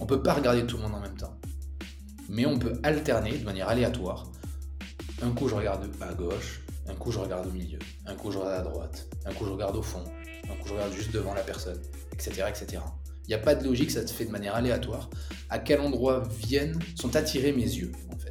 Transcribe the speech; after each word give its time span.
On 0.00 0.06
peut 0.06 0.22
pas 0.22 0.34
regarder 0.34 0.64
tout 0.66 0.76
le 0.76 0.84
monde 0.84 0.94
en 0.94 1.00
même 1.00 1.16
temps. 1.16 1.36
Mais 2.28 2.46
on 2.46 2.58
peut 2.58 2.78
alterner 2.82 3.38
de 3.38 3.44
manière 3.44 3.68
aléatoire. 3.68 4.26
Un 5.22 5.30
coup, 5.32 5.48
je 5.48 5.54
regarde 5.54 5.88
à 6.00 6.14
gauche, 6.14 6.62
un 6.88 6.94
coup, 6.94 7.10
je 7.10 7.18
regarde 7.18 7.46
au 7.46 7.50
milieu, 7.50 7.78
un 8.06 8.14
coup, 8.14 8.30
je 8.30 8.38
regarde 8.38 8.66
à 8.66 8.70
droite, 8.70 9.08
un 9.24 9.32
coup, 9.32 9.44
je 9.44 9.50
regarde 9.50 9.76
au 9.76 9.82
fond, 9.82 10.04
un 10.44 10.54
coup, 10.62 10.68
je 10.68 10.72
regarde 10.74 10.92
juste 10.92 11.12
devant 11.12 11.34
la 11.34 11.42
personne, 11.42 11.80
etc. 12.12 12.44
etc. 12.48 12.82
Il 13.24 13.28
n'y 13.28 13.34
a 13.34 13.38
pas 13.38 13.54
de 13.54 13.64
logique, 13.64 13.90
ça 13.90 14.06
se 14.06 14.12
fait 14.12 14.24
de 14.24 14.30
manière 14.30 14.54
aléatoire. 14.54 15.10
À 15.50 15.58
quel 15.58 15.80
endroit 15.80 16.22
viennent, 16.38 16.78
sont 16.94 17.16
attirés 17.16 17.52
mes 17.52 17.62
yeux, 17.62 17.92
en 18.12 18.18
fait. 18.18 18.27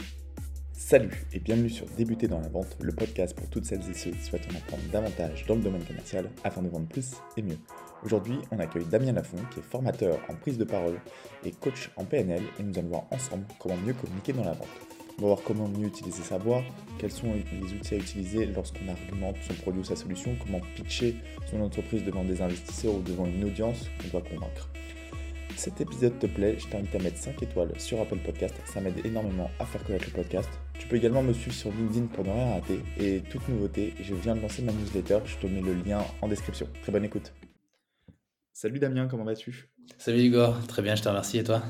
Salut 0.90 1.28
et 1.34 1.42
bienvenue 1.42 1.70
sur 1.70 1.86
Débuter 1.98 2.30
dans 2.30 2.40
la 2.40 2.48
vente, 2.48 2.78
le 2.80 2.94
podcast 2.94 3.36
pour 3.36 3.50
toutes 3.50 3.66
celles 3.66 3.82
et 3.90 3.94
ceux 3.94 4.12
qui 4.12 4.24
souhaitent 4.24 4.48
en 4.50 4.56
apprendre 4.56 4.84
davantage 4.90 5.46
dans 5.46 5.56
le 5.56 5.62
domaine 5.62 5.84
commercial 5.84 6.30
afin 6.46 6.62
de 6.62 6.70
vendre 6.70 6.88
plus 6.88 7.12
et 7.36 7.42
mieux. 7.42 7.58
Aujourd'hui, 8.06 8.38
on 8.52 8.60
accueille 8.60 8.86
Damien 8.86 9.12
Lafont 9.12 9.36
qui 9.52 9.60
est 9.60 9.64
formateur 9.64 10.18
en 10.30 10.36
prise 10.36 10.58
de 10.58 10.64
parole 10.64 10.98
et 11.44 11.52
coach 11.52 11.92
en 11.98 12.06
PNL 12.06 12.42
et 12.58 12.64
nous 12.64 12.80
allons 12.80 12.88
voir 12.88 13.04
ensemble 13.12 13.44
comment 13.60 13.76
mieux 13.86 13.96
communiquer 13.96 14.32
dans 14.32 14.46
la 14.46 14.54
vente. 14.54 14.70
On 15.18 15.24
va 15.24 15.28
voir 15.28 15.40
comment 15.44 15.68
mieux 15.68 15.88
utiliser 15.88 16.24
sa 16.24 16.38
voix, 16.38 16.64
quels 17.00 17.12
sont 17.12 17.34
les 17.34 17.74
outils 17.74 17.96
à 17.96 17.98
utiliser 17.98 18.46
lorsqu'on 18.46 18.88
argumente 18.88 19.36
son 19.46 19.56
produit 19.56 19.82
ou 19.82 19.84
sa 19.84 19.98
solution, 19.98 20.38
comment 20.42 20.62
pitcher 20.78 21.18
son 21.52 21.60
entreprise 21.60 22.06
devant 22.06 22.24
des 22.24 22.42
investisseurs 22.42 22.96
ou 22.96 23.02
devant 23.02 23.26
une 23.26 23.44
audience 23.44 23.90
qu'on 24.02 24.20
doit 24.20 24.30
convaincre. 24.30 24.70
Si 25.58 25.64
cet 25.64 25.82
épisode 25.82 26.18
te 26.18 26.28
plaît, 26.28 26.56
je 26.58 26.68
t'invite 26.68 26.96
à 26.96 27.00
mettre 27.00 27.18
5 27.18 27.44
étoiles 27.44 27.78
sur 27.78 28.00
Apple 28.00 28.20
Podcast, 28.20 28.56
ça 28.64 28.80
m'aide 28.80 29.06
énormément 29.06 29.50
à 29.60 29.66
faire 29.66 29.84
connaître 29.84 30.06
le 30.06 30.22
podcast. 30.22 30.50
Tu 30.80 30.88
peux 30.88 30.96
également 30.96 31.24
me 31.24 31.34
suivre 31.34 31.56
sur 31.56 31.72
LinkedIn 31.72 32.08
pour 32.08 32.24
ne 32.24 32.32
rien 32.32 32.54
rater. 32.54 32.80
Et 33.00 33.22
toute 33.30 33.48
nouveauté, 33.50 33.94
je 34.02 34.14
viens 34.16 34.36
de 34.36 34.42
lancer 34.42 34.62
ma 34.62 34.72
newsletter, 34.72 35.20
je 35.26 35.38
te 35.38 35.48
mets 35.48 35.62
le 35.62 35.74
lien 35.74 36.06
en 36.22 36.28
description. 36.28 36.68
Très 36.82 36.92
bonne 36.92 37.06
écoute. 37.06 37.34
Salut 38.54 38.80
Damien, 38.80 39.08
comment 39.08 39.24
vas-tu? 39.24 39.70
Salut 39.98 40.20
Igor, 40.20 40.66
très 40.68 40.82
bien, 40.82 40.96
je 40.96 41.04
te 41.04 41.10
remercie 41.10 41.38
et 41.38 41.44
toi? 41.44 41.62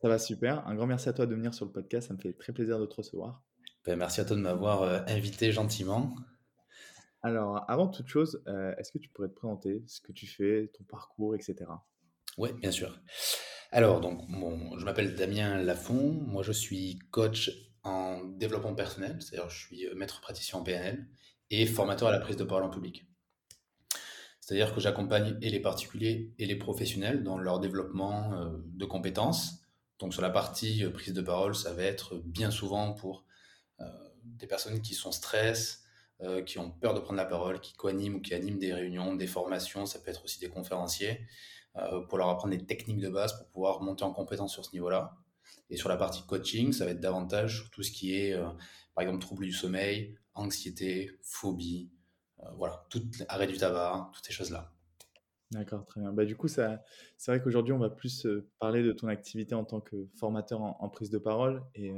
Ça 0.00 0.08
va 0.08 0.18
super. 0.18 0.66
Un 0.66 0.74
grand 0.74 0.86
merci 0.86 1.08
à 1.08 1.12
toi 1.12 1.26
de 1.26 1.34
venir 1.34 1.52
sur 1.54 1.64
le 1.64 1.72
podcast, 1.72 2.08
ça 2.08 2.14
me 2.14 2.18
fait 2.18 2.32
très 2.32 2.52
plaisir 2.52 2.78
de 2.78 2.86
te 2.86 2.94
recevoir. 2.94 3.42
Ben, 3.84 3.96
merci 3.96 4.20
à 4.20 4.24
toi 4.24 4.36
de 4.36 4.42
m'avoir 4.42 4.82
euh, 4.82 5.00
invité 5.08 5.50
gentiment. 5.50 6.14
Alors, 7.22 7.64
avant 7.68 7.88
toute 7.88 8.06
chose, 8.06 8.42
euh, 8.46 8.74
est-ce 8.76 8.92
que 8.92 8.98
tu 8.98 9.08
pourrais 9.08 9.28
te 9.28 9.34
présenter 9.34 9.82
ce 9.86 10.00
que 10.00 10.12
tu 10.12 10.26
fais, 10.26 10.70
ton 10.76 10.84
parcours, 10.84 11.34
etc. 11.34 11.56
Oui, 12.36 12.52
bien 12.52 12.70
sûr. 12.70 13.00
Alors, 13.72 14.00
donc, 14.00 14.22
je 14.78 14.84
m'appelle 14.84 15.14
Damien 15.14 15.60
Lafont. 15.62 16.12
Moi, 16.12 16.42
je 16.42 16.52
suis 16.52 16.98
coach 17.10 17.50
en 17.88 18.24
développement 18.24 18.74
personnel, 18.74 19.16
c'est-à-dire 19.20 19.50
je 19.50 19.66
suis 19.66 19.86
euh, 19.86 19.94
maître 19.94 20.20
praticien 20.20 20.58
en 20.58 20.62
PNL 20.62 21.06
et 21.50 21.66
formateur 21.66 22.08
à 22.08 22.12
la 22.12 22.20
prise 22.20 22.36
de 22.36 22.44
parole 22.44 22.64
en 22.64 22.70
public. 22.70 23.06
C'est-à-dire 24.40 24.74
que 24.74 24.80
j'accompagne 24.80 25.36
et 25.42 25.50
les 25.50 25.60
particuliers 25.60 26.32
et 26.38 26.46
les 26.46 26.56
professionnels 26.56 27.22
dans 27.22 27.38
leur 27.38 27.60
développement 27.60 28.32
euh, 28.34 28.50
de 28.64 28.84
compétences. 28.84 29.60
Donc, 29.98 30.12
sur 30.12 30.22
la 30.22 30.30
partie 30.30 30.84
euh, 30.84 30.90
prise 30.90 31.12
de 31.12 31.20
parole, 31.20 31.54
ça 31.54 31.72
va 31.72 31.82
être 31.82 32.16
bien 32.24 32.50
souvent 32.50 32.92
pour 32.92 33.24
des 34.24 34.48
personnes 34.48 34.82
qui 34.82 34.94
sont 34.94 35.12
stress, 35.12 35.84
qui 36.46 36.58
ont 36.58 36.70
peur 36.70 36.94
de 36.94 37.00
prendre 37.00 37.16
la 37.16 37.24
parole, 37.24 37.60
qui 37.60 37.74
co-animent 37.74 38.16
ou 38.16 38.20
qui 38.20 38.34
animent 38.34 38.58
des 38.58 38.74
réunions, 38.74 39.14
des 39.14 39.28
formations, 39.28 39.86
ça 39.86 40.00
peut 40.00 40.10
être 40.10 40.24
aussi 40.24 40.40
des 40.40 40.48
conférenciers. 40.48 41.20
Pour 42.08 42.18
leur 42.18 42.28
apprendre 42.28 42.56
des 42.56 42.66
techniques 42.66 42.98
de 42.98 43.08
base 43.08 43.38
pour 43.38 43.46
pouvoir 43.46 43.80
monter 43.80 44.02
en 44.02 44.12
compétence 44.12 44.52
sur 44.52 44.64
ce 44.64 44.72
niveau-là. 44.72 45.16
Et 45.70 45.76
sur 45.76 45.88
la 45.88 45.96
partie 45.96 46.24
coaching, 46.26 46.72
ça 46.72 46.84
va 46.84 46.92
être 46.92 47.00
davantage 47.00 47.58
sur 47.58 47.70
tout 47.70 47.82
ce 47.82 47.90
qui 47.90 48.14
est, 48.14 48.32
euh, 48.32 48.48
par 48.94 49.02
exemple, 49.02 49.20
troubles 49.20 49.44
du 49.44 49.52
sommeil, 49.52 50.16
anxiété, 50.34 51.18
phobie, 51.22 51.90
euh, 52.40 52.50
voilà, 52.56 52.86
tout, 52.90 53.02
arrêt 53.28 53.46
du 53.46 53.56
tabac, 53.56 54.10
toutes 54.12 54.24
ces 54.24 54.32
choses-là. 54.32 54.72
D'accord, 55.50 55.86
très 55.86 56.00
bien. 56.00 56.12
Bah, 56.12 56.24
du 56.24 56.36
coup, 56.36 56.48
c'est 56.48 56.78
vrai 57.26 57.42
qu'aujourd'hui, 57.42 57.72
on 57.72 57.78
va 57.78 57.90
plus 57.90 58.26
parler 58.58 58.82
de 58.82 58.92
ton 58.92 59.08
activité 59.08 59.54
en 59.54 59.64
tant 59.64 59.80
que 59.80 60.06
formateur 60.14 60.60
en, 60.60 60.88
prise 60.90 61.08
de 61.08 61.16
parole. 61.16 61.64
Et 61.74 61.90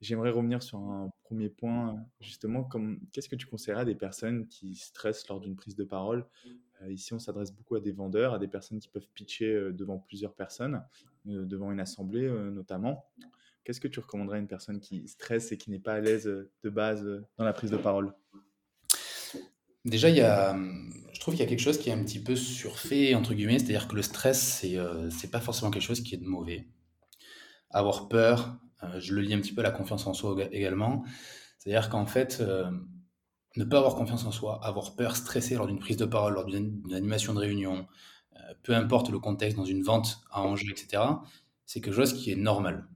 j'aimerais 0.00 0.30
revenir 0.30 0.62
sur 0.62 0.78
un 0.78 1.10
premier 1.22 1.50
point, 1.50 2.02
justement, 2.20 2.66
qu'est-ce 3.12 3.28
que 3.28 3.36
tu 3.36 3.46
conseillerais 3.46 3.82
à 3.82 3.84
des 3.84 3.94
personnes 3.94 4.48
qui 4.48 4.74
stressent 4.74 5.28
lors 5.28 5.38
d'une 5.38 5.54
prise 5.54 5.76
de 5.76 5.84
parole? 5.84 6.26
Euh, 6.82 6.92
ici, 6.92 7.12
on 7.14 7.18
s'adresse 7.18 7.52
beaucoup 7.52 7.76
à 7.76 7.80
des 7.80 7.92
vendeurs, 7.92 8.34
à 8.34 8.38
des 8.38 8.48
personnes 8.48 8.80
qui 8.80 8.88
peuvent 8.88 9.08
pitcher 9.14 9.52
euh, 9.52 9.72
devant 9.72 9.98
plusieurs 9.98 10.34
personnes, 10.34 10.76
euh, 10.76 11.11
devant 11.24 11.72
une 11.72 11.80
assemblée 11.80 12.28
notamment. 12.28 13.06
Qu'est-ce 13.64 13.80
que 13.80 13.88
tu 13.88 14.00
recommanderais 14.00 14.38
à 14.38 14.40
une 14.40 14.48
personne 14.48 14.80
qui 14.80 15.06
stresse 15.06 15.52
et 15.52 15.56
qui 15.56 15.70
n'est 15.70 15.78
pas 15.78 15.94
à 15.94 16.00
l'aise 16.00 16.24
de 16.24 16.70
base 16.70 17.04
dans 17.36 17.44
la 17.44 17.52
prise 17.52 17.70
de 17.70 17.76
parole? 17.76 18.12
Déjà, 19.84 20.08
il 20.08 20.16
y 20.16 20.20
a, 20.20 20.56
je 21.12 21.20
trouve 21.20 21.34
qu'il 21.34 21.42
y 21.42 21.46
a 21.46 21.48
quelque 21.48 21.60
chose 21.60 21.78
qui 21.78 21.90
est 21.90 21.92
un 21.92 22.02
petit 22.04 22.22
peu 22.22 22.36
surfait, 22.36 23.14
entre 23.14 23.34
guillemets, 23.34 23.58
c'est-à-dire 23.58 23.88
que 23.88 23.96
le 23.96 24.02
stress, 24.02 24.60
c'est 24.60 24.76
n'est 24.76 25.30
pas 25.30 25.40
forcément 25.40 25.70
quelque 25.70 25.82
chose 25.82 26.02
qui 26.02 26.14
est 26.14 26.18
de 26.18 26.26
mauvais. 26.26 26.68
Avoir 27.70 28.08
peur, 28.08 28.58
je 28.98 29.14
le 29.14 29.22
lis 29.22 29.34
un 29.34 29.40
petit 29.40 29.54
peu 29.54 29.60
à 29.60 29.64
la 29.64 29.70
confiance 29.70 30.06
en 30.06 30.14
soi 30.14 30.36
également, 30.52 31.04
c'est-à-dire 31.58 31.88
qu'en 31.88 32.06
fait, 32.06 32.42
ne 33.56 33.64
pas 33.64 33.78
avoir 33.78 33.94
confiance 33.94 34.24
en 34.24 34.30
soi, 34.30 34.60
avoir 34.64 34.96
peur, 34.96 35.16
stresser 35.16 35.56
lors 35.56 35.66
d'une 35.66 35.78
prise 35.78 35.96
de 35.96 36.04
parole, 36.04 36.34
lors 36.34 36.46
d'une 36.46 36.82
animation 36.92 37.34
de 37.34 37.38
réunion, 37.38 37.80
euh, 37.80 37.82
peu 38.62 38.74
importe 38.74 39.10
le 39.10 39.18
contexte, 39.18 39.56
dans 39.56 39.64
une 39.64 39.82
vente 39.82 40.20
à 40.30 40.42
enjeu, 40.42 40.70
etc., 40.70 41.02
c'est 41.66 41.80
quelque 41.80 41.94
chose 41.94 42.12
qui 42.12 42.30
est 42.30 42.36
normal. 42.36 42.86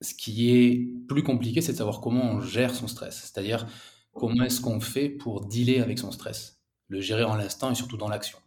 Ce 0.00 0.14
qui 0.14 0.50
est 0.50 0.88
plus 1.08 1.22
compliqué, 1.22 1.60
c'est 1.60 1.72
de 1.72 1.76
savoir 1.78 2.00
comment 2.00 2.24
on 2.24 2.40
gère 2.40 2.74
son 2.74 2.88
stress, 2.88 3.16
c'est-à-dire 3.16 3.66
comment 4.14 4.44
est-ce 4.44 4.60
qu'on 4.60 4.80
fait 4.80 5.08
pour 5.08 5.46
dealer 5.46 5.80
avec 5.80 5.98
son 5.98 6.10
stress, 6.10 6.60
le 6.88 7.00
gérer 7.00 7.24
en 7.24 7.36
l'instant 7.36 7.70
et 7.70 7.74
surtout 7.74 7.96
dans 7.96 8.08
l'action. 8.08 8.38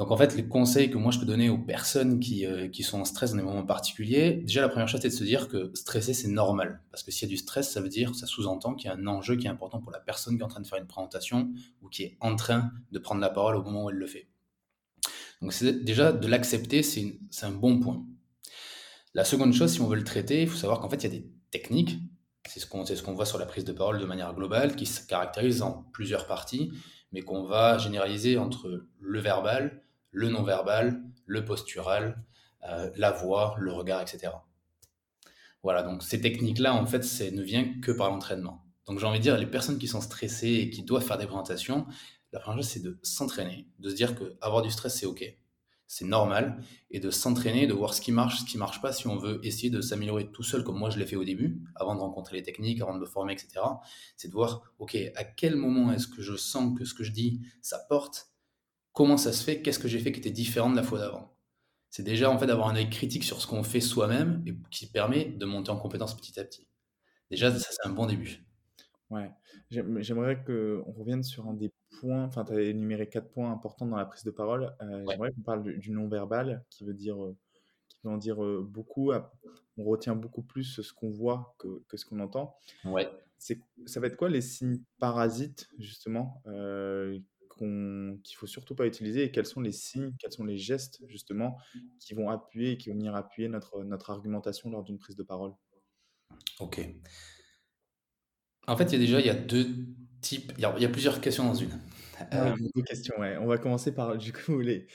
Donc 0.00 0.10
en 0.12 0.16
fait, 0.16 0.34
les 0.34 0.48
conseils 0.48 0.90
que 0.90 0.96
moi 0.96 1.12
je 1.12 1.18
peux 1.18 1.26
donner 1.26 1.50
aux 1.50 1.58
personnes 1.58 2.20
qui, 2.20 2.46
euh, 2.46 2.68
qui 2.68 2.82
sont 2.82 3.02
en 3.02 3.04
stress 3.04 3.32
dans 3.32 3.36
des 3.36 3.42
moments 3.42 3.66
particuliers, 3.66 4.32
déjà 4.32 4.62
la 4.62 4.70
première 4.70 4.88
chose 4.88 5.02
c'est 5.02 5.10
de 5.10 5.14
se 5.14 5.24
dire 5.24 5.46
que 5.46 5.70
stresser 5.74 6.14
c'est 6.14 6.28
normal. 6.28 6.80
Parce 6.90 7.02
que 7.02 7.10
s'il 7.10 7.28
y 7.28 7.30
a 7.30 7.34
du 7.34 7.36
stress, 7.36 7.70
ça 7.70 7.82
veut 7.82 7.90
dire, 7.90 8.14
ça 8.14 8.26
sous-entend 8.26 8.74
qu'il 8.74 8.88
y 8.88 8.90
a 8.90 8.96
un 8.96 9.06
enjeu 9.06 9.36
qui 9.36 9.46
est 9.46 9.50
important 9.50 9.78
pour 9.78 9.92
la 9.92 10.00
personne 10.00 10.36
qui 10.36 10.40
est 10.40 10.44
en 10.44 10.48
train 10.48 10.62
de 10.62 10.66
faire 10.66 10.78
une 10.78 10.86
présentation 10.86 11.50
ou 11.82 11.90
qui 11.90 12.04
est 12.04 12.16
en 12.20 12.34
train 12.34 12.70
de 12.92 12.98
prendre 12.98 13.20
la 13.20 13.28
parole 13.28 13.56
au 13.56 13.62
moment 13.62 13.84
où 13.84 13.90
elle 13.90 13.96
le 13.96 14.06
fait. 14.06 14.29
Donc 15.40 15.54
déjà 15.62 16.12
de 16.12 16.26
l'accepter, 16.26 16.82
c'est 16.82 17.18
un 17.42 17.50
bon 17.50 17.80
point. 17.80 18.04
La 19.14 19.24
seconde 19.24 19.52
chose, 19.52 19.72
si 19.72 19.80
on 19.80 19.88
veut 19.88 19.96
le 19.96 20.04
traiter, 20.04 20.42
il 20.42 20.48
faut 20.48 20.56
savoir 20.56 20.80
qu'en 20.80 20.88
fait 20.88 21.02
il 21.02 21.12
y 21.12 21.16
a 21.16 21.18
des 21.18 21.26
techniques, 21.50 21.98
c'est 22.46 22.60
ce 22.60 23.02
qu'on 23.02 23.14
voit 23.14 23.26
sur 23.26 23.38
la 23.38 23.46
prise 23.46 23.64
de 23.64 23.72
parole 23.72 23.98
de 23.98 24.04
manière 24.04 24.34
globale, 24.34 24.76
qui 24.76 24.86
se 24.86 25.06
caractérisent 25.06 25.62
en 25.62 25.84
plusieurs 25.92 26.26
parties, 26.26 26.72
mais 27.12 27.22
qu'on 27.22 27.44
va 27.44 27.78
généraliser 27.78 28.38
entre 28.38 28.86
le 29.00 29.20
verbal, 29.20 29.82
le 30.10 30.28
non-verbal, 30.28 31.02
le 31.26 31.44
postural, 31.44 32.22
euh, 32.68 32.90
la 32.96 33.10
voix, 33.10 33.54
le 33.58 33.72
regard, 33.72 34.02
etc. 34.02 34.32
Voilà, 35.62 35.82
donc 35.82 36.02
ces 36.02 36.20
techniques-là, 36.20 36.74
en 36.74 36.86
fait, 36.86 37.02
ne 37.32 37.42
vient 37.42 37.80
que 37.80 37.92
par 37.92 38.10
l'entraînement. 38.10 38.64
Donc 38.86 38.98
j'ai 38.98 39.06
envie 39.06 39.18
de 39.18 39.22
dire, 39.22 39.38
les 39.38 39.46
personnes 39.46 39.78
qui 39.78 39.86
sont 39.86 40.00
stressées 40.00 40.54
et 40.54 40.70
qui 40.70 40.82
doivent 40.82 41.04
faire 41.04 41.18
des 41.18 41.26
présentations, 41.26 41.86
la 42.32 42.40
première 42.40 42.62
chose, 42.62 42.70
c'est 42.70 42.82
de 42.82 42.98
s'entraîner, 43.02 43.68
de 43.78 43.90
se 43.90 43.94
dire 43.94 44.14
que 44.14 44.36
avoir 44.40 44.62
du 44.62 44.70
stress, 44.70 44.98
c'est 44.98 45.06
OK, 45.06 45.24
c'est 45.86 46.04
normal, 46.04 46.62
et 46.92 47.00
de 47.00 47.10
s'entraîner, 47.10 47.66
de 47.66 47.72
voir 47.72 47.94
ce 47.94 48.00
qui 48.00 48.12
marche, 48.12 48.40
ce 48.40 48.44
qui 48.44 48.58
marche 48.58 48.80
pas, 48.80 48.92
si 48.92 49.08
on 49.08 49.16
veut 49.16 49.44
essayer 49.44 49.70
de 49.70 49.80
s'améliorer 49.80 50.30
tout 50.30 50.44
seul, 50.44 50.62
comme 50.62 50.78
moi 50.78 50.88
je 50.88 50.98
l'ai 50.98 51.06
fait 51.06 51.16
au 51.16 51.24
début, 51.24 51.64
avant 51.74 51.96
de 51.96 52.00
rencontrer 52.00 52.36
les 52.36 52.44
techniques, 52.44 52.80
avant 52.80 52.94
de 52.94 53.00
me 53.00 53.06
former, 53.06 53.32
etc. 53.32 53.60
C'est 54.16 54.28
de 54.28 54.32
voir, 54.32 54.62
OK, 54.78 54.96
à 55.16 55.24
quel 55.24 55.56
moment 55.56 55.92
est-ce 55.92 56.06
que 56.06 56.22
je 56.22 56.36
sens 56.36 56.78
que 56.78 56.84
ce 56.84 56.94
que 56.94 57.02
je 57.02 57.10
dis, 57.10 57.40
ça 57.60 57.80
porte, 57.88 58.30
comment 58.92 59.16
ça 59.16 59.32
se 59.32 59.42
fait, 59.42 59.62
qu'est-ce 59.62 59.80
que 59.80 59.88
j'ai 59.88 59.98
fait 59.98 60.12
qui 60.12 60.20
était 60.20 60.30
différent 60.30 60.70
de 60.70 60.76
la 60.76 60.84
fois 60.84 61.00
d'avant. 61.00 61.36
C'est 61.90 62.04
déjà 62.04 62.30
en 62.30 62.38
fait 62.38 62.46
d'avoir 62.46 62.68
un 62.68 62.76
œil 62.76 62.88
critique 62.88 63.24
sur 63.24 63.40
ce 63.42 63.48
qu'on 63.48 63.64
fait 63.64 63.80
soi-même 63.80 64.44
et 64.46 64.54
qui 64.70 64.86
permet 64.86 65.24
de 65.24 65.44
monter 65.44 65.70
en 65.70 65.76
compétence 65.76 66.16
petit 66.16 66.38
à 66.38 66.44
petit. 66.44 66.68
Déjà, 67.32 67.50
ça 67.50 67.68
c'est 67.68 67.88
un 67.88 67.92
bon 67.92 68.06
début. 68.06 68.44
Ouais, 69.10 69.32
j'aimerais 69.70 70.44
qu'on 70.44 70.92
revienne 70.92 71.24
sur 71.24 71.48
un 71.48 71.54
des 71.54 71.72
points, 71.98 72.24
enfin 72.24 72.44
tu 72.44 72.52
as 72.52 72.60
énuméré 72.62 73.08
quatre 73.08 73.30
points 73.30 73.50
importants 73.50 73.86
dans 73.86 73.96
la 73.96 74.06
prise 74.06 74.24
de 74.24 74.30
parole. 74.30 74.74
Euh, 74.82 75.04
j'aimerais 75.08 75.32
qu'on 75.32 75.42
parle 75.42 75.62
du, 75.62 75.90
non-verbal 75.90 76.64
qui 76.70 76.84
veut 76.84 76.94
dire, 76.94 77.22
euh, 77.22 77.36
qui 77.88 77.98
veut 78.04 78.10
en 78.10 78.16
dire 78.16 78.42
euh, 78.42 78.66
beaucoup. 78.66 79.12
On 79.76 79.84
retient 79.84 80.14
beaucoup 80.14 80.42
plus 80.42 80.80
ce 80.80 80.92
qu'on 80.92 81.10
voit 81.10 81.54
que, 81.58 81.82
que 81.88 81.96
ce 81.96 82.04
qu'on 82.04 82.20
entend. 82.20 82.56
Ouais. 82.84 83.08
Ça 83.38 84.00
va 84.00 84.06
être 84.06 84.16
quoi 84.16 84.28
les 84.28 84.42
signes 84.42 84.82
parasites 84.98 85.68
justement 85.78 86.42
qu'il 88.24 88.36
faut 88.36 88.46
surtout 88.46 88.74
pas 88.74 88.86
utiliser 88.86 89.24
et 89.24 89.30
quels 89.30 89.46
sont 89.46 89.60
les 89.60 89.72
signes, 89.72 90.14
quels 90.18 90.32
sont 90.32 90.44
les 90.44 90.56
gestes 90.56 91.00
justement 91.08 91.58
qui 91.98 92.14
vont 92.14 92.30
appuyer 92.30 92.72
et 92.72 92.76
qui 92.78 92.90
vont 92.90 92.96
venir 92.96 93.14
appuyer 93.14 93.48
notre, 93.48 93.82
notre 93.82 94.10
argumentation 94.10 94.70
lors 94.70 94.82
d'une 94.82 94.98
prise 94.98 95.16
de 95.16 95.22
parole? 95.22 95.52
Ok. 96.58 96.80
En 98.66 98.76
fait, 98.76 98.84
il 98.84 98.92
y 98.92 98.96
a 98.96 98.98
déjà 98.98 99.20
il 99.20 99.26
y 99.26 99.30
a 99.30 99.34
deux 99.34 99.66
il 100.32 100.60
y 100.60 100.64
a, 100.64 100.74
il 100.76 100.82
y 100.82 100.86
a 100.86 100.88
plusieurs 100.88 101.20
questions 101.20 101.44
dans 101.44 101.54
une. 101.54 101.70
Euh, 102.34 102.54
deux 102.74 102.82
questions, 102.82 103.14
ouais. 103.18 103.36
On 103.38 103.46
va 103.46 103.58
commencer 103.58 103.94
par 103.94 104.16
du 104.18 104.32
coup 104.32 104.60
les, 104.60 104.86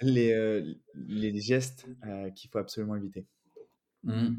les, 0.00 0.32
euh, 0.32 0.74
les 0.94 1.38
gestes 1.40 1.86
euh, 2.06 2.30
qu'il 2.30 2.50
faut 2.50 2.58
absolument 2.58 2.96
éviter. 2.96 3.26
Mmh. 4.04 4.36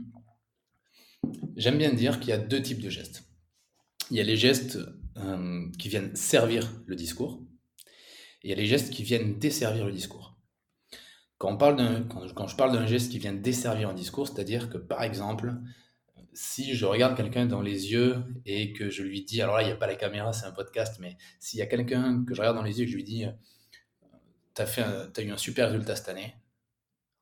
J'aime 1.55 1.77
bien 1.77 1.93
dire 1.93 2.19
qu'il 2.19 2.29
y 2.29 2.33
a 2.33 2.39
deux 2.39 2.61
types 2.61 2.81
de 2.81 2.89
gestes. 2.89 3.23
Il 4.09 4.17
y 4.17 4.19
a 4.19 4.23
les 4.23 4.37
gestes 4.37 4.79
qui 5.77 5.89
viennent 5.89 6.15
servir 6.15 6.71
le 6.87 6.95
discours, 6.95 7.43
il 8.43 8.49
y 8.49 8.53
a 8.53 8.55
les 8.55 8.65
gestes 8.65 8.91
qui 8.91 9.03
viennent 9.03 9.37
desservir 9.37 9.85
le 9.85 9.91
discours. 9.91 10.37
Quand, 11.37 11.53
on 11.53 11.57
parle 11.57 11.75
d'un, 11.75 12.03
quand, 12.03 12.47
je 12.47 12.55
parle 12.55 12.71
d'un 12.71 12.87
geste 12.87 13.11
qui 13.11 13.19
vient 13.19 13.33
desservir 13.33 13.89
un 13.89 13.93
discours, 13.93 14.27
c'est-à-dire 14.27 14.69
que 14.69 14.77
par 14.77 15.03
exemple, 15.03 15.53
si 16.33 16.75
je 16.75 16.85
regarde 16.85 17.15
quelqu'un 17.15 17.45
dans 17.45 17.61
les 17.61 17.91
yeux 17.91 18.23
et 18.45 18.73
que 18.73 18.89
je 18.89 19.03
lui 19.03 19.23
dis, 19.23 19.41
alors 19.41 19.57
là, 19.57 19.63
il 19.63 19.65
n'y 19.67 19.71
a 19.71 19.75
pas 19.75 19.87
la 19.87 19.95
caméra, 19.95 20.33
c'est 20.33 20.45
un 20.45 20.51
podcast, 20.51 20.97
mais 20.99 21.17
s'il 21.39 21.59
y 21.59 21.61
a 21.61 21.65
quelqu'un 21.65 22.23
que 22.25 22.33
je 22.33 22.41
regarde 22.41 22.57
dans 22.57 22.63
les 22.63 22.79
yeux 22.79 22.83
et 22.83 22.85
que 22.85 22.91
je 22.91 22.97
lui 22.97 23.03
dis, 23.03 23.25
tu 24.55 24.61
as, 24.61 24.79
as 25.15 25.21
eu 25.21 25.31
un 25.31 25.37
super 25.37 25.67
résultat 25.67 25.95
cette 25.95 26.09
année, 26.09 26.35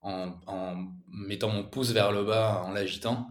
en, 0.01 0.33
en, 0.47 0.87
mettant 1.09 1.49
mon 1.49 1.63
pouce 1.63 1.91
vers 1.91 2.11
le 2.11 2.23
bas, 2.23 2.63
en 2.65 2.71
l'agitant, 2.71 3.29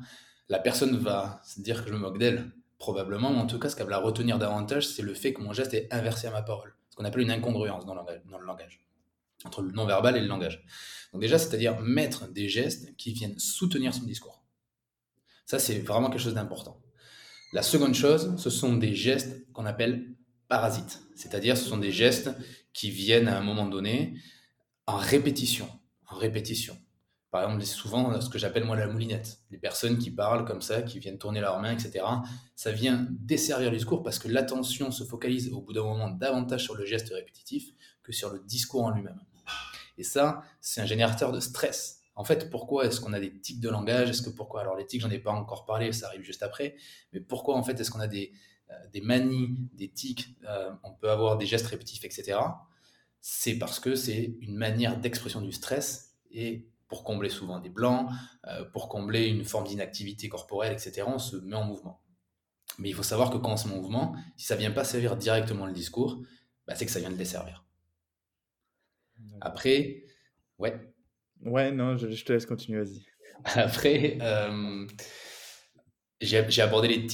la 0.48 0.58
personne 0.58 0.96
va 0.96 1.40
se 1.44 1.60
dire 1.60 1.82
que 1.82 1.88
je 1.88 1.94
me 1.94 1.98
moque 1.98 2.18
d'elle, 2.18 2.50
probablement, 2.78 3.32
mais 3.32 3.40
en 3.40 3.46
tout 3.46 3.58
cas, 3.58 3.68
ce 3.68 3.76
qu'elle 3.76 3.88
va 3.88 3.98
retenir 3.98 4.38
davantage, 4.38 4.86
c'est 4.86 5.02
le 5.02 5.14
fait 5.14 5.32
que 5.32 5.42
mon 5.42 5.52
geste 5.52 5.74
est 5.74 5.92
inversé 5.92 6.26
à 6.26 6.30
ma 6.30 6.42
parole, 6.42 6.74
ce 6.90 6.96
qu'on 6.96 7.04
appelle 7.04 7.22
une 7.22 7.30
incongruence 7.30 7.86
dans 7.86 7.94
le 7.94 8.00
langage, 8.00 8.20
dans 8.30 8.38
le 8.38 8.46
langage 8.46 8.80
entre 9.44 9.62
le 9.62 9.72
non-verbal 9.72 10.16
et 10.16 10.20
le 10.20 10.26
langage. 10.26 10.64
Donc 11.12 11.22
déjà, 11.22 11.38
c'est-à-dire 11.38 11.80
mettre 11.80 12.28
des 12.28 12.48
gestes 12.48 12.96
qui 12.96 13.12
viennent 13.12 13.38
soutenir 13.38 13.94
son 13.94 14.04
discours. 14.04 14.37
Ça, 15.48 15.58
c'est 15.58 15.78
vraiment 15.78 16.10
quelque 16.10 16.20
chose 16.20 16.34
d'important. 16.34 16.78
La 17.54 17.62
seconde 17.62 17.94
chose, 17.94 18.34
ce 18.36 18.50
sont 18.50 18.74
des 18.74 18.94
gestes 18.94 19.50
qu'on 19.54 19.64
appelle 19.64 20.14
parasites, 20.46 21.00
c'est-à-dire 21.16 21.56
ce 21.56 21.64
sont 21.64 21.78
des 21.78 21.90
gestes 21.90 22.30
qui 22.74 22.90
viennent 22.90 23.28
à 23.28 23.38
un 23.38 23.40
moment 23.40 23.66
donné 23.66 24.12
en 24.86 24.98
répétition, 24.98 25.66
en 26.06 26.16
répétition. 26.16 26.76
Par 27.30 27.44
exemple, 27.44 27.64
souvent 27.64 28.20
ce 28.20 28.28
que 28.28 28.38
j'appelle 28.38 28.64
moi 28.64 28.76
la 28.76 28.88
moulinette. 28.88 29.38
Les 29.50 29.56
personnes 29.56 29.96
qui 29.96 30.10
parlent 30.10 30.44
comme 30.44 30.60
ça, 30.60 30.82
qui 30.82 30.98
viennent 30.98 31.16
tourner 31.16 31.40
leurs 31.40 31.60
mains, 31.60 31.72
etc. 31.72 32.04
Ça 32.54 32.70
vient 32.70 33.06
desservir 33.10 33.70
le 33.70 33.78
discours 33.78 34.02
parce 34.02 34.18
que 34.18 34.28
l'attention 34.28 34.90
se 34.90 35.02
focalise 35.02 35.50
au 35.54 35.62
bout 35.62 35.72
d'un 35.72 35.82
moment 35.82 36.10
davantage 36.10 36.64
sur 36.64 36.74
le 36.74 36.84
geste 36.84 37.08
répétitif 37.08 37.70
que 38.02 38.12
sur 38.12 38.34
le 38.34 38.40
discours 38.40 38.84
en 38.84 38.90
lui-même. 38.90 39.20
Et 39.96 40.04
ça, 40.04 40.42
c'est 40.60 40.82
un 40.82 40.86
générateur 40.86 41.32
de 41.32 41.40
stress. 41.40 41.97
En 42.18 42.24
fait, 42.24 42.50
pourquoi 42.50 42.84
est-ce 42.84 43.00
qu'on 43.00 43.12
a 43.12 43.20
des 43.20 43.32
tics 43.32 43.60
de 43.60 43.68
langage? 43.68 44.10
Est-ce 44.10 44.22
que 44.22 44.30
pourquoi? 44.30 44.62
Alors 44.62 44.76
les 44.76 44.84
tics, 44.84 45.00
j'en 45.00 45.10
ai 45.10 45.20
pas 45.20 45.30
encore 45.30 45.64
parlé, 45.64 45.92
ça 45.92 46.08
arrive 46.08 46.22
juste 46.22 46.42
après. 46.42 46.74
Mais 47.12 47.20
pourquoi 47.20 47.56
en 47.56 47.62
fait 47.62 47.78
est-ce 47.78 47.92
qu'on 47.92 48.00
a 48.00 48.08
des, 48.08 48.32
euh, 48.70 48.74
des 48.92 49.00
manies, 49.00 49.70
des 49.72 49.88
tics 49.88 50.36
euh, 50.48 50.72
On 50.82 50.92
peut 50.92 51.10
avoir 51.10 51.38
des 51.38 51.46
gestes 51.46 51.68
répétitifs, 51.68 52.04
etc. 52.04 52.40
C'est 53.20 53.54
parce 53.54 53.78
que 53.78 53.94
c'est 53.94 54.36
une 54.40 54.56
manière 54.56 54.98
d'expression 54.98 55.40
du 55.40 55.52
stress 55.52 56.16
et 56.32 56.66
pour 56.88 57.04
combler 57.04 57.28
souvent 57.28 57.60
des 57.60 57.70
blancs, 57.70 58.10
euh, 58.48 58.64
pour 58.64 58.88
combler 58.88 59.26
une 59.26 59.44
forme 59.44 59.68
d'inactivité 59.68 60.28
corporelle, 60.28 60.72
etc. 60.72 61.04
On 61.06 61.20
se 61.20 61.36
met 61.36 61.54
en 61.54 61.64
mouvement. 61.64 62.02
Mais 62.80 62.88
il 62.88 62.94
faut 62.94 63.04
savoir 63.04 63.30
que 63.30 63.36
quand 63.36 63.52
on 63.52 63.56
se 63.56 63.68
met 63.68 63.74
en 63.74 63.76
mouvement, 63.76 64.16
si 64.36 64.46
ça 64.46 64.56
vient 64.56 64.72
pas 64.72 64.82
servir 64.82 65.16
directement 65.16 65.66
le 65.66 65.72
discours, 65.72 66.20
bah, 66.66 66.74
c'est 66.74 66.84
que 66.84 66.90
ça 66.90 66.98
vient 66.98 67.12
de 67.12 67.16
les 67.16 67.24
servir. 67.24 67.64
Après, 69.40 70.02
ouais. 70.58 70.92
Ouais, 71.44 71.70
non, 71.70 71.96
je, 71.96 72.24
te 72.24 72.32
laisse 72.32 72.46
continuer, 72.46 72.82
vas-y. 72.82 73.04
Après, 73.58 74.18
euh, 74.20 74.86
j'ai 76.20 76.62
abordé. 76.62 76.88
Les 76.88 77.06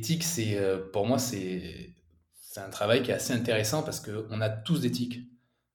tics, 0.00 0.22
c'est, 0.22 0.56
euh, 0.56 0.78
pour 0.92 1.06
moi, 1.06 1.18
c'est 1.18 1.94
un 2.56 2.70
travail 2.70 3.02
qui 3.02 3.10
est 3.10 3.14
assez 3.14 3.32
intéressant 3.32 3.82
parce 3.82 4.00
qu'on 4.00 4.40
a 4.40 4.48
tous 4.48 4.80
des 4.80 4.90
tics. 4.90 5.20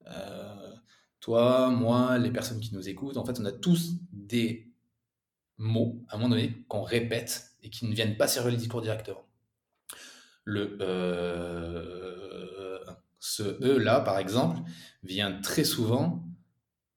Euh, 0.07 0.73
toi, 1.19 1.69
moi, 1.69 2.17
les 2.17 2.31
personnes 2.31 2.59
qui 2.59 2.73
nous 2.73 2.87
écoutent, 2.89 3.17
en 3.17 3.25
fait, 3.25 3.39
on 3.39 3.45
a 3.45 3.51
tous 3.51 3.95
des 4.11 4.71
mots, 5.57 6.03
à 6.09 6.15
un 6.15 6.17
moment 6.17 6.29
donné, 6.29 6.63
qu'on 6.67 6.81
répète 6.81 7.51
et 7.61 7.69
qui 7.69 7.85
ne 7.85 7.93
viennent 7.93 8.17
pas 8.17 8.27
servir 8.27 8.51
le 8.51 8.57
discours 8.57 8.81
directement. 8.81 9.25
Le 10.45 10.77
ce 13.19 13.43
E-là, 13.43 13.99
par 13.99 14.17
exemple, 14.17 14.59
vient 15.03 15.39
très 15.41 15.63
souvent 15.63 16.28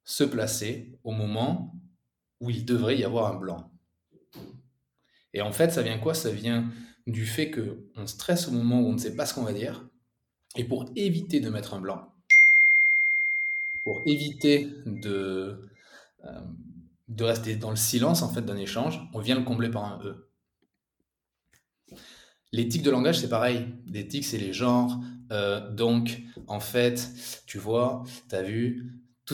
se 0.05 0.25
placer 0.25 0.99
au 1.05 1.13
moment 1.13 1.73
où 2.41 2.51
il 2.51 2.65
devrait 2.65 2.99
y 2.99 3.05
avoir 3.05 3.35
un 3.35 3.39
blanc. 3.39 3.71
Et 5.35 5.41
en 5.41 5.53
fait, 5.53 5.71
ça 5.71 5.83
vient 5.83 5.99
quoi? 5.99 6.15
Ça 6.15 6.31
vient 6.31 6.71
du 7.07 7.25
fait 7.27 7.51
qu'on 7.51 8.07
stresse 8.07 8.49
au 8.49 8.53
moment 8.53 8.81
où 8.81 8.87
on 8.87 8.93
ne 8.93 8.99
sait 8.99 9.17
pas 9.17 9.27
ce 9.27 9.35
qu'on 9.35 9.45
va 9.45 9.53
dire. 9.53 9.89
Et 10.57 10.65
pour 10.65 10.87
éviter 10.97 11.41
de 11.41 11.49
mettre 11.49 11.75
un 11.75 11.81
blanc, 11.81 12.07
pour 13.85 14.03
éviter 14.07 14.69
de, 14.85 15.71
euh, 16.25 16.41
de 17.09 17.25
rester 17.25 17.57
dans 17.57 17.71
le 17.71 17.77
silence 17.77 18.23
en 18.23 18.29
fait 18.29 18.43
d'un 18.43 18.57
échange, 18.57 19.01
on 19.15 19.21
vient 19.21 19.37
le 19.37 19.45
combler 19.45 19.71
par 19.71 19.85
un 19.85 20.05
E. 20.05 20.29
Tics 22.53 22.83
de 22.83 22.91
langage, 22.91 23.19
c'est 23.21 23.31
pareil. 23.31 23.67
Tics, 24.11 24.25
c'est 24.25 24.39
les 24.39 24.53
genres, 24.53 25.01
euh, 25.33 25.71
donc, 25.71 26.23
en 26.47 26.61
fait, 26.61 27.11
tu 27.47 27.59
vois, 27.59 28.05
tu 28.29 28.35
as 28.35 28.43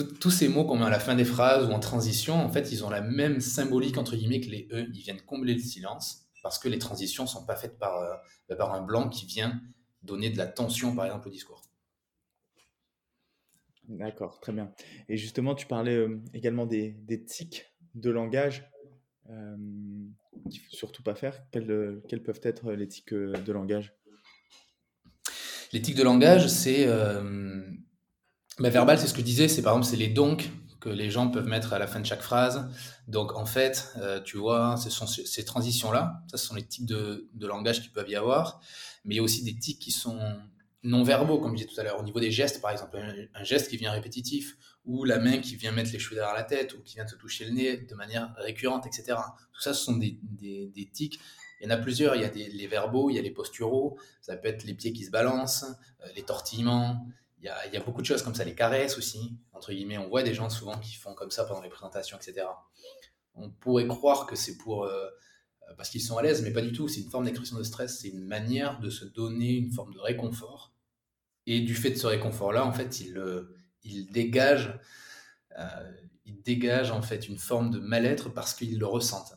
tous 0.01 0.31
ces 0.31 0.47
mots 0.47 0.65
qu'on 0.65 0.77
met 0.77 0.85
à 0.85 0.89
la 0.89 0.99
fin 0.99 1.15
des 1.15 1.25
phrases 1.25 1.67
ou 1.67 1.71
en 1.71 1.79
transition, 1.79 2.35
en 2.35 2.49
fait, 2.49 2.71
ils 2.71 2.83
ont 2.83 2.89
la 2.89 3.01
même 3.01 3.39
symbolique, 3.39 3.97
entre 3.97 4.15
guillemets, 4.15 4.41
que 4.41 4.49
les 4.49 4.67
E. 4.71 4.87
Ils 4.93 5.01
viennent 5.01 5.21
combler 5.21 5.53
le 5.53 5.59
silence 5.59 6.25
parce 6.43 6.59
que 6.59 6.69
les 6.69 6.79
transitions 6.79 7.27
sont 7.27 7.45
pas 7.45 7.55
faites 7.55 7.77
par, 7.77 7.97
euh, 7.97 8.55
par 8.55 8.73
un 8.73 8.81
blanc 8.81 9.09
qui 9.09 9.25
vient 9.25 9.61
donner 10.03 10.29
de 10.29 10.37
la 10.37 10.47
tension, 10.47 10.95
par 10.95 11.05
exemple, 11.05 11.27
au 11.27 11.31
discours. 11.31 11.61
D'accord, 13.87 14.39
très 14.39 14.51
bien. 14.51 14.71
Et 15.07 15.17
justement, 15.17 15.55
tu 15.55 15.65
parlais 15.65 15.95
euh, 15.95 16.21
également 16.33 16.65
des, 16.65 16.91
des, 16.91 17.23
tics 17.23 17.65
de 17.95 18.09
langage 18.11 18.69
euh, 19.29 19.57
qu'il 20.49 20.61
faut 20.61 20.75
surtout 20.75 21.03
pas 21.03 21.15
faire. 21.15 21.41
Quels, 21.51 22.01
quels 22.07 22.23
peuvent 22.23 22.41
être 22.43 22.71
les 22.71 22.87
tics 22.87 23.13
de 23.13 23.51
langage? 23.51 23.95
L'éthique 25.73 25.95
de 25.95 26.03
langage, 26.03 26.47
c'est. 26.47 26.87
Bah, 28.59 28.69
verbal, 28.69 28.99
c'est 28.99 29.07
ce 29.07 29.13
que 29.13 29.19
je 29.19 29.25
disais, 29.25 29.47
c'est 29.47 29.61
par 29.61 29.73
exemple, 29.73 29.89
c'est 29.89 29.97
les 29.97 30.09
donc 30.09 30.49
que 30.79 30.89
les 30.89 31.09
gens 31.09 31.29
peuvent 31.29 31.47
mettre 31.47 31.73
à 31.73 31.79
la 31.79 31.87
fin 31.87 31.99
de 31.99 32.05
chaque 32.05 32.21
phrase. 32.21 32.69
Donc, 33.07 33.35
en 33.35 33.45
fait, 33.45 33.93
euh, 33.97 34.21
tu 34.21 34.37
vois, 34.37 34.77
ce 34.77 34.89
sont 34.89 35.07
ces 35.07 35.43
transitions-là. 35.43 36.23
Ça, 36.31 36.37
ce 36.37 36.45
sont 36.45 36.55
les 36.55 36.63
types 36.63 36.85
de, 36.85 37.27
de 37.33 37.47
langage 37.47 37.81
qu'il 37.81 37.91
peuvent 37.91 38.09
y 38.09 38.15
avoir. 38.15 38.61
Mais 39.03 39.15
il 39.15 39.17
y 39.17 39.19
a 39.19 39.23
aussi 39.23 39.43
des 39.43 39.57
tics 39.57 39.79
qui 39.79 39.91
sont 39.91 40.19
non 40.83 41.03
verbaux, 41.03 41.39
comme 41.39 41.51
je 41.51 41.63
disais 41.63 41.73
tout 41.73 41.79
à 41.79 41.83
l'heure, 41.83 41.99
au 41.99 42.03
niveau 42.03 42.19
des 42.19 42.31
gestes, 42.31 42.61
par 42.61 42.71
exemple, 42.71 42.97
un, 43.33 43.43
geste 43.43 43.69
qui 43.69 43.77
vient 43.77 43.91
répétitif, 43.91 44.55
ou 44.85 45.03
la 45.03 45.19
main 45.19 45.39
qui 45.39 45.55
vient 45.55 45.73
mettre 45.73 45.91
les 45.91 45.99
cheveux 45.99 46.15
derrière 46.15 46.33
la 46.33 46.43
tête, 46.43 46.73
ou 46.73 46.81
qui 46.81 46.95
vient 46.95 47.05
te 47.05 47.15
toucher 47.15 47.45
le 47.45 47.51
nez 47.51 47.77
de 47.77 47.95
manière 47.95 48.33
récurrente, 48.37 48.85
etc. 48.87 49.17
Tout 49.51 49.61
ça, 49.61 49.73
ce 49.73 49.83
sont 49.83 49.97
des, 49.97 50.17
des, 50.23 50.89
tics 50.91 51.19
il 51.61 51.65
y 51.65 51.67
en 51.67 51.71
a 51.71 51.77
plusieurs. 51.77 52.15
Il 52.15 52.21
y 52.21 52.25
a 52.25 52.29
les 52.29 52.67
verbaux, 52.67 53.09
il 53.09 53.15
y 53.15 53.19
a 53.19 53.21
les 53.21 53.31
posturaux. 53.31 53.97
Ça 54.21 54.37
peut 54.37 54.47
être 54.47 54.63
les 54.63 54.73
pieds 54.73 54.93
qui 54.93 55.03
se 55.03 55.11
balancent, 55.11 55.65
euh, 56.01 56.07
les 56.15 56.23
tortillements. 56.23 57.05
Il 57.41 57.45
y, 57.45 57.77
a, 57.77 57.79
beaucoup 57.81 58.01
de 58.01 58.05
choses 58.05 58.21
comme 58.21 58.35
ça, 58.35 58.43
les 58.43 58.55
caresses 58.55 58.97
aussi. 58.97 59.37
Entre 59.53 59.71
guillemets, 59.71 59.97
on 59.97 60.09
voit 60.09 60.23
des 60.23 60.33
gens 60.33 60.49
souvent 60.49 60.77
qui 60.77 60.95
font 60.95 61.13
comme 61.13 61.31
ça 61.31 61.45
pendant 61.45 61.61
les 61.61 61.69
présentations, 61.69 62.17
etc. 62.17 62.47
On 63.33 63.49
pourrait 63.49 63.87
croire 63.87 64.25
que 64.25 64.35
c'est 64.35 64.57
pour 64.57 64.83
euh, 64.83 65.07
parce 65.77 65.89
qu'ils 65.89 66.01
sont 66.01 66.17
à 66.17 66.21
l'aise, 66.21 66.41
mais 66.43 66.51
pas 66.51 66.61
du 66.61 66.73
tout. 66.73 66.89
C'est 66.89 66.99
une 66.99 67.09
forme 67.09 67.25
d'expression 67.25 67.57
de 67.57 67.63
stress. 67.63 67.99
C'est 67.99 68.09
une 68.09 68.25
manière 68.25 68.79
de 68.79 68.89
se 68.89 69.05
donner 69.05 69.53
une 69.53 69.71
forme 69.71 69.93
de 69.93 69.99
réconfort. 69.99 70.73
Et 71.45 71.61
du 71.61 71.75
fait 71.75 71.91
de 71.91 71.95
ce 71.95 72.07
réconfort-là, 72.07 72.65
en 72.65 72.73
fait, 72.73 72.99
il, 72.99 73.17
euh, 73.17 73.55
il 73.83 74.11
dégage, 74.11 74.77
euh, 75.57 75.91
il 76.25 76.91
en 76.91 77.01
fait 77.01 77.27
une 77.27 77.37
forme 77.37 77.71
de 77.71 77.79
mal-être 77.79 78.29
parce 78.29 78.53
qu'ils 78.53 78.77
le 78.77 78.85
ressentent. 78.85 79.35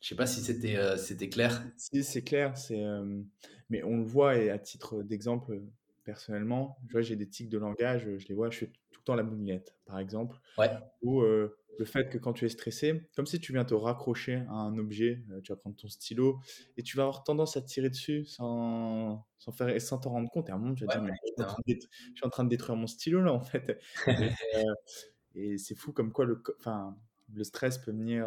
Je 0.00 0.08
sais 0.08 0.14
pas 0.14 0.26
si 0.26 0.40
c'était 0.40 0.76
euh, 0.76 0.96
clair. 1.30 1.64
Si, 1.76 2.04
c'est 2.04 2.22
clair. 2.22 2.56
C'est, 2.56 2.82
euh, 2.82 3.20
mais 3.68 3.82
on 3.82 3.96
le 3.98 4.04
voit, 4.04 4.36
et 4.36 4.50
à 4.50 4.58
titre 4.58 5.02
d'exemple, 5.02 5.60
personnellement, 6.08 6.78
je 6.86 6.92
vois, 6.92 7.02
j'ai 7.02 7.16
des 7.16 7.28
tics 7.28 7.50
de 7.50 7.58
langage, 7.58 8.08
je 8.16 8.28
les 8.28 8.34
vois, 8.34 8.48
je 8.48 8.60
fais 8.60 8.66
tout 8.66 9.00
le 9.00 9.04
temps 9.04 9.14
la 9.14 9.22
moulette, 9.22 9.76
par 9.84 9.98
exemple. 9.98 10.38
Ouais. 10.56 10.70
Ou 11.02 11.20
euh, 11.20 11.54
le 11.78 11.84
fait 11.84 12.08
que 12.08 12.16
quand 12.16 12.32
tu 12.32 12.46
es 12.46 12.48
stressé, 12.48 13.06
comme 13.14 13.26
si 13.26 13.38
tu 13.38 13.52
viens 13.52 13.66
te 13.66 13.74
raccrocher 13.74 14.36
à 14.48 14.54
un 14.54 14.78
objet, 14.78 15.22
tu 15.44 15.52
vas 15.52 15.56
prendre 15.56 15.76
ton 15.76 15.88
stylo 15.88 16.40
et 16.78 16.82
tu 16.82 16.96
vas 16.96 17.02
avoir 17.02 17.24
tendance 17.24 17.58
à 17.58 17.60
tirer 17.60 17.90
dessus 17.90 18.24
sans, 18.24 19.26
sans 19.38 19.52
faire 19.52 19.78
sans 19.82 19.98
t'en 19.98 20.12
rendre 20.12 20.30
compte. 20.30 20.48
Et 20.48 20.52
à 20.52 20.54
un 20.54 20.58
moment, 20.58 20.74
tu 20.74 20.86
vas 20.86 20.94
dire, 20.94 21.02
mais 21.02 21.12
je, 21.66 21.74
suis 21.74 22.24
en 22.24 22.30
train 22.30 22.44
de 22.44 22.48
détruire 22.48 22.76
mon 22.76 22.86
stylo 22.86 23.20
là, 23.20 23.34
en 23.34 23.40
fait. 23.40 23.78
et, 25.34 25.52
et 25.52 25.58
c'est 25.58 25.74
fou 25.74 25.92
comme 25.92 26.10
quoi 26.10 26.24
le, 26.24 26.42
enfin, 26.58 26.96
le 27.34 27.44
stress 27.44 27.76
peut 27.76 27.92
venir 27.92 28.26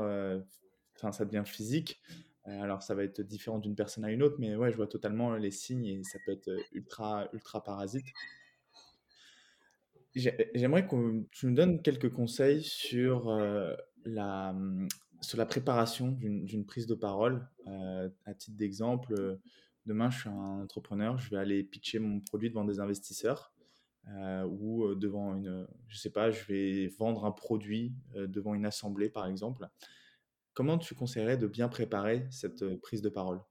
ça 1.11 1.25
devient 1.25 1.43
physique. 1.45 1.99
Euh, 2.47 2.61
alors, 2.61 2.81
ça 2.81 2.95
va 2.95 3.03
être 3.03 3.21
différent 3.21 3.59
d'une 3.59 3.75
personne 3.75 4.03
à 4.05 4.11
une 4.11 4.23
autre, 4.23 4.37
mais 4.39 4.55
ouais, 4.55 4.71
je 4.71 4.77
vois 4.77 4.87
totalement 4.87 5.35
les 5.35 5.51
signes 5.51 5.85
et 5.85 6.03
ça 6.03 6.17
peut 6.25 6.31
être 6.31 6.47
euh, 6.47 6.59
ultra, 6.73 7.29
ultra 7.33 7.63
parasite. 7.63 8.07
J'aimerais 10.13 10.87
que 10.87 11.23
tu 11.31 11.45
nous 11.45 11.55
donnes 11.55 11.81
quelques 11.81 12.11
conseils 12.11 12.63
sur, 12.63 13.29
euh, 13.29 13.73
la, 14.03 14.53
sur 15.21 15.37
la 15.37 15.45
préparation 15.45 16.11
d'une 16.11 16.65
prise 16.65 16.85
de 16.85 16.95
parole. 16.95 17.47
à 18.25 18.33
titre 18.33 18.57
d'exemple, 18.57 19.39
demain, 19.85 20.09
je 20.09 20.19
suis 20.19 20.29
un 20.29 20.63
entrepreneur, 20.63 21.17
je 21.17 21.29
vais 21.29 21.37
aller 21.37 21.63
pitcher 21.63 21.99
mon 21.99 22.19
produit 22.19 22.49
devant 22.49 22.65
des 22.65 22.81
investisseurs. 22.81 23.53
ou 24.49 24.93
devant 24.95 25.33
une, 25.33 25.65
je 25.87 25.97
sais 25.97 26.09
pas, 26.09 26.29
je 26.29 26.43
vais 26.43 26.87
vendre 26.99 27.23
un 27.23 27.31
produit 27.31 27.93
devant 28.13 28.53
une 28.53 28.65
assemblée, 28.65 29.09
par 29.09 29.27
exemple. 29.27 29.69
Comment 30.53 30.77
tu 30.77 30.95
conseillerais 30.95 31.37
de 31.37 31.47
bien 31.47 31.69
préparer 31.69 32.27
cette 32.29 32.63
euh, 32.63 32.77
prise 32.81 33.01
de 33.01 33.09
parole? 33.09 33.41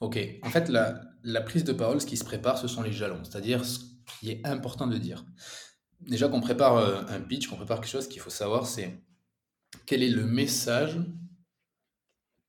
Ok, 0.00 0.18
en 0.42 0.50
fait, 0.50 0.68
la, 0.68 1.40
prise 1.42 1.64
de 1.64 1.72
parole, 1.72 2.00
ce 2.00 2.06
qui 2.06 2.16
se 2.16 2.24
prépare, 2.24 2.58
ce 2.58 2.68
sont 2.68 2.82
les 2.82 2.92
jalons, 2.92 3.22
c'est-à-dire 3.22 3.64
ce 3.64 3.80
qui 4.18 4.30
est 4.30 4.46
important 4.46 4.86
de 4.86 4.96
dire. 4.96 5.24
déjà 6.00 6.28
qu'on 6.28 6.40
prépare 6.40 6.76
euh, 6.76 7.02
un 7.08 7.20
pitch, 7.20 7.48
qu'on 7.48 7.56
prépare 7.56 7.80
quelque 7.80 7.90
chose, 7.90 8.08
qu'il 8.08 8.22
faut 8.22 8.30
savoir, 8.30 8.66
c'est 8.66 9.02
quel 9.86 10.02
est 10.02 10.08
le 10.08 10.24
message 10.24 10.98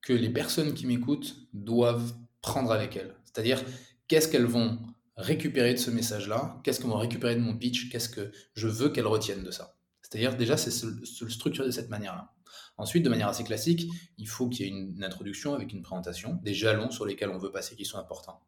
que 0.01 0.13
les 0.13 0.29
personnes 0.29 0.73
qui 0.73 0.87
m'écoutent 0.87 1.35
doivent 1.53 2.13
prendre 2.41 2.71
avec 2.71 2.95
elles. 2.95 3.13
C'est-à-dire, 3.25 3.61
qu'est-ce 4.07 4.29
qu'elles 4.29 4.45
vont 4.45 4.79
récupérer 5.17 5.73
de 5.73 5.79
ce 5.79 5.91
message-là? 5.91 6.59
Qu'est-ce 6.63 6.79
qu'elles 6.79 6.89
vont 6.89 6.97
récupérer 6.97 7.35
de 7.35 7.41
mon 7.41 7.55
pitch? 7.55 7.89
Qu'est-ce 7.89 8.09
que 8.09 8.31
je 8.55 8.67
veux 8.67 8.89
qu'elles 8.89 9.07
retiennent 9.07 9.43
de 9.43 9.51
ça? 9.51 9.75
C'est-à-dire, 10.01 10.35
déjà, 10.37 10.57
c'est 10.57 10.71
se, 10.71 11.05
se 11.05 11.27
structurer 11.27 11.67
de 11.67 11.71
cette 11.71 11.89
manière-là. 11.89 12.33
Ensuite, 12.77 13.03
de 13.03 13.09
manière 13.09 13.27
assez 13.27 13.43
classique, 13.43 13.91
il 14.17 14.27
faut 14.27 14.49
qu'il 14.49 14.65
y 14.65 14.69
ait 14.69 14.71
une, 14.71 15.03
introduction 15.03 15.53
avec 15.53 15.71
une 15.71 15.81
présentation, 15.81 16.39
des 16.43 16.53
jalons 16.53 16.91
sur 16.91 17.05
lesquels 17.05 17.29
on 17.29 17.37
veut 17.37 17.51
passer 17.51 17.75
qui 17.75 17.85
sont 17.85 17.97
importants. 17.97 18.41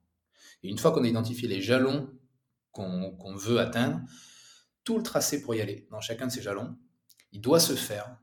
Et 0.63 0.69
une 0.69 0.77
fois 0.77 0.91
qu'on 0.91 1.03
a 1.03 1.07
identifié 1.07 1.47
les 1.47 1.61
jalons 1.61 2.09
qu'on 2.71 3.35
veut 3.35 3.59
atteindre, 3.59 4.01
tout 4.83 4.97
le 4.97 5.03
tracé 5.03 5.41
pour 5.41 5.55
y 5.55 5.61
aller 5.61 5.87
dans 5.91 6.01
chacun 6.01 6.27
de 6.27 6.31
ces 6.31 6.41
jalons, 6.41 6.75
il 7.31 7.41
doit 7.41 7.59
se 7.59 7.73
faire. 7.73 8.17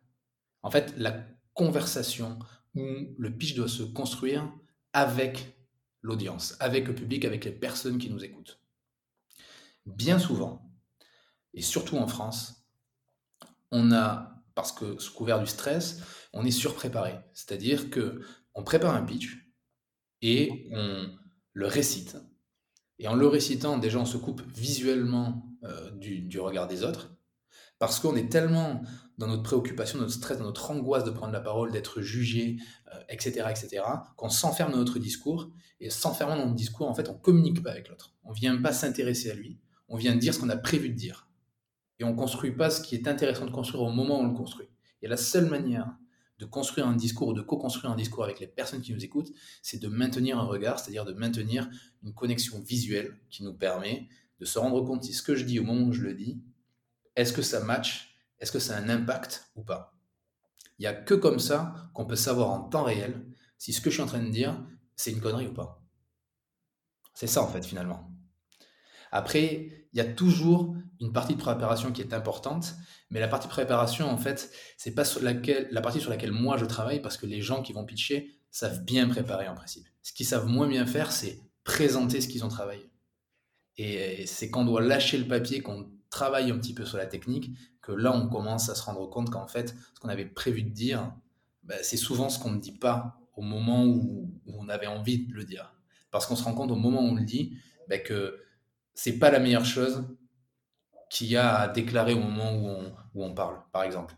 En 0.63 0.71
fait, 0.71 0.95
la 0.97 1.25
conversation 1.55 2.39
ou 2.75 3.15
le 3.19 3.37
pitch 3.37 3.55
doit 3.55 3.69
se 3.69 3.83
construire 3.83 4.53
avec 4.93 5.57
l'audience, 6.03 6.57
avec 6.61 6.87
le 6.89 6.95
public, 6.95 7.25
avec 7.25 7.45
les 7.45 7.53
personnes 7.53 7.99
qui 7.99 8.11
nous 8.11 8.25
écoutent. 8.25 8.61
Bien 9.87 10.19
souvent, 10.19 10.71
et 11.55 11.63
surtout 11.63 11.97
en 11.97 12.07
France, 12.07 12.67
on 13.71 13.93
a, 13.93 14.40
parce 14.55 14.73
que 14.73 14.99
sous 14.99 15.15
couvert 15.15 15.41
du 15.41 15.47
stress, 15.47 16.01
on 16.33 16.45
est 16.45 16.51
surpréparé. 16.51 17.15
C'est-à-dire 17.33 17.91
que 17.91 18.21
on 18.55 18.63
prépare 18.63 18.95
un 18.95 19.03
pitch 19.03 19.39
et 20.23 20.69
on 20.73 21.09
le 21.53 21.67
récite. 21.67 22.17
Et 22.99 23.09
en 23.09 23.15
le 23.15 23.27
récitant, 23.27 23.79
déjà, 23.79 23.99
on 23.99 24.05
se 24.05 24.19
coupe 24.19 24.43
visuellement 24.55 25.51
euh, 25.65 25.91
du, 25.93 26.39
regard 26.39 26.69
des 26.69 26.85
autres, 26.85 27.17
parce 27.79 27.99
qu'on 27.99 28.15
est 28.15 28.31
tellement 28.31 28.83
dans 29.17 29.27
notre 29.27 29.43
préoccupation, 29.43 29.99
notre 29.99 30.13
stress, 30.13 30.39
dans 30.39 30.45
notre 30.45 30.71
angoisse 30.71 31.05
de 31.05 31.11
prendre 31.11 31.33
la 31.33 31.41
parole, 31.41 31.73
d'être 31.73 32.03
jugé, 32.03 32.59
etc., 33.09 33.43
euh, 33.47 33.49
etc., 33.49 33.83
qu'on 34.17 34.29
s'enferme 34.29 34.73
dans 34.73 34.79
notre 34.79 34.99
discours, 34.99 35.51
et 35.81 35.89
s'enfermant 35.89 36.37
dans 36.37 36.45
notre 36.45 36.57
discours, 36.57 36.89
en 36.89 36.95
fait, 36.95 37.09
on 37.09 37.15
communique 37.15 37.63
pas 37.63 37.71
avec 37.71 37.89
l'autre. 37.89 38.15
On 38.23 38.33
vient 38.33 38.61
pas 38.61 38.73
s'intéresser 38.73 39.31
à 39.31 39.35
lui, 39.35 39.59
on 39.89 39.97
vient 39.97 40.15
dire 40.15 40.35
ce 40.35 40.39
qu'on 40.39 40.51
a 40.51 40.57
prévu 40.57 40.91
de 40.91 40.95
dire. 40.95 41.30
Et 42.01 42.05
on 42.05 42.15
construit 42.15 42.51
pas 42.51 42.71
ce 42.71 42.83
qui 42.83 42.97
est 42.97 43.07
intéressant 43.07 43.47
de 43.47 43.51
construire 43.51 43.83
au 43.83 43.91
moment 43.91 44.19
où 44.19 44.23
on 44.23 44.29
le 44.29 44.35
construit. 44.35 44.69
Et 45.03 45.09
la 45.09 45.19
seule 45.19 45.49
manière 45.49 45.95
de 46.39 46.47
construire 46.47 46.89
un 46.89 46.97
discours 46.97 47.29
ou 47.29 47.35
de 47.35 47.43
co-construire 47.43 47.93
un 47.93 47.97
discours 47.97 48.25
avec 48.25 48.41
les 48.41 48.47
personnes 48.47 48.81
qui 48.81 48.95
nous 48.95 49.05
écoutent, 49.05 49.31
c'est 49.63 49.79
de 49.79 49.89
maintenir 49.89 50.39
un 50.39 50.45
regard, 50.45 50.79
c'est-à-dire 50.79 51.05
de 51.05 51.13
maintenir 51.13 51.69
une 52.03 52.15
connexion 52.15 52.59
visuelle 52.61 53.19
qui 53.29 53.45
nous 53.45 53.53
permet 53.53 54.09
de 54.39 54.47
se 54.47 54.59
rendre 54.59 54.81
compte 54.81 55.05
si 55.05 55.13
ce 55.13 55.23
que 55.23 55.35
je 55.35 55.45
dis 55.45 55.61
au 55.61 55.65
moment 55.65 55.87
où 55.87 55.93
je 55.93 56.01
le 56.01 56.15
dis, 56.15 56.43
est-ce 57.15 57.35
que 57.35 57.43
ça 57.43 57.63
match, 57.63 58.19
est-ce 58.39 58.51
que 58.51 58.59
ça 58.59 58.79
a 58.79 58.81
un 58.81 58.89
impact 58.89 59.51
ou 59.55 59.63
pas. 59.63 59.95
Il 60.79 60.83
n'y 60.83 60.87
a 60.87 60.95
que 60.95 61.13
comme 61.13 61.39
ça 61.39 61.91
qu'on 61.93 62.07
peut 62.07 62.17
savoir 62.17 62.49
en 62.49 62.61
temps 62.61 62.85
réel 62.85 63.27
si 63.59 63.75
ce 63.75 63.83
que 63.83 63.91
je 63.91 63.97
suis 63.97 64.03
en 64.03 64.07
train 64.07 64.23
de 64.23 64.31
dire, 64.31 64.59
c'est 64.97 65.11
une 65.11 65.21
connerie 65.21 65.49
ou 65.49 65.53
pas. 65.53 65.85
C'est 67.13 67.27
ça 67.27 67.43
en 67.43 67.49
fait 67.49 67.67
finalement. 67.67 68.11
Après, 69.13 69.87
il 69.93 69.99
y 69.99 70.01
a 70.01 70.11
toujours 70.11 70.75
une 71.01 71.13
partie 71.13 71.35
de 71.35 71.41
préparation 71.41 71.93
qui 71.93 72.03
est 72.03 72.13
importante, 72.13 72.75
mais 73.11 73.21
la 73.21 73.29
partie 73.29 73.49
préparation, 73.49 74.09
en 74.11 74.19
fait, 74.19 74.53
c'est 74.77 74.95
pas 74.95 75.05
sur 75.05 75.23
laquelle, 75.23 75.69
la 75.71 75.81
partie 75.81 76.01
sur 76.01 76.11
laquelle 76.11 76.33
moi 76.33 76.57
je 76.59 76.67
travaille 76.67 77.01
parce 77.01 77.17
que 77.17 77.27
les 77.27 77.41
gens 77.41 77.63
qui 77.63 77.73
vont 77.73 77.85
pitcher 77.85 78.39
savent 78.51 78.85
bien 78.85 79.09
préparer 79.09 79.49
en 79.49 79.55
principe. 79.55 79.87
Ce 80.03 80.13
qu'ils 80.13 80.27
savent 80.27 80.47
moins 80.47 80.69
bien 80.69 80.87
faire, 80.87 81.11
c'est 81.11 81.41
présenter 81.65 82.21
ce 82.21 82.29
qu'ils 82.29 82.45
ont 82.45 82.49
travaillé. 82.49 82.91
Et 83.77 84.27
c'est 84.27 84.51
quand 84.51 84.63
on 84.63 84.65
doit 84.67 84.83
lâcher 84.83 85.17
le 85.17 85.27
papier, 85.27 85.63
qu'on 85.63 85.91
travaille 86.11 86.51
un 86.51 86.59
petit 86.59 86.75
peu 86.75 86.85
sur 86.85 86.99
la 86.99 87.07
technique, 87.07 87.51
que 87.81 87.93
là 87.93 88.13
on 88.13 88.29
commence 88.29 88.69
à 88.69 88.75
se 88.75 88.83
rendre 88.83 89.09
compte 89.09 89.31
qu'en 89.31 89.47
fait, 89.47 89.75
ce 89.95 90.01
qu'on 90.01 90.09
avait 90.09 90.27
prévu 90.27 90.63
de 90.63 90.71
dire, 90.71 91.15
bah, 91.63 91.77
c'est 91.83 91.97
souvent 91.97 92.29
ce 92.29 92.39
qu'on 92.39 92.51
ne 92.51 92.61
dit 92.61 92.77
pas 92.77 93.21
au 93.37 93.43
moment 93.43 93.87
où, 93.87 94.31
on 94.47 94.69
avait 94.69 94.87
envie 94.87 95.27
de 95.27 95.33
le 95.33 95.45
dire. 95.45 95.75
Parce 96.11 96.27
qu'on 96.27 96.37
se 96.37 96.43
rend 96.45 96.55
compte 96.55 96.71
au 96.71 96.77
moment 96.77 97.01
où 97.01 97.13
on 97.13 97.15
le 97.15 97.25
dit 97.25 97.57
bah, 97.89 97.99
que 97.99 98.43
c'est 98.93 99.19
pas 99.19 99.31
la 99.31 99.39
meilleure 99.39 99.65
chose 99.65 100.05
qu'il 101.11 101.27
y 101.27 101.37
a 101.37 101.59
à 101.59 101.69
déclarer 101.69 102.15
au 102.15 102.21
moment 102.21 102.55
où 102.55 102.67
on, 102.69 102.95
où 103.15 103.25
on 103.25 103.35
parle, 103.35 103.61
par 103.73 103.83
exemple. 103.83 104.15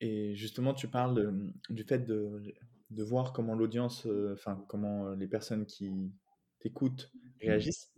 Et 0.00 0.36
justement, 0.36 0.74
tu 0.74 0.86
parles 0.86 1.34
du 1.70 1.82
fait 1.82 2.00
de, 2.00 2.54
de 2.90 3.02
voir 3.02 3.32
comment 3.32 3.54
l'audience, 3.54 4.06
euh, 4.06 4.34
enfin, 4.34 4.62
comment 4.68 5.10
les 5.14 5.26
personnes 5.26 5.66
qui 5.66 6.12
t'écoutent 6.60 7.10
réagissent. 7.40 7.92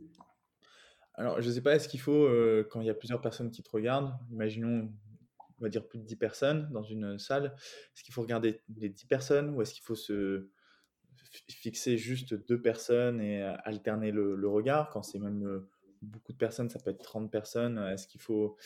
Alors, 1.15 1.41
je 1.41 1.49
ne 1.49 1.53
sais 1.53 1.63
pas, 1.63 1.75
est-ce 1.75 1.89
qu'il 1.89 2.01
faut, 2.01 2.25
euh, 2.25 2.67
quand 2.71 2.81
il 2.81 2.87
y 2.87 2.91
a 2.91 2.95
plusieurs 2.95 3.21
personnes 3.21 3.51
qui 3.51 3.63
te 3.63 3.71
regardent, 3.71 4.15
imaginons, 4.31 4.93
on 5.59 5.63
va 5.63 5.69
dire 5.69 5.87
plus 5.87 5.99
de 5.99 6.05
10 6.05 6.17
personnes 6.17 6.71
dans 6.73 6.83
une 6.83 7.19
salle, 7.19 7.55
est-ce 7.57 8.05
qu'il 8.05 8.13
faut 8.15 8.21
regarder 8.23 8.61
les 8.77 8.91
10 8.91 9.07
personnes 9.07 9.51
ou 9.51 9.63
est-ce 9.63 9.73
qu'il 9.73 9.83
faut 9.83 9.95
se 9.95 10.51
fixer 11.49 11.97
juste 11.97 12.35
deux 12.35 12.61
personnes 12.61 13.21
et 13.21 13.43
alterner 13.43 14.13
le, 14.13 14.49
regard 14.49 14.91
quand 14.91 15.03
c'est 15.03 15.19
même 15.19 15.47
euh, 15.47 15.69
beaucoup 16.07 16.33
de 16.33 16.39
personnes, 16.39 16.69
ça 16.69 16.79
peut 16.79 16.91
être 16.91 17.03
30 17.03 17.31
personnes. 17.31 17.79
Est-ce 17.79 18.07
qu'il 18.07 18.21
faut 18.21 18.57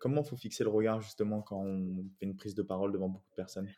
comment 0.00 0.22
faut 0.22 0.36
fixer 0.36 0.64
le 0.64 0.70
regard 0.70 1.00
justement 1.00 1.42
quand 1.42 1.60
on 1.60 2.04
fait 2.18 2.26
une 2.26 2.36
prise 2.36 2.54
de 2.54 2.62
parole 2.62 2.92
devant 2.92 3.08
beaucoup 3.08 3.30
de 3.30 3.36
personnes? 3.36 3.68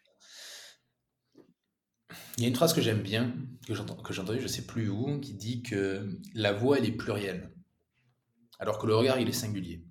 Il 2.39 2.43
y 2.43 2.47
a 2.47 2.49
une 2.49 2.55
phrase 2.55 2.73
que 2.73 2.81
j'aime 2.81 3.03
bien, 3.03 3.35
que 3.67 3.75
j'ai 3.75 3.81
entendue, 3.81 4.39
je 4.39 4.43
ne 4.43 4.49
sais 4.49 4.67
plus 4.67 4.89
où, 4.89 5.21
qui 5.21 5.35
dit 5.35 5.63
que 5.63 6.09
la 6.35 6.53
voix, 6.53 6.79
elle 6.79 6.85
est 6.85 6.93
plurielle, 6.93 7.51
alors 8.59 8.79
que 8.79 8.87
le 8.87 8.95
regard, 8.95 9.19
il 9.19 9.29
est 9.29 9.33
singulier. 9.33 9.85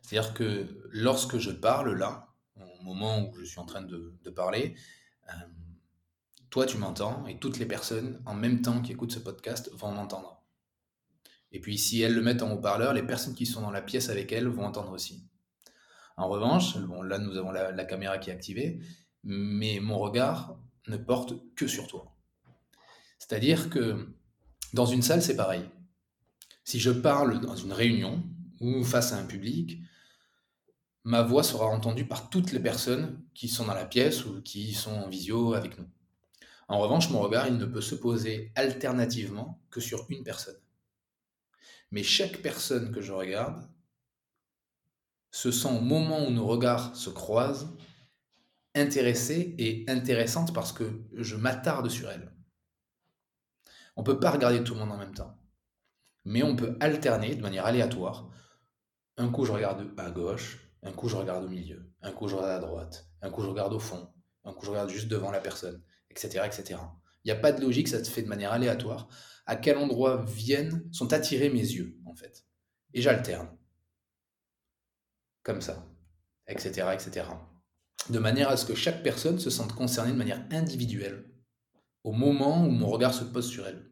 C'est-à-dire 0.00 0.34
que 0.34 0.88
lorsque 0.90 1.38
je 1.38 1.50
parle 1.50 1.94
là, 1.96 2.34
au 2.56 2.82
moment 2.82 3.20
où 3.20 3.34
je 3.34 3.44
suis 3.44 3.60
en 3.60 3.66
train 3.66 3.82
de, 3.82 4.30
parler, 4.34 4.74
euh, 5.28 5.32
toi, 6.50 6.66
tu 6.66 6.78
m'entends 6.78 7.26
et 7.26 7.38
toutes 7.38 7.58
les 7.58 7.66
personnes 7.66 8.22
en 8.26 8.34
même 8.34 8.62
temps 8.62 8.80
qui 8.82 8.92
écoutent 8.92 9.12
ce 9.12 9.18
podcast 9.18 9.70
vont 9.72 9.92
m'entendre. 9.92 10.41
Et 11.52 11.60
puis, 11.60 11.78
si 11.78 12.00
elles 12.00 12.14
le 12.14 12.22
mettent 12.22 12.42
en 12.42 12.52
haut-parleur, 12.52 12.94
les 12.94 13.02
personnes 13.02 13.34
qui 13.34 13.46
sont 13.46 13.60
dans 13.60 13.70
la 13.70 13.82
pièce 13.82 14.08
avec 14.08 14.32
elles 14.32 14.48
vont 14.48 14.64
entendre 14.64 14.92
aussi. 14.92 15.26
En 16.16 16.28
revanche, 16.28 16.76
là, 17.04 17.18
nous 17.18 17.36
avons 17.36 17.50
la, 17.50 17.72
la 17.72 17.84
caméra 17.84 18.18
qui 18.18 18.30
est 18.30 18.32
activée, 18.32 18.80
mais 19.24 19.80
mon 19.80 19.98
regard 19.98 20.58
ne 20.88 20.96
porte 20.96 21.34
que 21.54 21.66
sur 21.66 21.86
toi. 21.86 22.14
C'est-à-dire 23.18 23.70
que 23.70 24.08
dans 24.72 24.86
une 24.86 25.02
salle, 25.02 25.22
c'est 25.22 25.36
pareil. 25.36 25.68
Si 26.64 26.80
je 26.80 26.90
parle 26.90 27.40
dans 27.40 27.56
une 27.56 27.72
réunion 27.72 28.22
ou 28.60 28.84
face 28.84 29.12
à 29.12 29.18
un 29.18 29.24
public, 29.24 29.80
ma 31.04 31.22
voix 31.22 31.42
sera 31.42 31.66
entendue 31.66 32.06
par 32.06 32.30
toutes 32.30 32.52
les 32.52 32.60
personnes 32.60 33.20
qui 33.34 33.48
sont 33.48 33.66
dans 33.66 33.74
la 33.74 33.84
pièce 33.84 34.24
ou 34.24 34.40
qui 34.42 34.72
sont 34.72 34.92
en 34.92 35.08
visio 35.08 35.54
avec 35.54 35.78
nous. 35.78 35.88
En 36.68 36.78
revanche, 36.78 37.10
mon 37.10 37.20
regard, 37.20 37.48
il 37.48 37.56
ne 37.56 37.66
peut 37.66 37.80
se 37.80 37.94
poser 37.94 38.52
alternativement 38.54 39.60
que 39.70 39.80
sur 39.80 40.06
une 40.08 40.22
personne. 40.22 40.56
Mais 41.92 42.02
chaque 42.02 42.42
personne 42.42 42.90
que 42.90 43.00
je 43.00 43.12
regarde 43.12 43.68
se 45.30 45.52
sent 45.52 45.68
au 45.68 45.80
moment 45.80 46.26
où 46.26 46.30
nos 46.30 46.46
regards 46.46 46.96
se 46.96 47.10
croisent 47.10 47.76
intéressée 48.74 49.54
et 49.58 49.84
intéressante 49.88 50.52
parce 50.52 50.72
que 50.72 51.04
je 51.14 51.36
m'attarde 51.36 51.88
sur 51.88 52.10
elle. 52.10 52.34
On 53.96 54.00
ne 54.00 54.06
peut 54.06 54.18
pas 54.18 54.30
regarder 54.30 54.64
tout 54.64 54.74
le 54.74 54.80
monde 54.80 54.92
en 54.92 54.96
même 54.96 55.14
temps, 55.14 55.38
mais 56.24 56.42
on 56.42 56.56
peut 56.56 56.76
alterner 56.80 57.34
de 57.34 57.42
manière 57.42 57.66
aléatoire. 57.66 58.30
Un 59.18 59.28
coup, 59.28 59.44
je 59.44 59.52
regarde 59.52 59.92
à 59.98 60.10
gauche, 60.10 60.58
un 60.82 60.92
coup, 60.92 61.08
je 61.08 61.16
regarde 61.16 61.44
au 61.44 61.48
milieu, 61.48 61.92
un 62.00 62.10
coup, 62.10 62.26
je 62.26 62.34
regarde 62.34 62.64
à 62.64 62.66
droite, 62.66 63.06
un 63.20 63.30
coup, 63.30 63.42
je 63.42 63.48
regarde 63.48 63.74
au 63.74 63.78
fond, 63.78 64.12
un 64.44 64.52
coup, 64.52 64.64
je 64.64 64.70
regarde 64.70 64.88
juste 64.88 65.08
devant 65.08 65.30
la 65.30 65.40
personne 65.40 65.82
etc. 66.12 66.44
etc. 66.46 66.80
Il 67.24 67.32
n'y 67.32 67.38
a 67.38 67.40
pas 67.40 67.52
de 67.52 67.60
logique, 67.60 67.88
ça 67.88 68.02
se 68.02 68.10
fait 68.10 68.22
de 68.22 68.28
manière 68.28 68.52
aléatoire. 68.52 69.08
À 69.46 69.56
quel 69.56 69.76
endroit 69.76 70.24
viennent, 70.24 70.88
sont 70.92 71.12
attirés 71.12 71.50
mes 71.50 71.60
yeux, 71.60 71.98
en 72.06 72.14
fait. 72.14 72.44
Et 72.94 73.02
j'alterne. 73.02 73.48
Comme 75.42 75.60
ça, 75.60 75.88
etc., 76.46 76.88
etc. 76.94 77.26
De 78.10 78.18
manière 78.18 78.48
à 78.48 78.56
ce 78.56 78.66
que 78.66 78.74
chaque 78.74 79.02
personne 79.02 79.38
se 79.38 79.50
sente 79.50 79.74
concernée 79.74 80.12
de 80.12 80.16
manière 80.16 80.46
individuelle 80.50 81.28
au 82.04 82.12
moment 82.12 82.66
où 82.66 82.70
mon 82.70 82.88
regard 82.88 83.14
se 83.14 83.24
pose 83.24 83.48
sur 83.48 83.66
elle. 83.66 83.90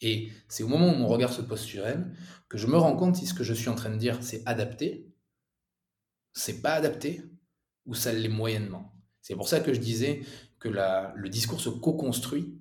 Et 0.00 0.30
c'est 0.48 0.62
au 0.62 0.68
moment 0.68 0.92
où 0.92 0.96
mon 0.96 1.08
regard 1.08 1.32
se 1.32 1.42
pose 1.42 1.60
sur 1.60 1.86
elle 1.86 2.14
que 2.48 2.58
je 2.58 2.66
me 2.66 2.76
rends 2.76 2.96
compte 2.96 3.16
si 3.16 3.26
ce 3.26 3.34
que 3.34 3.44
je 3.44 3.54
suis 3.54 3.68
en 3.68 3.74
train 3.74 3.90
de 3.90 3.96
dire 3.96 4.22
c'est 4.22 4.42
adapté, 4.46 5.14
c'est 6.34 6.60
pas 6.60 6.74
adapté, 6.74 7.22
ou 7.86 7.94
ça 7.94 8.12
l'est 8.12 8.28
moyennement. 8.28 8.92
C'est 9.20 9.36
pour 9.36 9.48
ça 9.48 9.60
que 9.60 9.72
je 9.72 9.80
disais 9.80 10.22
que 10.58 10.68
le 10.68 11.28
discours 11.28 11.60
se 11.60 11.68
co-construit 11.68 12.58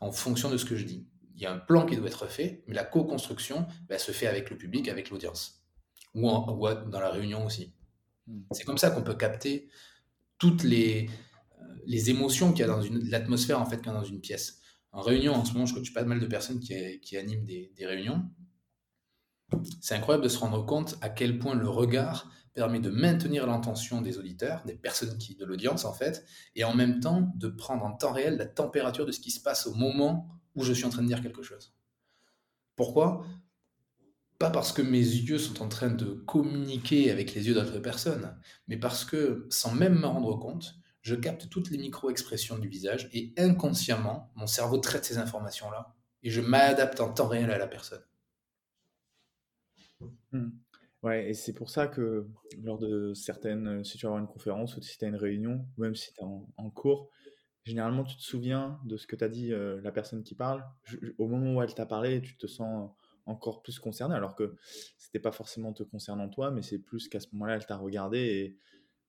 en 0.00 0.12
fonction 0.12 0.50
de 0.50 0.56
ce 0.56 0.64
que 0.64 0.76
je 0.76 0.84
dis. 0.84 1.08
Il 1.34 1.42
y 1.42 1.46
a 1.46 1.52
un 1.52 1.58
plan 1.58 1.84
qui 1.84 1.96
doit 1.96 2.06
être 2.06 2.26
fait, 2.26 2.62
mais 2.66 2.74
la 2.74 2.84
co-construction 2.84 3.66
bah, 3.88 3.98
se 3.98 4.12
fait 4.12 4.26
avec 4.26 4.50
le 4.50 4.56
public, 4.56 4.88
avec 4.88 5.10
l'audience, 5.10 5.64
ou, 6.14 6.22
dans 6.22 7.00
la 7.00 7.10
réunion 7.10 7.44
aussi. 7.44 7.74
Hmm. 8.26 8.42
C'est 8.52 8.64
comme 8.64 8.78
ça 8.78 8.90
qu'on 8.90 9.02
peut 9.02 9.16
capter 9.16 9.68
toutes 10.38 10.62
les, 10.62 11.08
euh, 11.60 11.64
les 11.86 12.10
émotions 12.10 12.52
qu'il 12.52 12.60
y 12.60 12.64
a 12.64 12.66
dans 12.68 12.80
l'atmosphère 13.10 13.60
en 13.60 13.66
fait 13.66 13.78
qu'il 13.78 13.86
y 13.86 13.90
a 13.90 13.94
dans 13.94 14.04
une 14.04 14.20
pièce. 14.20 14.60
En 14.92 15.00
réunion, 15.00 15.34
en 15.34 15.44
ce 15.44 15.52
moment, 15.54 15.66
je 15.66 15.74
connais 15.74 15.90
pas 15.90 16.04
mal 16.04 16.20
de 16.20 16.26
personnes 16.26 16.60
qui, 16.60 17.00
qui 17.00 17.16
animent 17.16 17.44
des, 17.44 17.72
des 17.76 17.86
réunions. 17.86 18.24
c'est 19.80 19.94
incroyable 19.94 20.24
de 20.24 20.28
se 20.28 20.38
rendre 20.38 20.64
compte 20.64 20.96
à 21.00 21.08
quel 21.08 21.38
point 21.38 21.54
le 21.54 21.68
regard 21.68 22.30
permet 22.54 22.78
de 22.78 22.90
maintenir 22.90 23.46
l'intention 23.46 24.00
des 24.00 24.18
auditeurs, 24.18 24.62
des 24.64 24.76
personnes 24.76 25.18
qui, 25.18 25.34
de 25.34 25.44
l'audience 25.44 25.84
en 25.84 25.92
fait, 25.92 26.24
et 26.54 26.62
en 26.62 26.74
même 26.74 27.00
temps 27.00 27.32
de 27.34 27.48
prendre 27.48 27.84
en 27.84 27.92
temps 27.92 28.12
réel 28.12 28.36
la 28.36 28.46
température 28.46 29.04
de 29.04 29.12
ce 29.12 29.18
qui 29.20 29.32
se 29.32 29.40
passe 29.40 29.66
au 29.66 29.74
moment 29.74 30.28
où 30.54 30.64
je 30.64 30.72
suis 30.72 30.84
en 30.84 30.90
train 30.90 31.02
de 31.02 31.08
dire 31.08 31.22
quelque 31.22 31.42
chose. 31.42 31.74
Pourquoi? 32.76 33.24
Pas 34.38 34.50
parce 34.50 34.72
que 34.72 34.82
mes 34.82 34.98
yeux 34.98 35.38
sont 35.38 35.62
en 35.62 35.68
train 35.68 35.90
de 35.90 36.06
communiquer 36.26 37.10
avec 37.10 37.34
les 37.34 37.46
yeux 37.46 37.54
d'autres 37.54 37.78
personnes, 37.78 38.36
mais 38.68 38.76
parce 38.76 39.04
que, 39.04 39.46
sans 39.50 39.72
même 39.74 39.98
me 39.98 40.06
rendre 40.06 40.36
compte, 40.38 40.76
je 41.02 41.14
capte 41.14 41.48
toutes 41.50 41.70
les 41.70 41.78
micro-expressions 41.78 42.58
du 42.58 42.68
visage 42.68 43.08
et 43.12 43.32
inconsciemment, 43.36 44.32
mon 44.36 44.46
cerveau 44.46 44.78
traite 44.78 45.04
ces 45.04 45.18
informations-là 45.18 45.94
et 46.22 46.30
je 46.30 46.40
m'adapte 46.40 47.00
en 47.00 47.12
temps 47.12 47.28
réel 47.28 47.50
à 47.50 47.58
la 47.58 47.66
personne. 47.66 48.02
Mmh. 50.32 50.48
Ouais, 51.02 51.28
et 51.28 51.34
c'est 51.34 51.52
pour 51.52 51.68
ça 51.68 51.86
que 51.86 52.26
lors 52.62 52.78
de 52.78 53.12
certaines, 53.12 53.84
si 53.84 53.98
tu 53.98 54.06
vas 54.06 54.14
une 54.14 54.26
conférence 54.26 54.78
ou 54.78 54.82
si 54.82 54.96
tu 54.96 55.04
as 55.04 55.08
une 55.08 55.16
réunion, 55.16 55.66
ou 55.76 55.82
même 55.82 55.94
si 55.94 56.14
tu 56.14 56.20
es 56.20 56.24
en, 56.24 56.70
cours, 56.70 57.10
généralement 57.64 58.04
tu 58.04 58.16
te 58.16 58.22
souviens 58.22 58.80
de 58.84 58.96
ce 58.96 59.06
que 59.06 59.16
tu 59.16 59.24
as 59.24 59.28
dit 59.28 59.50
la 59.50 59.92
personne 59.92 60.22
qui 60.22 60.34
parle. 60.34 60.64
au 61.18 61.26
moment 61.26 61.54
où 61.54 61.62
elle 61.62 61.74
t'a 61.74 61.86
parlé, 61.86 62.20
tu 62.22 62.36
te 62.36 62.46
sens 62.46 62.90
encore 63.26 63.62
plus 63.62 63.78
concerné, 63.78 64.14
alors 64.14 64.34
que 64.34 64.54
c'était 64.98 65.18
pas 65.18 65.32
forcément 65.32 65.72
te 65.72 65.82
concernant 65.82 66.28
toi, 66.28 66.50
mais 66.50 66.62
c'est 66.62 66.78
plus 66.78 67.08
qu'à 67.08 67.20
ce 67.20 67.28
moment-là, 67.32 67.56
elle 67.56 67.66
t'a 67.66 67.76
regardé 67.76 68.18
et 68.18 68.58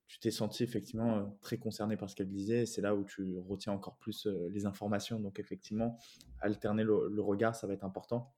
tu 0.08 0.20
t'es 0.20 0.32
senti 0.32 0.64
effectivement 0.64 1.38
très 1.42 1.58
concerné 1.58 1.98
par 1.98 2.10
ce 2.10 2.16
qu'elle 2.16 2.30
disait. 2.30 2.66
C'est 2.66 2.82
là 2.82 2.96
où 2.96 3.04
tu 3.04 3.38
retiens 3.40 3.74
encore 3.74 3.98
plus 3.98 4.28
les 4.52 4.66
informations. 4.66 5.20
Donc 5.20 5.40
effectivement, 5.40 5.98
alterner 6.42 6.84
le, 6.84 7.22
regard, 7.22 7.56
ça 7.56 7.68
va 7.68 7.74
être 7.74 7.84
important. 7.84 8.34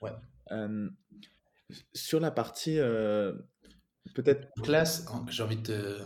Ouais. 0.00 0.12
sur 1.92 2.20
la 2.20 2.30
partie 2.30 2.78
peut-être 4.14 4.48
classe, 4.62 5.06
j'ai 5.28 5.42
envie 5.42 5.60
de 5.60 5.98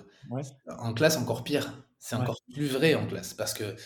en 0.66 0.92
classe 0.92 1.16
encore 1.16 1.44
pire. 1.44 1.72
C'est 2.04 2.16
encore 2.16 2.42
plus 2.52 2.66
vrai 2.66 2.96
en 2.96 3.06
classe 3.06 3.32
parce 3.32 3.54
que 3.54 3.76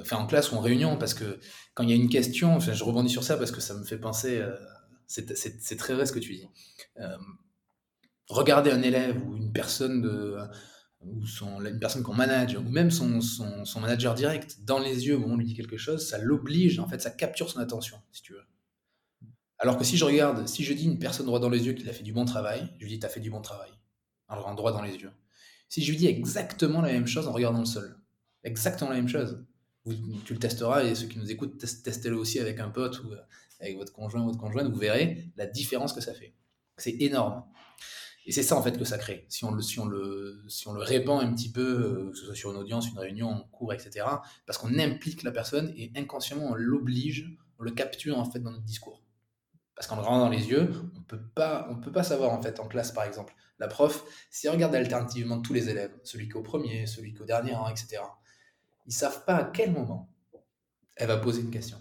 enfin 0.00 0.16
en 0.16 0.26
classe 0.26 0.50
ou 0.50 0.56
en 0.56 0.60
réunion 0.60 0.98
parce 0.98 1.14
que 1.14 1.38
quand 1.74 1.84
il 1.84 1.90
y 1.90 1.92
a 1.92 1.96
une 1.96 2.08
question, 2.08 2.56
enfin, 2.56 2.72
je 2.72 2.82
rebondis 2.82 3.10
sur 3.10 3.22
ça 3.22 3.36
parce 3.36 3.52
que 3.52 3.60
ça 3.60 3.74
me 3.74 3.84
fait 3.84 3.98
penser. 3.98 4.44
c'est 5.06 5.76
très 5.76 5.94
vrai 5.94 6.04
ce 6.04 6.12
que 6.12 6.18
tu 6.18 6.32
dis 6.32 6.48
regarder 8.28 8.70
un 8.70 8.82
élève 8.82 9.22
ou 9.26 9.36
une 9.36 9.52
personne 9.52 10.02
de, 10.02 10.36
ou 11.00 11.26
son, 11.26 11.64
une 11.64 11.78
personne 11.78 12.02
qu'on 12.02 12.14
manage, 12.14 12.56
ou 12.56 12.62
même 12.62 12.90
son, 12.90 13.20
son, 13.20 13.64
son, 13.64 13.80
manager 13.80 14.14
direct, 14.14 14.58
dans 14.64 14.78
les 14.78 15.06
yeux 15.06 15.16
où 15.16 15.24
on 15.24 15.36
lui 15.36 15.44
dit 15.44 15.54
quelque 15.54 15.76
chose, 15.76 16.08
ça 16.08 16.18
l'oblige, 16.18 16.78
en 16.78 16.88
fait, 16.88 17.00
ça 17.00 17.10
capture 17.10 17.50
son 17.50 17.60
attention, 17.60 17.98
si 18.12 18.22
tu 18.22 18.32
veux. 18.32 18.44
Alors 19.58 19.78
que 19.78 19.84
si 19.84 19.96
je 19.96 20.04
regarde, 20.04 20.46
si 20.48 20.64
je 20.64 20.72
dis 20.72 20.84
une 20.84 20.98
personne 20.98 21.26
droit 21.26 21.40
dans 21.40 21.50
les 21.50 21.66
yeux 21.66 21.74
qu'il 21.74 21.88
a 21.88 21.92
fait 21.92 22.02
du 22.02 22.12
bon 22.12 22.24
travail, 22.24 22.70
je 22.78 22.84
lui 22.84 22.92
dis, 22.92 22.98
t'as 22.98 23.08
fait 23.08 23.20
du 23.20 23.30
bon 23.30 23.40
travail, 23.40 23.70
en 24.28 24.54
droit 24.54 24.72
dans 24.72 24.82
les 24.82 24.94
yeux. 24.94 25.12
Si 25.68 25.82
je 25.82 25.90
lui 25.90 25.96
dis 25.96 26.06
exactement 26.06 26.80
la 26.80 26.92
même 26.92 27.06
chose 27.06 27.26
en 27.26 27.32
regardant 27.32 27.60
le 27.60 27.66
sol, 27.66 27.98
exactement 28.44 28.90
la 28.90 28.96
même 28.96 29.08
chose, 29.08 29.44
tu 30.24 30.32
le 30.32 30.38
testeras 30.38 30.84
et 30.84 30.94
ceux 30.94 31.06
qui 31.06 31.18
nous 31.18 31.30
écoutent, 31.30 31.58
testez-le 31.58 32.16
aussi 32.16 32.40
avec 32.40 32.60
un 32.60 32.70
pote 32.70 33.02
ou 33.02 33.12
avec 33.60 33.76
votre 33.76 33.92
conjoint 33.92 34.22
ou 34.22 34.26
votre 34.26 34.38
conjointe, 34.38 34.70
vous 34.70 34.78
verrez 34.78 35.30
la 35.36 35.46
différence 35.46 35.92
que 35.92 36.00
ça 36.00 36.14
fait. 36.14 36.34
C'est 36.76 36.96
énorme. 37.00 37.44
Et 38.26 38.32
c'est 38.32 38.42
ça 38.42 38.56
en 38.56 38.62
fait 38.62 38.78
que 38.78 38.84
ça 38.84 38.96
crée. 38.96 39.26
Si 39.28 39.44
on 39.44 39.52
le, 39.52 39.60
si 39.60 39.78
si 40.48 40.68
on 40.68 40.72
le 40.72 40.80
répand 40.80 41.22
un 41.22 41.32
petit 41.34 41.52
peu, 41.52 41.60
euh, 41.60 42.10
que 42.10 42.16
ce 42.16 42.24
soit 42.24 42.34
sur 42.34 42.52
une 42.52 42.56
audience, 42.56 42.88
une 42.88 42.98
réunion, 42.98 43.28
en 43.28 43.40
cours, 43.44 43.74
etc., 43.74 44.06
parce 44.46 44.58
qu'on 44.58 44.78
implique 44.78 45.22
la 45.22 45.30
personne 45.30 45.72
et 45.76 45.92
inconsciemment 45.94 46.46
on 46.50 46.54
l'oblige, 46.54 47.36
on 47.58 47.64
le 47.64 47.70
capture 47.70 48.18
en 48.18 48.24
fait 48.24 48.38
dans 48.38 48.50
notre 48.50 48.64
discours. 48.64 49.03
Parce 49.74 49.86
qu'en 49.88 49.96
le 49.96 50.02
regardant 50.02 50.26
dans 50.26 50.30
les 50.30 50.48
yeux, 50.48 50.70
on 50.96 51.02
peut 51.02 51.20
pas, 51.34 51.66
on 51.70 51.76
peut 51.76 51.92
pas 51.92 52.04
savoir 52.04 52.32
en 52.32 52.40
fait 52.40 52.60
en 52.60 52.68
classe 52.68 52.92
par 52.92 53.04
exemple. 53.04 53.34
La 53.58 53.68
prof, 53.68 54.04
si 54.30 54.46
elle 54.46 54.52
regarde 54.52 54.74
alternativement 54.74 55.40
tous 55.40 55.52
les 55.52 55.68
élèves, 55.68 55.92
celui 56.02 56.26
qui 56.26 56.32
est 56.32 56.36
au 56.36 56.42
premier, 56.42 56.86
celui 56.86 57.12
qui 57.12 57.18
est 57.18 57.22
au 57.22 57.26
dernier 57.26 57.56
etc., 57.70 58.02
ils 58.86 58.92
savent 58.92 59.24
pas 59.24 59.36
à 59.36 59.44
quel 59.44 59.72
moment 59.72 60.10
elle 60.96 61.08
va 61.08 61.16
poser 61.16 61.40
une 61.40 61.50
question. 61.50 61.78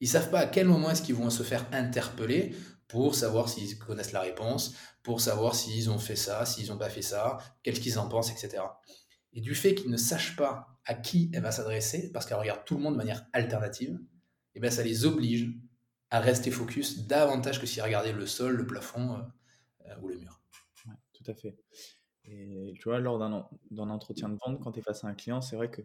Ils 0.00 0.08
savent 0.08 0.30
pas 0.30 0.40
à 0.40 0.46
quel 0.46 0.66
moment 0.66 0.90
est-ce 0.90 1.02
qu'ils 1.02 1.14
vont 1.14 1.30
se 1.30 1.42
faire 1.42 1.66
interpeller 1.72 2.56
pour 2.88 3.14
savoir 3.14 3.48
s'ils 3.48 3.78
connaissent 3.78 4.12
la 4.12 4.20
réponse, 4.20 4.74
pour 5.02 5.20
savoir 5.20 5.54
s'ils 5.54 5.90
ont 5.90 5.98
fait 5.98 6.16
ça, 6.16 6.44
s'ils 6.44 6.68
n'ont 6.70 6.78
pas 6.78 6.88
fait 6.88 7.02
ça, 7.02 7.38
qu'est-ce 7.62 7.80
qu'ils 7.80 7.98
en 7.98 8.08
pensent, 8.08 8.32
etc. 8.32 8.62
Et 9.32 9.40
du 9.40 9.54
fait 9.54 9.74
qu'ils 9.74 9.90
ne 9.90 9.96
sachent 9.96 10.36
pas 10.36 10.78
à 10.84 10.94
qui 10.94 11.30
elle 11.32 11.42
va 11.42 11.52
s'adresser, 11.52 12.10
parce 12.12 12.26
qu'elle 12.26 12.38
regarde 12.38 12.64
tout 12.64 12.76
le 12.76 12.82
monde 12.82 12.94
de 12.94 12.98
manière 12.98 13.26
alternative, 13.32 13.92
et 13.92 14.58
eh 14.58 14.60
bien 14.60 14.70
ça 14.70 14.82
les 14.82 15.04
oblige 15.04 15.50
à 16.10 16.20
rester 16.20 16.50
focus 16.50 17.06
davantage 17.06 17.60
que 17.60 17.66
s'ils 17.66 17.82
regardaient 17.82 18.12
le 18.12 18.26
sol, 18.26 18.56
le 18.56 18.66
plafond 18.66 19.24
euh, 19.86 19.94
ou 20.02 20.08
le 20.08 20.16
mur. 20.16 20.40
tout 21.12 21.24
à 21.26 21.34
fait. 21.34 21.56
Et 22.24 22.74
tu 22.78 22.84
vois, 22.84 23.00
lors 23.00 23.18
d'un 23.18 23.88
entretien 23.90 24.28
de 24.28 24.36
vente, 24.44 24.60
quand 24.60 24.72
tu 24.72 24.80
es 24.80 24.82
face 24.82 25.04
à 25.04 25.08
un 25.08 25.14
client, 25.14 25.40
c'est 25.40 25.56
vrai 25.56 25.70
que 25.70 25.82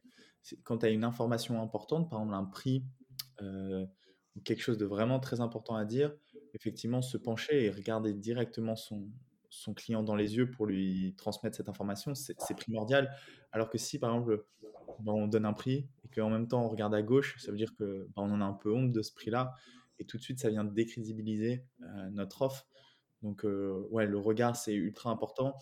quand 0.63 0.79
tu 0.79 0.85
as 0.85 0.89
une 0.89 1.03
information 1.03 1.61
importante, 1.61 2.09
par 2.09 2.19
exemple 2.19 2.35
un 2.35 2.45
prix 2.45 2.83
euh, 3.41 3.85
ou 4.35 4.41
quelque 4.41 4.61
chose 4.61 4.77
de 4.77 4.85
vraiment 4.85 5.19
très 5.19 5.41
important 5.41 5.75
à 5.75 5.85
dire, 5.85 6.13
effectivement 6.53 7.01
se 7.01 7.17
pencher 7.17 7.65
et 7.65 7.71
regarder 7.71 8.13
directement 8.13 8.75
son, 8.75 9.07
son 9.49 9.73
client 9.73 10.03
dans 10.03 10.15
les 10.15 10.35
yeux 10.35 10.51
pour 10.51 10.65
lui 10.65 11.15
transmettre 11.17 11.55
cette 11.55 11.69
information, 11.69 12.13
c'est 12.13 12.35
primordial. 12.55 13.15
Alors 13.51 13.69
que 13.69 13.77
si, 13.77 13.97
par 13.97 14.11
exemple, 14.11 14.45
ben, 14.99 15.13
on 15.13 15.27
donne 15.27 15.45
un 15.45 15.53
prix 15.53 15.87
et 16.03 16.09
qu'en 16.09 16.29
même 16.29 16.47
temps 16.47 16.63
on 16.65 16.69
regarde 16.69 16.93
à 16.93 17.01
gauche, 17.01 17.35
ça 17.39 17.51
veut 17.51 17.57
dire 17.57 17.73
que 17.75 18.07
ben, 18.15 18.23
on 18.23 18.31
en 18.31 18.41
a 18.41 18.45
un 18.45 18.53
peu 18.53 18.73
honte 18.73 18.91
de 18.91 19.01
ce 19.01 19.13
prix-là 19.13 19.55
et 19.99 20.05
tout 20.05 20.17
de 20.17 20.21
suite 20.21 20.39
ça 20.39 20.49
vient 20.49 20.63
décrédibiliser 20.63 21.65
notre 22.11 22.41
offre. 22.41 22.67
Donc, 23.21 23.43
ouais, 23.43 24.05
le 24.05 24.17
regard 24.17 24.55
c'est 24.55 24.73
ultra 24.73 25.09
important, 25.09 25.57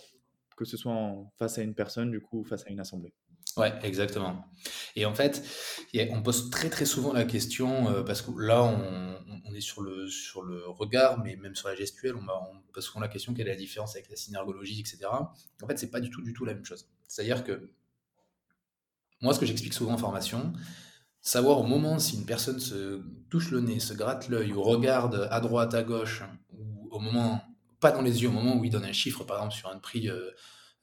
que 0.55 0.65
ce 0.65 0.77
soit 0.77 1.13
face 1.37 1.57
à 1.57 1.61
une 1.61 1.75
personne, 1.75 2.11
du 2.11 2.21
coup, 2.21 2.41
ou 2.41 2.43
face 2.43 2.65
à 2.67 2.69
une 2.69 2.79
assemblée. 2.79 3.13
Ouais, 3.55 3.71
exactement. 3.83 4.45
Et 4.95 5.05
en 5.05 5.13
fait, 5.13 5.43
on 6.11 6.23
pose 6.23 6.49
très 6.49 6.69
très 6.69 6.85
souvent 6.85 7.13
la 7.13 7.25
question, 7.25 8.03
parce 8.03 8.21
que 8.21 8.31
là, 8.39 8.63
on, 8.63 9.53
est 9.53 9.61
sur 9.61 9.81
le, 9.81 10.07
sur 10.07 10.41
le 10.41 10.67
regard, 10.67 11.23
mais 11.23 11.35
même 11.35 11.55
sur 11.55 11.67
la 11.67 11.75
gestuelle, 11.75 12.15
on, 12.15 12.21
on 12.21 12.61
pose 12.73 12.83
souvent 12.83 13.01
la 13.01 13.07
question 13.07 13.33
quelle 13.33 13.47
est 13.47 13.51
la 13.51 13.55
différence 13.55 13.95
avec 13.95 14.09
la 14.09 14.15
synergologie, 14.15 14.79
etc. 14.79 15.05
En 15.61 15.67
fait, 15.67 15.77
c'est 15.77 15.91
pas 15.91 15.99
du 15.99 16.09
tout, 16.09 16.23
du 16.23 16.33
tout 16.33 16.45
la 16.45 16.55
même 16.55 16.65
chose. 16.65 16.89
C'est-à-dire 17.07 17.43
que 17.43 17.69
moi, 19.21 19.33
ce 19.33 19.39
que 19.39 19.45
j'explique 19.45 19.73
souvent 19.73 19.93
en 19.93 19.97
formation, 19.97 20.51
savoir 21.23 21.59
au 21.59 21.63
moment 21.63 21.97
si 21.97 22.17
une 22.17 22.25
personne 22.25 22.59
se 22.59 23.01
touche 23.29 23.49
le 23.49 23.61
nez, 23.61 23.79
se 23.79 23.93
gratte 23.93 24.27
l'œil 24.27 24.53
ou 24.53 24.61
regarde 24.61 25.27
à 25.31 25.39
droite, 25.39 25.73
à 25.73 25.81
gauche, 25.81 26.21
ou 26.51 26.89
au 26.91 26.99
moment, 26.99 27.41
pas 27.79 27.91
dans 27.91 28.01
les 28.01 28.21
yeux, 28.21 28.29
au 28.29 28.33
moment 28.33 28.57
où 28.57 28.63
il 28.63 28.69
donne 28.69 28.85
un 28.85 28.93
chiffre, 28.93 29.23
par 29.23 29.37
exemple, 29.37 29.55
sur 29.55 29.69
un 29.69 29.79
prix 29.79 30.09
euh, 30.09 30.31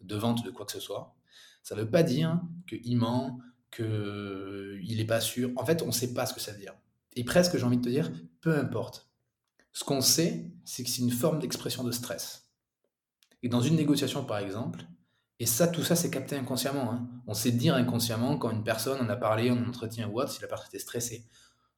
de 0.00 0.16
vente 0.16 0.42
de 0.42 0.50
quoi 0.50 0.66
que 0.66 0.72
ce 0.72 0.80
soit, 0.80 1.14
ça 1.62 1.76
ne 1.76 1.82
veut 1.82 1.90
pas 1.90 2.02
dire 2.02 2.40
qu'il 2.66 2.96
ment, 2.96 3.38
qu'il 3.70 4.96
n'est 4.96 5.04
pas 5.04 5.20
sûr. 5.20 5.50
En 5.56 5.64
fait, 5.64 5.82
on 5.82 5.88
ne 5.88 5.92
sait 5.92 6.14
pas 6.14 6.24
ce 6.24 6.32
que 6.32 6.40
ça 6.40 6.52
veut 6.52 6.58
dire. 6.58 6.74
Et 7.14 7.22
presque, 7.22 7.56
j'ai 7.56 7.64
envie 7.64 7.76
de 7.76 7.84
te 7.84 7.90
dire, 7.90 8.10
peu 8.40 8.56
importe. 8.56 9.10
Ce 9.72 9.84
qu'on 9.84 10.00
sait, 10.00 10.50
c'est 10.64 10.82
que 10.82 10.90
c'est 10.90 11.02
une 11.02 11.10
forme 11.10 11.38
d'expression 11.38 11.84
de 11.84 11.92
stress. 11.92 12.50
Et 13.42 13.48
dans 13.48 13.60
une 13.60 13.76
négociation, 13.76 14.24
par 14.24 14.38
exemple, 14.38 14.84
et 15.40 15.46
ça, 15.46 15.66
tout 15.66 15.82
ça, 15.82 15.96
c'est 15.96 16.10
capté 16.10 16.36
inconsciemment. 16.36 16.92
Hein. 16.92 17.08
On 17.26 17.32
sait 17.32 17.50
dire 17.50 17.74
inconsciemment 17.74 18.36
quand 18.36 18.50
une 18.50 18.62
personne 18.62 19.00
en 19.00 19.08
a 19.08 19.16
parlé 19.16 19.50
en 19.50 19.66
entretien 19.66 20.06
ou 20.08 20.20
autre, 20.20 20.30
si 20.30 20.42
la 20.42 20.48
personne 20.48 20.68
était 20.68 20.78
stressée. 20.78 21.24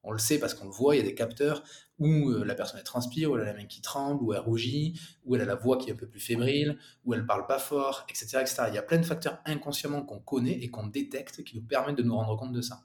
On 0.03 0.11
le 0.11 0.19
sait 0.19 0.41
parce 0.41 0.53
qu'on 0.53 0.65
le 0.65 0.73
voit, 0.73 0.97
il 0.97 0.99
y 0.99 1.01
a 1.01 1.05
des 1.05 1.15
capteurs 1.15 1.63
où 2.01 2.31
euh, 2.31 2.45
la 2.45 2.57
personne 2.57 2.83
transpire, 2.83 3.31
où 3.31 3.37
elle 3.37 3.43
a 3.43 3.45
la 3.45 3.55
main 3.55 3.67
qui 3.67 3.81
tremble, 3.81 4.21
où 4.21 4.33
elle 4.33 4.41
rougit, 4.41 5.01
où 5.25 5.37
elle 5.37 5.43
a 5.43 5.45
la 5.45 5.55
voix 5.55 5.79
qui 5.79 5.91
est 5.91 5.93
un 5.93 5.97
peu 5.97 6.09
plus 6.09 6.19
fébrile, 6.19 6.77
où 7.05 7.15
elle 7.15 7.25
parle 7.25 7.47
pas 7.47 7.61
fort, 7.61 8.05
etc. 8.09 8.39
etc. 8.41 8.65
Il 8.67 8.75
y 8.75 8.79
a 8.79 8.83
plein 8.83 8.99
de 8.99 9.07
facteurs 9.07 9.39
inconsciemment 9.45 10.03
qu'on 10.03 10.19
connaît 10.19 10.59
et 10.61 10.69
qu'on 10.69 10.89
détecte 10.89 11.45
qui 11.45 11.55
nous 11.55 11.63
permettent 11.63 11.99
de 11.99 12.03
nous 12.03 12.17
rendre 12.17 12.37
compte 12.37 12.53
de 12.53 12.63
ça. 12.63 12.83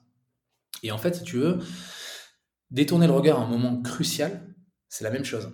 Et 0.84 0.92
en 0.92 0.98
fait, 0.98 1.16
si 1.16 1.24
tu 1.24 1.38
veux, 1.38 1.58
détourner 2.70 3.08
le 3.08 3.14
regard 3.14 3.40
à 3.40 3.42
un 3.42 3.48
moment 3.48 3.82
crucial, 3.82 4.54
c'est 4.88 5.02
la 5.02 5.10
même 5.10 5.24
chose. 5.24 5.50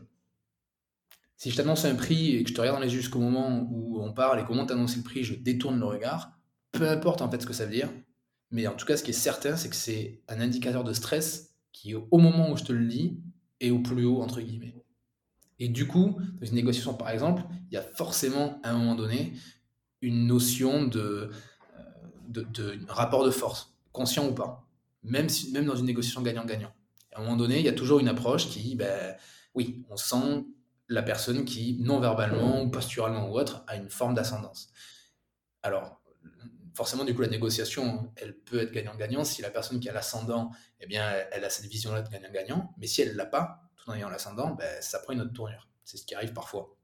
Si 1.36 1.50
je 1.50 1.56
t'annonce 1.56 1.84
un 1.84 1.94
prix 1.94 2.36
et 2.36 2.44
que 2.44 2.50
je 2.50 2.54
te 2.54 2.60
regarde 2.60 2.78
dans 2.78 2.84
les 2.84 2.92
yeux 2.92 3.00
jusqu'au 3.00 3.18
moment 3.18 3.66
où 3.70 4.00
on 4.00 4.12
parle 4.12 4.40
et 4.40 4.44
comment 4.44 4.66
t'annoncer 4.66 4.98
le 4.98 5.02
prix, 5.02 5.24
je 5.24 5.34
détourne 5.34 5.78
le 5.78 5.86
regard, 5.86 6.38
peu 6.72 6.88
importe 6.88 7.22
en 7.22 7.30
fait 7.30 7.42
ce 7.42 7.46
que 7.46 7.52
ça 7.52 7.66
veut 7.66 7.72
dire, 7.72 7.90
mais 8.50 8.66
en 8.66 8.74
tout 8.74 8.86
cas, 8.86 8.96
ce 8.96 9.02
qui 9.02 9.10
est 9.10 9.14
certain, 9.14 9.56
c'est 9.56 9.68
que 9.68 9.76
c'est 9.76 10.22
un 10.28 10.40
indicateur 10.40 10.84
de 10.84 10.92
stress 10.92 11.54
qui, 11.72 11.94
au 11.94 12.18
moment 12.18 12.52
où 12.52 12.56
je 12.56 12.64
te 12.64 12.72
le 12.72 12.86
dis, 12.86 13.18
est 13.60 13.70
au 13.70 13.80
plus 13.80 14.04
haut, 14.04 14.22
entre 14.22 14.40
guillemets. 14.40 14.76
Et 15.58 15.68
du 15.68 15.86
coup, 15.86 16.16
dans 16.40 16.46
une 16.46 16.54
négociation, 16.54 16.94
par 16.94 17.10
exemple, 17.10 17.42
il 17.70 17.74
y 17.74 17.76
a 17.76 17.82
forcément, 17.82 18.60
à 18.62 18.70
un 18.70 18.78
moment 18.78 18.94
donné, 18.94 19.32
une 20.02 20.26
notion 20.26 20.84
de, 20.84 21.30
euh, 22.36 22.76
rapport 22.88 23.24
de 23.24 23.30
force, 23.30 23.74
conscient 23.92 24.28
ou 24.28 24.32
pas. 24.32 24.68
Même, 25.02 25.26
même 25.52 25.66
dans 25.66 25.76
une 25.76 25.86
négociation 25.86 26.22
gagnant-gagnant. 26.22 26.72
À 27.12 27.20
un 27.20 27.24
moment 27.24 27.36
donné, 27.36 27.58
il 27.58 27.64
y 27.64 27.68
a 27.68 27.72
toujours 27.72 28.00
une 28.00 28.08
approche 28.08 28.48
qui, 28.48 28.74
ben, 28.76 29.16
oui, 29.54 29.84
on 29.90 29.96
sent 29.96 30.44
la 30.88 31.02
personne 31.02 31.44
qui, 31.44 31.78
non 31.80 32.00
verbalement 32.00 32.62
ou 32.62 32.70
posturalement 32.70 33.30
ou 33.30 33.38
autre, 33.38 33.64
a 33.66 33.76
une 33.76 33.90
forme 33.90 34.14
d'ascendance. 34.14 34.70
Alors, 35.62 36.02
forcément, 36.74 37.04
du 37.04 37.14
coup, 37.14 37.22
la 37.22 37.28
négociation, 37.28 38.12
elle 38.16 38.36
peut 38.36 38.60
être 38.60 38.72
gagnant-gagnant 38.72 39.24
si 39.24 39.42
la 39.42 39.50
personne 39.50 39.80
qui 39.80 39.88
a 39.88 39.92
l'ascendant, 39.92 40.50
eh 40.80 40.86
bien, 40.86 41.10
elle 41.32 41.44
a 41.44 41.50
cette 41.50 41.66
vision-là 41.66 42.02
de 42.02 42.08
gagnant-gagnant. 42.10 42.74
Mais 42.78 42.86
si 42.86 43.02
elle 43.02 43.12
ne 43.12 43.16
l'a 43.16 43.26
pas, 43.26 43.70
tout 43.76 43.88
en 43.90 43.94
ayant 43.94 44.10
l'ascendant, 44.10 44.54
ben, 44.54 44.82
ça 44.82 44.98
prend 44.98 45.12
une 45.12 45.20
autre 45.20 45.32
tournure. 45.32 45.68
C'est 45.84 45.96
ce 45.96 46.04
qui 46.04 46.14
arrive 46.14 46.32
parfois. 46.32 46.76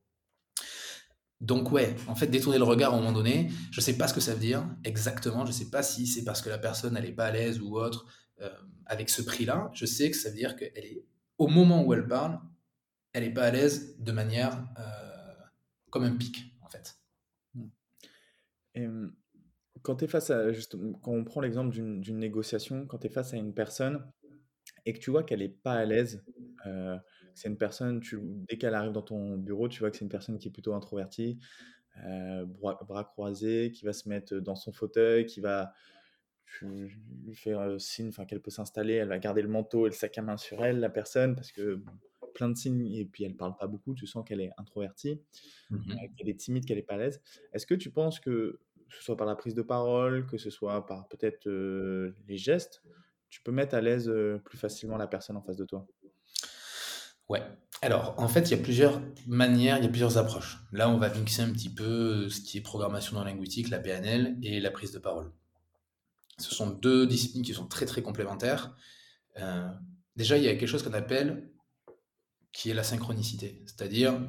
Donc 1.41 1.73
ouais, 1.73 1.97
en 2.07 2.15
fait, 2.15 2.27
détourner 2.27 2.59
le 2.59 2.65
regard 2.65 2.93
à 2.93 2.97
un 2.97 3.01
moment 3.01 3.13
donné, 3.13 3.51
je 3.71 3.81
ne 3.81 3.83
sais 3.83 3.97
pas 3.97 4.07
ce 4.09 4.13
que 4.13 4.21
ça 4.21 4.35
veut 4.35 4.41
dire 4.41 4.69
exactement, 4.85 5.47
je 5.47 5.53
ne 5.53 5.57
sais 5.57 5.71
pas 5.71 5.83
si 5.83 6.07
c'est 6.07 6.23
parce 6.23 6.43
que 6.43 6.51
la 6.51 6.59
personne 6.59 6.95
n'est 6.95 7.13
pas 7.13 7.27
à 7.27 7.31
l'aise 7.31 7.61
ou 7.61 7.79
autre 7.79 8.05
euh, 8.43 8.51
avec 8.85 9.09
ce 9.09 9.23
prix-là, 9.23 9.71
je 9.73 9.87
sais 9.87 10.11
que 10.11 10.17
ça 10.17 10.29
veut 10.29 10.37
dire 10.37 10.55
qu'elle 10.55 10.85
est, 10.85 11.07
au 11.39 11.49
moment 11.49 11.83
où 11.83 11.95
elle 11.95 12.07
parle, 12.07 12.39
elle 13.13 13.25
n'est 13.25 13.33
pas 13.33 13.45
à 13.45 13.51
l'aise 13.51 13.99
de 13.99 14.13
manière 14.13 14.69
euh, 14.79 15.45
comme 15.91 16.05
un 16.05 16.17
pic, 16.17 16.55
en 16.63 16.69
fait. 16.69 16.97
Et 18.75 18.87
hum, 18.87 19.15
quand 19.83 20.07
face 20.07 20.31
à, 20.31 20.45
quand 21.03 21.13
on 21.13 21.25
prend 21.25 21.41
l'exemple 21.41 21.71
d'une 21.75 22.19
négociation, 22.19 22.87
quand 22.87 22.99
tu 22.99 23.07
es 23.07 23.11
face 23.11 23.33
à 23.33 23.37
une 23.37 23.55
personne 23.55 24.05
et 24.87 24.93
que 24.93 24.99
tu 24.99 25.11
vois 25.11 25.25
qu'elle 25.25 25.41
n'est 25.41 25.49
pas 25.49 25.75
à 25.75 25.85
l'aise, 25.85 26.25
euh, 26.67 26.99
c'est 27.35 27.49
une 27.49 27.57
personne, 27.57 28.01
dès 28.49 28.59
qu'elle 28.59 28.75
arrive 28.75 28.93
dans 28.93 29.03
ton 29.03 29.37
bureau, 29.39 29.69
tu 29.69 29.81
vois 29.81 29.91
que 29.91 29.97
c'est 29.97 30.05
une 30.05 30.11
personne 30.11 30.39
qui 30.39 30.49
est 30.49 30.51
plutôt 30.51 30.75
introvertie, 30.75 31.39
euh, 32.05 32.45
bras, 32.45 33.05
croisés, 33.05 33.73
qui 33.73 33.85
va 33.85 33.93
se 33.93 34.09
mettre 34.09 34.37
dans 34.37 34.57
son 34.57 34.73
fauteuil, 34.73 35.27
qui 35.27 35.41
va 35.41 35.73
lui 36.63 37.35
faire 37.35 37.81
signe 37.81 38.11
qu'elle 38.27 38.43
peut 38.43 38.51
s'installer, 38.51 38.95
elle 38.95 39.09
va 39.09 39.19
garder 39.19 39.41
le 39.41 39.49
manteau 39.49 39.87
et 39.87 39.91
le 39.91 39.95
sac 39.95 40.19
à 40.19 40.23
main 40.23 40.37
sur 40.37 40.65
elle, 40.65 40.81
la 40.81 40.91
personne, 40.91 41.35
parce 41.37 41.53
que 41.53 41.83
plein 42.33 42.49
de 42.49 42.57
signes, 42.57 42.93
et 42.95 43.05
puis 43.05 43.25
elle 43.25 43.37
parle 43.37 43.57
pas 43.57 43.67
beaucoup, 43.67 43.95
tu 43.95 44.07
sens 44.07 44.25
qu'elle 44.27 44.41
est 44.41 44.51
introvertie, 44.57 45.21
mmh 45.71 45.77
euh, 45.77 45.95
qu'elle 46.17 46.29
est 46.29 46.39
timide, 46.39 46.65
qu'elle 46.65 46.79
est 46.79 46.83
pas 46.83 46.95
à 46.95 46.99
l'aise. 46.99 47.21
Est-ce 47.53 47.67
que 47.67 47.75
tu 47.75 47.91
penses 47.91 48.21
que 48.21 48.61
ce 48.91 49.03
soit 49.03 49.17
par 49.17 49.27
la 49.27 49.37
prise 49.37 49.55
de 49.55 49.63
parole, 49.63 50.27
que 50.27 50.37
ce 50.37 50.51
soit 50.51 50.87
par 50.87 51.09
peut-être 51.09 51.49
les 52.27 52.37
gestes, 52.37 52.83
tu 53.29 53.41
peux 53.43 53.53
mettre 53.53 53.77
à 53.77 53.81
l'aise 53.81 54.13
plus 54.45 54.59
facilement 54.59 54.97
la 54.97 55.07
personne 55.07 55.37
en 55.37 55.43
face 55.43 55.57
de 55.57 55.65
toi? 55.65 55.87
Ouais. 57.31 57.43
Alors, 57.83 58.15
en 58.19 58.29
fait, 58.29 58.51
il 58.51 58.57
y 58.57 58.61
a 58.61 58.63
plusieurs 58.63 59.01
manières, 59.27 59.79
il 59.79 59.85
y 59.85 59.87
a 59.87 59.89
plusieurs 59.89 60.19
approches. 60.19 60.59
Là, 60.73 60.91
on 60.91 60.99
va 60.99 61.09
mixer 61.15 61.43
un 61.43 61.53
petit 61.53 61.73
peu 61.73 62.29
ce 62.29 62.41
qui 62.41 62.59
est 62.59 62.61
programmation 62.61 63.17
non 63.17 63.25
linguistique, 63.25 63.71
la 63.71 63.79
PNL, 63.79 64.37
et 64.43 64.61
la 64.61 64.71
prise 64.71 64.91
de 64.93 64.99
parole. 64.99 65.33
Ce 66.39 66.55
sont 66.55 66.69
deux 66.71 67.07
disciplines 67.07 67.43
qui 67.43 67.55
sont 67.55 67.67
très 67.67 67.87
très 67.87 68.03
complémentaires. 68.03 68.77
Euh, 69.39 69.69
déjà, 70.17 70.37
il 70.37 70.43
y 70.45 70.49
a 70.49 70.57
quelque 70.57 70.67
chose 70.67 70.83
qu'on 70.83 70.93
appelle 70.93 71.50
qui 72.53 72.71
est 72.71 72.75
la 72.75 72.83
synchronicité, 72.83 73.63
c'est-à-dire 73.67 74.21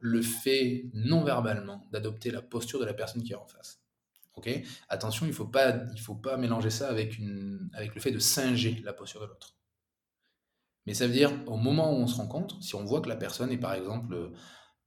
le, 0.00 0.22
fait 0.22 0.86
non 0.94 1.24
verbalement 1.24 1.86
d'adopter 1.92 2.30
la 2.30 2.42
posture 2.42 2.80
de 2.80 2.84
la 2.84 2.94
personne 2.94 3.22
qui 3.22 3.32
est 3.32 3.36
en 3.36 3.46
face. 3.46 3.82
Attention, 4.88 5.26
il 5.26 5.30
ne 5.30 5.34
faut, 5.34 5.46
pas, 5.46 5.74
faut 5.96 6.14
pas 6.14 6.36
mélanger 6.36 6.70
ça 6.70 6.88
avec, 6.88 7.18
une, 7.18 7.68
avec 7.72 7.94
le 7.94 8.00
fait 8.00 8.10
de 8.10 8.18
singer 8.18 8.80
la 8.84 8.92
posture 8.92 9.20
de 9.20 9.26
l'autre. 9.26 9.56
Mais 10.86 10.94
ça 10.94 11.06
veut 11.06 11.12
dire, 11.12 11.32
au 11.46 11.56
moment 11.56 11.92
où 11.92 11.96
on 11.96 12.06
se 12.06 12.16
rencontre, 12.16 12.62
si 12.62 12.74
on 12.74 12.84
voit 12.84 13.00
que 13.00 13.08
la 13.08 13.16
personne 13.16 13.50
est 13.50 13.58
par 13.58 13.74
exemple 13.74 14.32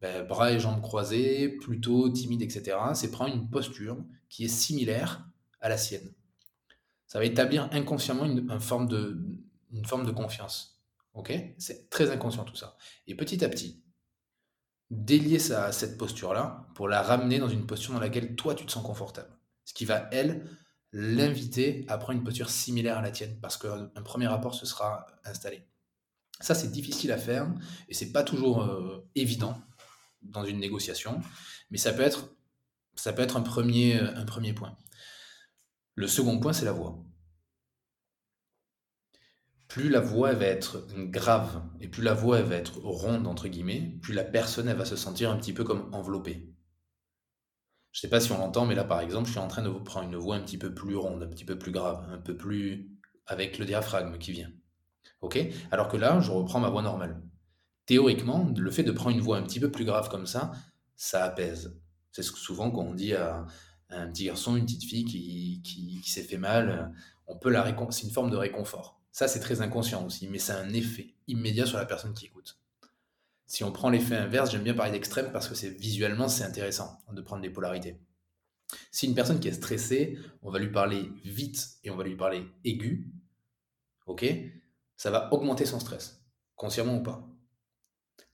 ben, 0.02 0.26
bras 0.26 0.52
et 0.52 0.60
jambes 0.60 0.82
croisés, 0.82 1.50
plutôt 1.50 2.10
timide, 2.10 2.42
etc., 2.42 2.78
c'est 2.96 3.12
prendre 3.12 3.36
une 3.36 3.50
posture 3.50 3.98
qui 4.30 4.46
est 4.46 4.48
similaire 4.48 5.28
à 5.60 5.70
la 5.70 5.78
sienne. 5.78 6.12
Ça 7.06 7.20
va 7.20 7.26
établir 7.26 7.70
inconsciemment 7.72 8.26
une, 8.26 8.60
forme, 8.60 8.88
de, 8.88 9.22
une 9.72 9.86
forme 9.86 10.06
de 10.06 10.12
confiance. 10.12 10.71
Ok? 11.14 11.34
C'est 11.58 11.90
très 11.90 12.12
inconscient 12.12 12.46
tout 12.46 12.56
ça. 12.56 12.78
Et 13.08 13.16
petit 13.16 13.44
à 13.44 13.50
petit, 13.50 13.84
délier 14.90 15.40
ça 15.40 15.66
à 15.66 15.72
cette 15.72 15.98
posture-là 15.98 16.68
pour 16.76 16.88
la 16.88 17.02
ramener 17.02 17.40
dans 17.40 17.50
une 17.50 17.66
posture 17.66 17.94
dans 17.94 18.00
laquelle 18.00 18.36
toi 18.36 18.56
tu 18.56 18.66
te 18.66 18.72
sens 18.72 18.86
confortable. 18.86 19.38
Ce 19.66 19.74
qui 19.74 19.86
va, 19.86 20.08
elle, 20.12 20.48
l'inviter 20.92 21.86
à 21.88 21.98
prendre 21.98 22.20
une 22.20 22.26
posture 22.26 22.50
similaire 22.50 22.98
à 22.98 23.02
la 23.02 23.12
tienne 23.12 23.40
parce 23.42 23.58
qu'un 23.58 23.88
premier 24.04 24.28
rapport 24.28 24.54
se 24.54 24.66
sera 24.66 25.06
installé. 25.24 25.66
Ça, 26.42 26.56
c'est 26.56 26.72
difficile 26.72 27.12
à 27.12 27.18
faire 27.18 27.48
et 27.88 27.94
c'est 27.94 28.12
pas 28.12 28.24
toujours 28.24 28.64
euh, 28.64 29.08
évident 29.16 29.62
dans 30.22 30.44
une 30.44 30.60
négociation, 30.60 31.22
mais 31.70 31.78
ça 31.78 31.94
peut 31.94 32.02
être, 32.02 32.36
ça 32.96 33.14
peut 33.14 33.22
être 33.22 33.38
un, 33.38 33.42
premier, 33.42 34.00
un 34.00 34.26
premier 34.26 34.54
point. 34.54 34.76
Le 35.96 36.08
second 36.08 36.40
point, 36.40 36.54
c'est 36.54 36.66
la 36.66 36.72
voix 36.74 37.04
plus 39.72 39.88
la 39.88 40.02
voix 40.02 40.34
va 40.34 40.48
être 40.48 40.86
grave 40.92 41.64
et 41.80 41.88
plus 41.88 42.04
la 42.04 42.14
voix 42.14 42.42
va 42.42 42.56
être 42.56 42.80
ronde, 42.84 43.26
entre 43.26 43.48
guillemets, 43.48 43.98
plus 44.02 44.14
la 44.14 44.26
personne 44.26 44.70
va 44.74 44.84
se 44.84 44.98
sentir 44.98 45.32
un 45.32 45.38
petit 45.38 45.54
peu 45.54 45.64
comme 45.64 45.88
enveloppée. 45.94 46.54
Je 47.94 48.00
ne 48.00 48.02
sais 48.02 48.10
pas 48.10 48.20
si 48.20 48.34
on 48.34 48.38
l'entend, 48.38 48.66
mais 48.66 48.76
là 48.76 48.84
par 48.84 49.00
exemple, 49.00 49.28
je 49.28 49.32
suis 49.32 49.40
en 49.40 49.48
train 49.48 49.62
de 49.62 49.70
prendre 49.70 50.10
une 50.10 50.18
voix 50.18 50.36
un 50.36 50.42
petit 50.42 50.58
peu 50.58 50.74
plus 50.74 50.98
ronde, 50.98 51.24
un 51.24 51.28
petit 51.28 51.46
peu 51.46 51.58
plus 51.58 51.72
grave, 51.72 52.06
un 52.12 52.18
peu 52.18 52.36
plus 52.36 52.92
avec 53.28 53.60
le 53.60 53.66
diaphragme 53.66 54.18
qui 54.18 54.34
vient. 54.34 54.52
Alors 55.72 55.88
que 55.88 55.96
là, 55.96 56.20
je 56.20 56.32
reprends 56.32 56.60
ma 56.60 56.70
voix 56.70 56.82
normale. 56.82 57.22
Théoriquement, 57.86 58.52
le 58.54 58.72
fait 58.72 58.84
de 58.84 58.92
prendre 58.92 59.16
une 59.16 59.22
voix 59.22 59.38
un 59.38 59.44
petit 59.44 59.62
peu 59.62 59.72
plus 59.72 59.86
grave 59.86 60.10
comme 60.10 60.28
ça, 60.28 60.52
ça 60.98 61.24
apaise. 61.24 61.80
C'est 62.12 62.24
souvent 62.24 62.72
quand 62.72 62.84
on 62.84 62.94
dit 62.94 63.14
à 63.14 63.46
un 63.90 64.08
petit 64.10 64.26
garçon, 64.26 64.58
une 64.58 64.66
petite 64.66 64.84
fille 64.84 65.06
qui, 65.06 65.62
qui, 65.64 66.10
s'est 66.10 66.24
fait 66.24 66.38
mal, 66.38 66.94
on 67.26 67.38
peut 67.38 67.50
la 67.50 67.66
c'est 67.92 68.04
une 68.04 68.12
forme 68.12 68.32
de 68.32 68.36
réconfort. 68.36 69.01
Ça, 69.12 69.28
c'est 69.28 69.40
très 69.40 69.62
inconscient 69.62 70.06
aussi, 70.06 70.28
mais 70.28 70.40
c'est 70.40 70.54
un 70.54 70.74
effet 70.74 71.16
immédiat 71.28 71.66
sur 71.66 71.78
la 71.78 71.86
personne 71.86 72.14
qui 72.14 72.26
écoute. 72.26 72.60
Si 73.46 73.66
on 73.66 73.72
prend 73.72 73.90
l'effet 73.90 74.16
inverse, 74.16 74.52
j'aime 74.52 74.64
bien 74.64 74.74
parler 74.74 74.94
d'extrême 74.94 75.32
parce 75.34 75.50
que 75.50 75.56
c'est 75.56 75.70
visuellement, 75.70 76.30
c'est 76.30 76.46
intéressant 76.46 77.00
de 77.12 77.22
prendre 77.22 77.42
des 77.42 77.50
polarités. 77.50 78.00
Si 78.92 79.08
une 79.08 79.16
personne 79.16 79.42
qui 79.42 79.50
est 79.50 79.54
stressée, 79.54 80.18
on 80.42 80.50
va 80.50 80.60
lui 80.60 80.72
parler 80.72 81.12
vite 81.26 81.78
et 81.84 81.90
on 81.92 81.98
va 81.98 82.06
lui 82.06 82.16
parler 82.16 82.46
aigu, 82.64 83.12
ok 84.06 84.26
Ça 84.96 85.12
va 85.12 85.34
augmenter 85.34 85.66
son 85.66 85.82
stress, 85.82 86.24
consciemment 86.56 86.96
ou 86.96 87.04
pas. 87.04 87.28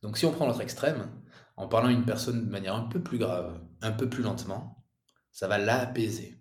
Donc 0.04 0.20
si 0.20 0.26
on 0.28 0.32
prend 0.32 0.46
l'autre 0.46 0.62
extrême, 0.62 1.10
en 1.56 1.68
parlant 1.68 1.88
à 1.88 1.92
une 1.92 2.06
personne 2.06 2.46
de 2.46 2.52
manière 2.52 2.76
un 2.76 2.84
peu 2.84 3.02
plus 3.02 3.18
grave, 3.18 3.60
un 3.82 3.92
peu 3.92 4.08
plus 4.08 4.22
lentement, 4.22 4.86
ça 5.32 5.48
va 5.48 5.58
l'apaiser. 5.58 6.40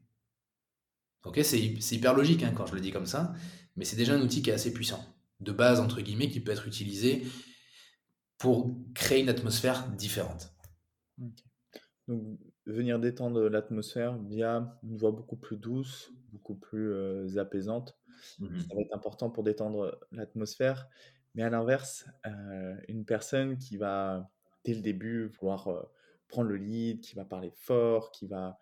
Ok 1.25 1.41
C'est 1.43 1.59
hyper 1.59 2.13
logique 2.13 2.43
hein, 2.43 2.53
quand 2.55 2.67
je 2.67 2.75
le 2.75 2.81
dis 2.81 2.93
comme 2.93 3.07
ça, 3.07 3.33
mais 3.77 3.85
c'est 3.85 3.97
déjà 3.97 4.15
un 4.15 4.21
outil 4.21 4.43
qui 4.43 4.51
est 4.51 4.55
assez 4.55 4.73
puissant, 4.73 5.05
de 5.41 5.53
base, 5.53 5.81
entre 5.81 6.01
guillemets, 6.01 6.29
qui 6.29 6.41
peut 6.41 6.53
être 6.53 6.67
utilisé 6.67 7.27
pour 8.39 8.75
créer 8.95 9.21
une 9.21 9.29
atmosphère 9.29 9.89
différente. 9.91 10.53
Donc, 12.09 12.39
venir 12.67 12.99
détendre 12.99 13.49
l'atmosphère 13.49 14.19
via 14.19 14.79
une 14.83 14.97
voix 14.97 15.13
beaucoup 15.13 15.37
plus 15.37 15.57
douce, 15.57 16.13
beaucoup 16.33 16.55
plus 16.55 16.93
euh, 16.93 17.39
apaisante, 17.39 17.97
mmh 18.39 18.61
ça 18.61 18.75
va 18.75 18.81
être 18.81 18.95
important 18.95 19.31
pour 19.31 19.45
détendre 19.45 19.99
l'atmosphère. 20.11 20.89
Mais 21.35 21.43
à 21.43 21.51
l'inverse, 21.51 22.07
euh, 22.27 22.77
une 22.89 23.05
personne 23.05 23.59
qui 23.59 23.77
va, 23.77 24.31
dès 24.65 24.75
le 24.75 24.81
début, 24.81 25.27
vouloir 25.27 25.69
euh, 25.69 25.83
prendre 26.29 26.49
le 26.49 26.57
lead, 26.57 27.01
qui 27.01 27.15
va 27.15 27.25
parler 27.25 27.53
fort, 27.55 28.11
qui 28.11 28.27
va 28.27 28.59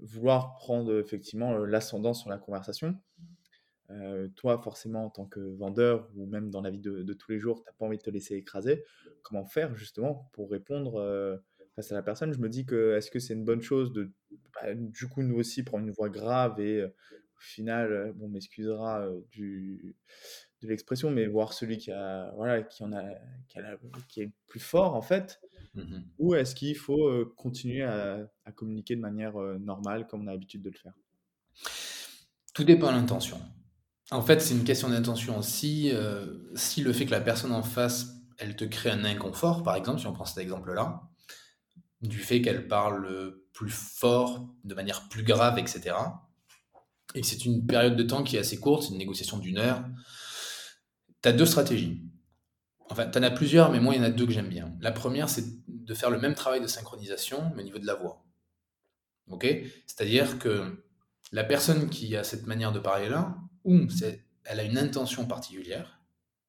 vouloir 0.00 0.54
prendre 0.54 0.98
effectivement 0.98 1.56
l'ascendant 1.56 2.14
sur 2.14 2.28
la 2.28 2.38
conversation, 2.38 2.98
euh, 3.90 4.28
toi, 4.34 4.58
forcément, 4.58 5.06
en 5.06 5.10
tant 5.10 5.26
que 5.26 5.40
vendeur 5.40 6.08
ou 6.16 6.26
même 6.26 6.50
dans 6.50 6.60
la 6.60 6.70
vie 6.70 6.80
de, 6.80 7.12
tous 7.12 7.30
les 7.30 7.38
jours, 7.38 7.62
tu 7.62 7.68
n'as 7.68 7.72
pas 7.72 7.86
envie 7.86 7.98
de 7.98 8.02
te 8.02 8.10
laisser 8.10 8.34
écraser. 8.34 8.84
Comment 9.22 9.44
faire 9.44 9.74
justement 9.74 10.28
pour 10.32 10.50
répondre 10.50 10.96
euh, 10.96 11.36
face 11.74 11.92
à 11.92 11.94
la 11.94 12.02
personne? 12.02 12.32
Je 12.32 12.38
me 12.38 12.48
dis 12.48 12.66
que 12.66 12.96
est-ce 12.96 13.10
que 13.10 13.18
c'est 13.18 13.34
une 13.34 13.44
bonne 13.44 13.62
chose 13.62 13.92
de, 13.92 14.10
bah, 14.54 14.74
du 14.74 15.06
coup, 15.08 15.22
nous 15.22 15.36
aussi 15.36 15.62
prendre 15.62 15.84
une 15.84 15.92
voix 15.92 16.08
grave 16.08 16.60
et 16.60 16.80
euh, 16.80 16.88
au 16.88 17.40
final, 17.40 18.12
bon, 18.16 18.28
m'excusera 18.28 19.06
du 19.30 19.94
de 20.62 20.68
l'expression, 20.68 21.10
mais 21.10 21.26
voir 21.26 21.52
celui 21.52 21.76
qui 21.76 21.92
a, 21.92 22.32
voilà, 22.34 22.62
qui 22.62 22.82
en 22.82 22.94
a, 22.94 23.02
qui, 23.46 23.58
a 23.58 23.76
qui 24.08 24.22
est 24.22 24.30
plus 24.46 24.58
fort 24.58 24.94
en 24.94 25.02
fait. 25.02 25.38
Mmh 25.74 25.98
ou 26.18 26.34
est-ce 26.34 26.54
qu'il 26.54 26.74
faut 26.74 27.26
continuer 27.36 27.82
à, 27.82 28.26
à, 28.46 28.52
communiquer 28.52 28.96
de 28.96 29.02
manière 29.02 29.36
normale 29.58 30.06
comme 30.06 30.22
on 30.22 30.26
a 30.28 30.30
l'habitude 30.30 30.62
de 30.62 30.70
le 30.70 30.76
faire? 30.76 30.94
Tout 32.54 32.64
dépend 32.64 32.86
de 32.86 32.96
l'intention. 32.96 33.38
En 34.10 34.22
fait, 34.22 34.40
c'est 34.40 34.54
une 34.54 34.64
question 34.64 34.88
d'intention. 34.88 35.42
Si, 35.42 35.90
euh, 35.92 36.38
si 36.54 36.80
le 36.82 36.92
fait 36.92 37.06
que 37.06 37.10
la 37.10 37.20
personne 37.20 37.52
en 37.52 37.62
face, 37.62 38.16
elle 38.38 38.54
te 38.54 38.64
crée 38.64 38.90
un 38.90 39.04
inconfort, 39.04 39.62
par 39.62 39.74
exemple, 39.74 40.00
si 40.00 40.06
on 40.06 40.12
prend 40.12 40.24
cet 40.24 40.38
exemple-là, 40.38 41.02
du 42.02 42.18
fait 42.18 42.40
qu'elle 42.40 42.68
parle 42.68 43.36
plus 43.52 43.70
fort, 43.70 44.48
de 44.64 44.74
manière 44.74 45.08
plus 45.08 45.22
grave, 45.22 45.58
etc., 45.58 45.96
et 47.14 47.22
que 47.22 47.26
c'est 47.26 47.44
une 47.44 47.66
période 47.66 47.96
de 47.96 48.02
temps 48.02 48.22
qui 48.22 48.36
est 48.36 48.40
assez 48.40 48.60
courte, 48.60 48.84
c'est 48.84 48.90
une 48.90 48.98
négociation 48.98 49.38
d'une 49.38 49.58
heure, 49.58 49.84
tu 51.22 51.28
as 51.28 51.32
deux 51.32 51.46
stratégies. 51.46 52.02
Enfin, 52.90 53.06
tu 53.06 53.18
en 53.18 53.22
as 53.22 53.30
plusieurs, 53.30 53.72
mais 53.72 53.80
moi, 53.80 53.94
il 53.94 53.98
y 53.98 54.00
en 54.00 54.04
a 54.04 54.10
deux 54.10 54.26
que 54.26 54.32
j'aime 54.32 54.48
bien. 54.48 54.76
La 54.80 54.92
première, 54.92 55.28
c'est 55.28 55.44
de 55.66 55.94
faire 55.94 56.10
le 56.10 56.20
même 56.20 56.34
travail 56.34 56.60
de 56.60 56.66
synchronisation, 56.66 57.50
mais 57.56 57.62
au 57.62 57.64
niveau 57.64 57.78
de 57.78 57.86
la 57.86 57.94
voix. 57.94 58.24
C'est-à-dire 59.86 60.38
que 60.38 60.84
la 61.32 61.42
personne 61.42 61.90
qui 61.90 62.16
a 62.16 62.22
cette 62.22 62.46
manière 62.46 62.70
de 62.70 62.78
parler 62.78 63.08
là, 63.08 63.36
ou 63.66 63.86
elle 64.44 64.60
a 64.60 64.62
une 64.62 64.78
intention 64.78 65.26
particulière, 65.26 66.00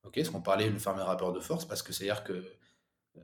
ok, 0.03 0.19
ce 0.23 0.29
qu'on 0.29 0.41
parlait 0.41 0.69
le 0.69 0.79
fameux 0.79 1.01
rapport 1.01 1.33
de 1.33 1.39
force, 1.39 1.65
parce 1.65 1.81
que 1.81 1.91
c'est-à-dire 1.91 2.23
que 2.23 2.33
euh, 2.33 3.21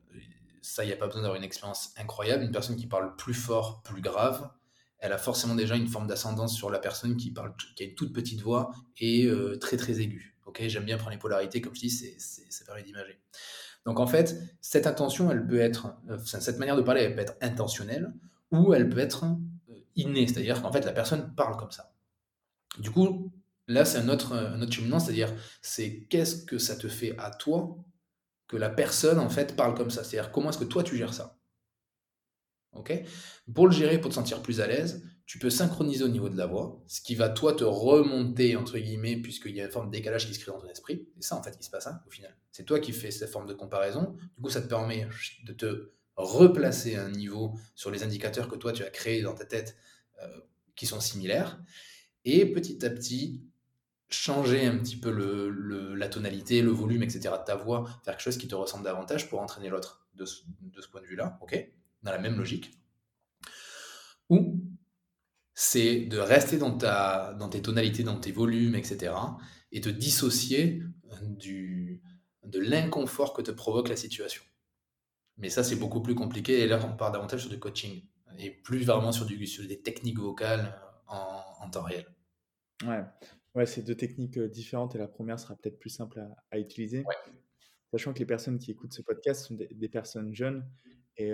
ça, 0.62 0.84
il 0.84 0.88
n'y 0.88 0.94
a 0.94 0.98
pas 0.98 1.08
besoin 1.08 1.22
d'avoir 1.22 1.38
une 1.38 1.44
expérience 1.44 1.94
incroyable. 1.98 2.44
Une 2.44 2.52
personne 2.52 2.76
qui 2.76 2.88
parle 2.88 3.16
plus 3.16 3.34
fort, 3.34 3.84
plus 3.84 4.02
grave, 4.02 4.50
elle 4.98 5.12
a 5.12 5.18
forcément 5.18 5.56
déjà 5.56 5.76
une 5.76 5.88
forme 5.88 6.08
d'ascendance 6.08 6.56
sur 6.56 6.70
la 6.70 6.80
personne 6.80 7.18
qui 7.18 7.32
parle, 7.32 7.54
qui 7.76 7.84
a 7.84 7.86
une 7.86 7.96
toute 7.96 8.14
petite 8.14 8.42
voix 8.42 8.72
et 8.98 9.26
euh, 9.26 9.58
très 9.60 9.78
très 9.78 10.00
aiguë. 10.00 10.38
Ok, 10.46 10.62
j'aime 10.68 10.86
bien 10.86 10.98
prendre 10.98 11.12
les 11.12 11.18
polarités, 11.18 11.62
comme 11.62 11.76
je 11.76 11.82
dis, 11.82 11.90
c'est, 11.90 12.18
ça 12.20 12.66
permet 12.66 12.84
d'imager. 12.84 13.20
Donc 13.86 14.00
en 14.00 14.08
fait, 14.08 14.42
cette 14.62 14.88
intention, 14.88 15.30
elle 15.30 15.46
peut 15.46 15.60
être, 15.60 15.96
euh, 16.10 16.18
cette 16.18 16.58
manière 16.58 16.76
de 16.76 16.82
parler, 16.82 17.02
elle 17.02 17.16
peut 17.16 17.22
être 17.22 17.36
intentionnelle 17.42 18.14
ou 18.52 18.74
elle 18.74 18.90
peut 18.90 19.00
être 19.00 19.26
innée, 19.96 20.28
c'est-à-dire 20.28 20.62
qu'en 20.62 20.72
fait 20.72 20.86
la 20.86 20.94
personne 20.94 21.36
parle 21.36 21.58
comme 21.58 21.72
ça. 21.72 21.94
Du 22.80 22.90
coup, 22.90 23.32
là 23.68 23.86
c'est 23.86 23.98
un 23.98 24.10
autre, 24.10 24.34
un 24.34 24.62
autre 24.62 24.72
cheminement, 24.72 25.00
c'est-à-dire 25.00 25.34
c'est 25.62 26.06
qu'est-ce 26.10 26.46
que 26.46 26.58
ça 26.58 26.76
te 26.76 26.88
fait 26.88 27.16
à 27.18 27.32
toi 27.32 27.78
que 28.48 28.58
la 28.58 28.70
personne 28.70 29.20
en 29.20 29.30
fait 29.30 29.56
parle 29.56 29.76
comme 29.76 29.90
ça, 29.90 30.04
c'est-à-dire 30.04 30.32
comment 30.32 30.50
est-ce 30.50 30.60
que 30.60 30.64
toi 30.64 30.84
tu 30.84 30.98
gères 30.98 31.14
ça? 31.14 31.40
Ok? 32.74 32.92
Pour 33.54 33.68
le 33.68 33.74
gérer, 33.74 34.00
pour 34.00 34.10
te 34.10 34.16
sentir 34.16 34.42
plus 34.42 34.60
à 34.60 34.68
l'aise, 34.68 35.04
tu 35.26 35.40
peux 35.40 35.50
synchroniser 35.50 36.04
au 36.04 36.10
niveau 36.10 36.30
de 36.30 36.38
la 36.38 36.46
voix, 36.46 36.84
ce 36.88 37.02
qui 37.02 37.16
va 37.16 37.30
toi 37.30 37.54
te 37.54 37.64
remonter, 37.64 38.56
entre 38.56 38.78
guillemets, 38.78 39.16
puisqu'il 39.16 39.56
y 39.56 39.62
a 39.62 39.66
une 39.66 39.72
forme 39.72 39.88
de 39.88 39.92
décalage 39.92 40.28
qui 40.28 40.34
se 40.34 40.40
crée 40.40 40.52
dans 40.52 40.60
ton 40.60 40.68
esprit. 40.68 41.08
C'est 41.16 41.30
ça 41.30 41.36
en 41.36 41.44
fait 41.44 41.58
qui 41.58 41.64
se 41.64 41.70
passe 41.70 41.88
hein, 41.88 42.02
au 42.06 42.10
final. 42.10 42.36
C'est 42.52 42.66
toi 42.66 42.80
qui 42.80 42.92
fais 42.92 43.12
cette 43.12 43.30
forme 43.30 43.48
de 43.48 43.54
comparaison. 43.54 44.16
Du 44.36 44.44
coup, 44.44 44.50
ça 44.50 44.62
te 44.62 44.68
permet 44.68 45.08
de 45.46 45.54
te 45.54 45.92
replacer 46.16 46.96
à 46.96 47.06
un 47.06 47.12
niveau 47.12 47.58
sur 47.76 47.90
les 47.90 48.04
indicateurs 48.04 48.48
que 48.48 48.56
toi 48.56 48.74
tu 48.74 48.84
as 48.84 48.90
créés 48.90 49.22
dans 49.22 49.34
ta 49.34 49.46
tête 49.46 49.78
euh, 50.22 50.42
qui 50.76 50.86
sont 50.86 51.00
similaires. 51.00 51.60
Et 52.26 52.46
petit 52.46 52.86
à 52.86 52.90
petit, 52.90 53.44
changer 54.14 54.66
un 54.66 54.78
petit 54.78 54.98
peu 54.98 55.10
la 55.96 56.08
tonalité, 56.08 56.62
le 56.62 56.72
volume, 56.72 57.04
etc. 57.04 57.22
de 57.40 57.46
ta 57.46 57.56
voix, 57.56 57.86
faire 58.04 58.16
quelque 58.16 58.22
chose 58.22 58.38
qui 58.38 58.48
te 58.48 58.56
ressemble 58.56 58.84
davantage 58.84 59.30
pour 59.30 59.42
entraîner 59.42 59.70
l'autre 59.70 60.08
de, 60.16 60.26
ce 60.26 60.44
point 60.92 61.02
de 61.02 61.08
vue-là, 61.08 61.38
ok? 61.42 61.68
Dans 62.04 62.12
la 62.12 62.20
même 62.20 62.38
logique. 62.38 62.78
Ou 64.30 64.62
c'est 65.54 66.02
de 66.06 66.18
rester 66.18 66.58
dans, 66.58 66.78
tes 67.50 67.62
tonalités, 67.62 68.04
dans 68.04 68.20
tes 68.20 68.32
volumes, 68.32 68.76
etc. 68.76 69.14
et 69.72 69.82
te 69.82 69.90
dissocier 69.90 70.84
de 71.22 72.60
l'inconfort 72.60 73.34
que 73.34 73.42
te 73.42 73.52
provoque 73.52 73.90
la 73.90 73.96
situation. 73.96 74.44
Mais 75.38 75.50
ça, 75.50 75.64
c'est 75.64 75.76
beaucoup 75.76 76.02
plus 76.02 76.16
compliqué 76.16 76.60
et 76.60 76.68
là, 76.68 76.80
on 76.84 76.96
part 76.96 77.12
davantage 77.12 77.42
sur 77.42 77.50
du 77.50 77.60
coaching 77.60 78.04
et 78.38 78.52
plus 78.52 78.84
vraiment 78.84 79.12
sur 79.12 79.26
des 79.26 79.82
techniques 79.82 80.20
vocales 80.20 80.80
en, 81.08 81.42
en 81.60 81.70
temps 81.70 81.84
réel. 81.84 82.06
Ouais, 82.86 83.04
ouais 83.56 83.66
c'est 83.66 83.84
deux 83.84 83.96
techniques 83.96 84.38
euh, 84.38 84.48
différentes 84.48 84.96
et 84.96 84.98
la 84.98 85.08
première 85.08 85.40
sera 85.40 85.56
peut-être 85.56 85.80
plus 85.80 85.90
simple 85.90 86.24
à, 86.52 86.60
utiliser. 86.60 87.04
Sachant 87.92 88.14
que 88.14 88.20
les 88.20 88.26
personnes 88.26 88.58
qui 88.58 88.72
écoutent 88.72 88.94
ce 88.94 89.02
podcast 89.04 89.46
sont 89.46 89.56
des 89.56 89.90
personnes 89.90 90.34
jeunes 90.34 90.68
et 91.18 91.30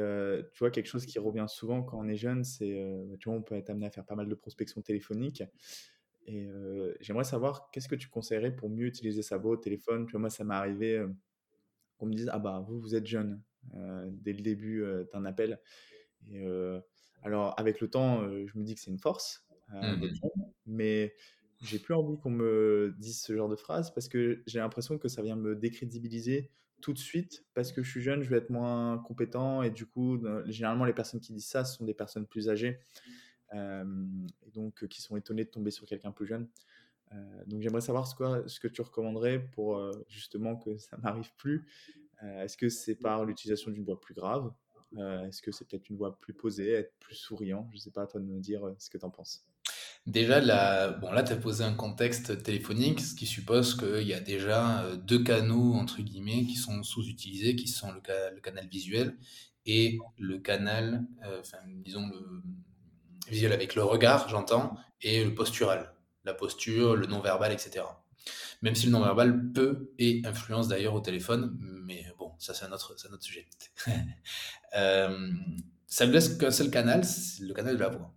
tu 0.53 0.59
vois, 0.59 0.71
quelque 0.71 0.87
chose 0.87 1.05
qui 1.05 1.19
revient 1.19 1.45
souvent 1.47 1.83
quand 1.83 1.97
on 1.97 2.07
est 2.09 2.17
jeune, 2.17 2.43
c'est, 2.43 2.83
bah, 3.07 3.15
tu 3.17 3.29
vois, 3.29 3.37
on 3.37 3.41
peut 3.41 3.55
être 3.55 3.69
amené 3.69 3.85
à 3.85 3.91
faire 3.91 4.05
pas 4.05 4.15
mal 4.15 4.27
de 4.27 4.35
prospection 4.35 4.81
téléphonique. 4.81 5.41
Et 6.25 6.49
j'aimerais 6.99 7.23
savoir, 7.23 7.71
qu'est-ce 7.71 7.87
que 7.87 7.95
tu 7.95 8.09
conseillerais 8.09 8.53
pour 8.53 8.69
mieux 8.69 8.87
utiliser 8.87 9.21
sa 9.21 9.37
voix 9.37 9.51
au 9.51 9.57
téléphone? 9.57 10.05
Tu 10.05 10.11
vois, 10.11 10.19
moi, 10.19 10.29
ça 10.29 10.43
m'est 10.43 10.53
arrivé 10.53 11.01
qu'on 11.97 12.07
me 12.07 12.13
dise, 12.13 12.29
ah 12.31 12.39
bah, 12.39 12.63
vous, 12.67 12.79
vous 12.79 12.93
êtes 12.93 13.07
jeune, 13.07 13.41
dès 14.07 14.33
le 14.33 14.41
début 14.41 14.83
d'un 15.13 15.23
appel. 15.23 15.61
Et 16.29 16.43
alors, 17.23 17.57
avec 17.57 17.79
le 17.79 17.89
temps, 17.89 18.29
je 18.29 18.57
me 18.57 18.63
dis 18.63 18.75
que 18.75 18.81
c'est 18.81 18.91
une 18.91 18.99
force 18.99 19.45
mmh 19.71 20.07
mais 20.65 21.13
j'ai 21.61 21.79
plus 21.79 21.93
envie 21.93 22.17
qu'on 22.17 22.29
me 22.29 22.95
dise 22.99 23.21
ce 23.21 23.35
genre 23.35 23.49
de 23.49 23.55
phrase 23.55 23.93
parce 23.93 24.07
que 24.07 24.41
j'ai 24.47 24.59
l'impression 24.59 24.97
que 24.97 25.07
ça 25.07 25.21
vient 25.21 25.35
me 25.35 25.55
décrédibiliser 25.55 26.51
tout 26.81 26.93
de 26.93 26.99
suite 26.99 27.45
parce 27.53 27.71
que 27.71 27.83
je 27.83 27.89
suis 27.89 28.01
jeune, 28.01 28.23
je 28.23 28.29
vais 28.29 28.37
être 28.37 28.49
moins 28.49 28.97
compétent 28.99 29.61
et 29.61 29.69
du 29.69 29.85
coup, 29.85 30.19
généralement, 30.45 30.85
les 30.85 30.93
personnes 30.93 31.19
qui 31.19 31.33
disent 31.33 31.47
ça, 31.47 31.65
sont 31.65 31.83
des 31.83 31.93
personnes 31.93 32.25
plus 32.25 32.49
âgées 32.49 32.79
et 33.53 34.51
donc 34.53 34.87
qui 34.87 35.01
sont 35.01 35.17
étonnées 35.17 35.43
de 35.43 35.49
tomber 35.49 35.71
sur 35.71 35.85
quelqu'un 35.85 36.11
plus 36.11 36.27
jeune. 36.27 36.47
donc 37.47 37.61
j'aimerais 37.61 37.81
savoir 37.81 38.07
ce, 38.07 38.15
quoi, 38.15 38.47
ce 38.47 38.59
que 38.59 38.67
tu 38.67 38.81
recommanderais 38.81 39.39
pour 39.51 39.81
justement 40.07 40.55
que 40.55 40.77
ça 40.77 40.97
m'arrive 41.03 41.33
plus. 41.35 41.67
Est-ce 42.21 42.55
que 42.55 42.69
c'est 42.69 42.95
par 42.95 43.25
l'utilisation 43.25 43.71
d'une 43.71 43.83
voix 43.83 43.99
plus 43.99 44.13
grave? 44.13 44.53
Est-ce 44.97 45.41
que 45.41 45.51
c'est 45.51 45.67
peut-être 45.67 45.89
une 45.89 45.97
voix 45.97 46.17
plus 46.19 46.33
posée, 46.33 46.71
être 46.71 46.93
plus 46.99 47.15
souriant? 47.15 47.67
Je 47.71 47.77
ne 47.77 47.81
sais 47.81 47.91
pas, 47.91 48.03
à 48.03 48.07
toi 48.07 48.21
de 48.21 48.25
me 48.25 48.39
dire 48.39 48.73
ce 48.77 48.89
que 48.89 48.97
tu 48.97 49.05
en 49.05 49.09
penses. 49.09 49.48
Déjà, 50.09 50.41
là, 50.41 50.89
bon, 50.89 51.11
là, 51.11 51.21
tu 51.21 51.33
as 51.33 51.35
posé 51.35 51.63
un 51.63 51.75
contexte 51.75 52.41
téléphonique, 52.41 52.99
ce 52.99 53.13
qui 53.13 53.27
suppose 53.27 53.77
qu'il 53.77 54.07
y 54.07 54.13
a 54.15 54.19
déjà 54.19 54.81
euh, 54.81 54.95
deux 54.95 55.23
canaux, 55.23 55.75
entre 55.75 56.01
guillemets, 56.01 56.47
qui 56.47 56.55
sont 56.55 56.81
sous-utilisés, 56.81 57.55
qui 57.55 57.67
sont 57.67 57.91
le, 57.91 58.39
canal 58.41 58.67
visuel 58.67 59.15
et 59.67 59.99
le 60.17 60.39
canal, 60.39 61.05
euh, 61.27 61.43
disons, 61.85 62.07
le 62.07 62.41
visuel 63.29 63.53
avec 63.53 63.75
le 63.75 63.83
regard, 63.83 64.27
j'entends, 64.29 64.75
et 65.03 65.23
le 65.23 65.35
postural, 65.35 65.93
la 66.25 66.33
posture, 66.33 66.95
le 66.95 67.05
non-verbal, 67.05 67.51
etc. 67.51 67.85
Même 68.63 68.73
si 68.73 68.87
le 68.87 68.93
non-verbal 68.93 69.51
peut 69.53 69.91
et 69.99 70.23
influence 70.25 70.67
d'ailleurs 70.67 70.95
au 70.95 71.01
téléphone, 71.01 71.55
mais 71.85 72.03
bon, 72.17 72.31
ça 72.39 72.55
c'est 72.55 72.65
un 72.65 72.69
un 72.69 72.73
autre 72.73 73.23
sujet. 73.23 73.45
euh, 74.75 75.29
ça 75.85 76.07
ne 76.07 76.11
laisse 76.11 76.29
qu'un 76.29 76.49
seul 76.49 76.71
canal, 76.71 77.03
le 77.41 77.53
canal 77.53 77.75
de 77.75 77.79
la 77.79 77.89
voix. 77.89 78.11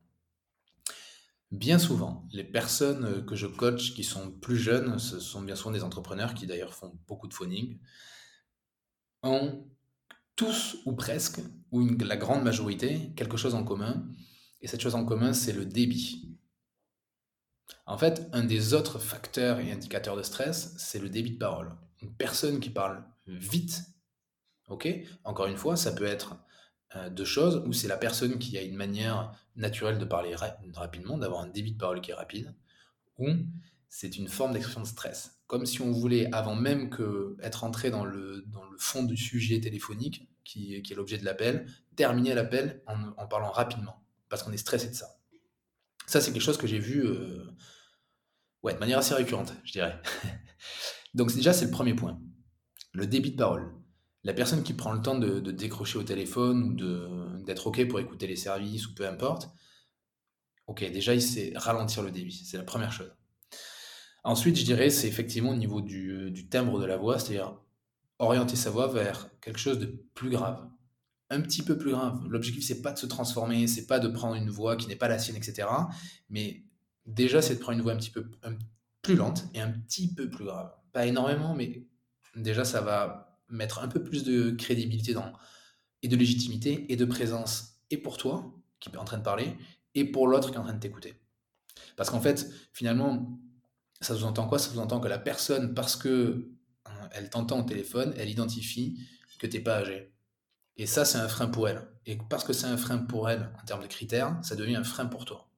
Bien 1.52 1.78
souvent, 1.78 2.26
les 2.32 2.44
personnes 2.44 3.04
euh, 3.04 3.20
que 3.20 3.36
je 3.36 3.46
coach 3.46 3.92
qui 3.92 4.04
sont 4.04 4.30
plus 4.30 4.56
jeunes, 4.56 4.98
ce 4.98 5.20
sont 5.20 5.42
bien 5.42 5.54
souvent 5.54 5.72
des 5.72 5.84
entrepreneurs 5.84 6.32
qui 6.32 6.46
d'ailleurs 6.46 6.72
font 6.72 6.98
beaucoup 7.06 7.28
de 7.28 7.34
phoning, 7.34 7.78
ont 9.22 9.68
tous 10.34 10.78
ou 10.86 10.94
presque, 10.94 11.40
ou 11.70 11.86
la 11.98 12.16
grande 12.16 12.42
majorité, 12.42 13.12
quelque 13.16 13.36
chose 13.36 13.54
en 13.54 13.64
commun. 13.64 14.08
Et 14.62 14.66
cette 14.66 14.80
chose 14.80 14.94
en 14.94 15.04
commun, 15.04 15.34
c'est 15.34 15.52
le 15.52 15.66
débit. 15.66 16.38
En 17.84 17.98
fait, 17.98 18.30
un 18.32 18.44
des 18.44 18.72
autres 18.72 18.98
facteurs 18.98 19.60
et 19.60 19.70
indicateurs 19.70 20.16
de 20.16 20.22
stress, 20.22 20.74
c'est 20.78 21.00
le 21.00 21.10
débit 21.10 21.32
de 21.32 21.38
parole. 21.38 21.76
Une 22.00 22.14
personne 22.14 22.60
qui 22.60 22.70
parle 22.70 23.04
vite, 23.26 23.82
ok? 24.68 24.88
Encore 25.24 25.46
une 25.48 25.58
fois, 25.58 25.76
ça 25.76 25.92
peut 25.92 26.06
être 26.06 26.34
euh, 26.96 27.10
deux 27.10 27.24
choses, 27.24 27.62
où 27.66 27.72
c'est 27.72 27.88
la 27.88 27.96
personne 27.96 28.38
qui 28.38 28.56
a 28.58 28.62
une 28.62 28.76
manière 28.76 29.32
naturelle 29.56 29.98
de 29.98 30.04
parler 30.04 30.34
rapidement, 30.74 31.18
d'avoir 31.18 31.42
un 31.42 31.48
débit 31.48 31.72
de 31.72 31.78
parole 31.78 32.00
qui 32.00 32.10
est 32.10 32.14
rapide, 32.14 32.54
ou 33.18 33.28
c'est 33.88 34.16
une 34.16 34.28
forme 34.28 34.52
d'expression 34.52 34.80
de 34.80 34.86
stress. 34.86 35.42
Comme 35.46 35.66
si 35.66 35.82
on 35.82 35.90
voulait, 35.90 36.32
avant 36.32 36.54
même 36.54 36.88
que 36.88 37.36
entré 37.62 37.90
dans 37.90 38.04
le, 38.04 38.42
dans 38.46 38.64
le 38.64 38.78
fond 38.78 39.02
du 39.02 39.16
sujet 39.16 39.60
téléphonique, 39.60 40.28
qui, 40.44 40.82
qui 40.82 40.92
est 40.92 40.96
l'objet 40.96 41.18
de 41.18 41.24
l'appel, 41.24 41.66
terminer 41.96 42.34
l'appel 42.34 42.82
en, 42.86 43.26
parlant 43.26 43.50
rapidement, 43.50 44.02
parce 44.28 44.42
qu'on 44.42 44.52
est 44.52 44.56
stressé 44.56 44.88
de 44.88 44.94
ça. 44.94 45.18
Ça, 46.06 46.20
c'est 46.20 46.32
quelque 46.32 46.42
chose 46.42 46.58
que 46.58 46.66
j'ai 46.66 46.78
vu 46.78 47.04
euh, 47.06 47.44
ouais, 48.62 48.74
de 48.74 48.78
manière 48.78 48.98
assez 48.98 49.14
récurrente, 49.14 49.54
je 49.64 49.72
dirais. 49.72 50.00
Donc 51.14 51.32
déjà, 51.34 51.52
c'est 51.52 51.66
le 51.66 51.70
premier 51.70 51.94
point. 51.94 52.18
Le 52.92 53.06
débit 53.06 53.32
de 53.32 53.36
parole 53.36 53.72
la 54.24 54.34
personne 54.34 54.62
qui 54.62 54.72
prend 54.72 54.92
le 54.92 55.02
temps 55.02 55.18
de, 55.18 55.40
décrocher 55.50 55.98
au 55.98 56.02
téléphone 56.02 56.80
ou 56.80 57.42
d'être 57.44 57.66
OK 57.66 57.86
pour 57.88 57.98
écouter 58.00 58.26
les 58.26 58.36
services 58.36 58.86
ou 58.86 58.94
peu 58.94 59.06
importe, 59.06 59.50
OK, 60.68 60.84
déjà, 60.92 61.14
il 61.14 61.22
sait 61.22 61.52
ralentir 61.56 62.02
le 62.02 62.10
débit. 62.10 62.44
C'est 62.46 62.56
la 62.56 62.62
première 62.62 62.92
chose. 62.92 63.12
Ensuite, 64.24 64.56
je 64.56 64.64
dirais, 64.64 64.90
c'est 64.90 65.08
effectivement 65.08 65.50
au 65.50 65.56
niveau 65.56 65.80
du, 65.80 66.46
timbre 66.50 66.78
de 66.78 66.86
la 66.86 66.96
voix, 66.96 67.18
c'est-à-dire 67.18 67.58
orienter 68.20 68.54
sa 68.54 68.70
voix 68.70 68.86
vers 68.86 69.28
quelque 69.40 69.58
chose 69.58 69.80
de 69.80 70.04
plus 70.14 70.30
grave. 70.30 70.68
Un 71.30 71.40
petit 71.40 71.62
peu 71.62 71.76
plus 71.76 71.90
grave. 71.90 72.20
L'objectif, 72.28 72.64
c'est 72.64 72.82
pas 72.82 72.92
de 72.92 72.98
se 72.98 73.06
transformer, 73.06 73.66
c'est 73.66 73.86
pas 73.86 73.98
de 73.98 74.06
prendre 74.06 74.36
une 74.36 74.50
voix 74.50 74.76
qui 74.76 74.86
n'est 74.86 74.96
pas 74.96 75.08
la 75.08 75.18
sienne, 75.18 75.36
etc. 75.36 75.66
Mais 76.30 76.62
déjà, 77.06 77.42
c'est 77.42 77.56
de 77.56 77.60
prendre 77.60 77.78
une 77.78 77.82
voix 77.82 77.92
un 77.92 77.96
petit 77.96 78.10
peu 78.10 78.30
plus 79.00 79.16
lente 79.16 79.46
et 79.54 79.60
un 79.60 79.72
petit 79.72 80.14
peu 80.14 80.30
plus 80.30 80.44
grave. 80.44 80.72
Pas 80.92 81.06
énormément, 81.06 81.54
mais 81.54 81.84
déjà, 82.36 82.64
ça 82.64 82.80
va 82.80 83.31
mettre 83.52 83.80
un 83.80 83.88
peu 83.88 84.02
plus 84.02 84.24
de 84.24 84.50
crédibilité 84.50 85.14
dans, 85.14 85.32
et 86.02 86.08
de 86.08 86.16
légitimité 86.16 86.90
et 86.92 86.96
de 86.96 87.04
présence, 87.04 87.80
et 87.90 87.96
pour 87.96 88.16
toi, 88.16 88.52
qui 88.80 88.88
est 88.88 88.96
en 88.96 89.04
train 89.04 89.18
de 89.18 89.22
parler, 89.22 89.56
et 89.94 90.04
pour 90.04 90.26
l'autre 90.26 90.50
qui 90.50 90.56
est 90.56 90.58
en 90.58 90.64
train 90.64 90.74
de 90.74 90.80
t'écouter. 90.80 91.14
Parce 91.96 92.10
qu'en 92.10 92.20
fait, 92.20 92.50
finalement, 92.72 93.38
ça 94.00 94.16
sous-entend 94.16 94.48
quoi? 94.48 94.58
Ça 94.58 94.70
sous-entend 94.70 95.00
que 95.00 95.08
la 95.08 95.18
personne, 95.18 95.74
parce 95.74 95.96
que 95.96 96.50
hein, 96.86 97.08
elle 97.12 97.30
t'entend 97.30 97.60
au 97.60 97.64
téléphone, 97.64 98.14
elle 98.16 98.30
identifie 98.30 98.98
que 99.38 99.46
tu 99.46 99.56
n'es 99.56 99.62
pas 99.62 99.78
âgé. 99.78 100.12
Et 100.76 100.86
ça, 100.86 101.04
c'est 101.04 101.18
un 101.18 101.28
frein 101.28 101.48
pour 101.48 101.68
elle. 101.68 101.86
Et 102.06 102.16
parce 102.16 102.44
que 102.44 102.52
c'est 102.52 102.66
un 102.66 102.76
frein 102.76 102.98
pour 102.98 103.28
elle 103.30 103.50
en 103.60 103.64
termes 103.64 103.82
de 103.82 103.86
critères, 103.86 104.38
ça 104.42 104.56
devient 104.56 104.76
un 104.76 104.84
frein 104.84 105.06
pour 105.06 105.24
toi. 105.24 105.48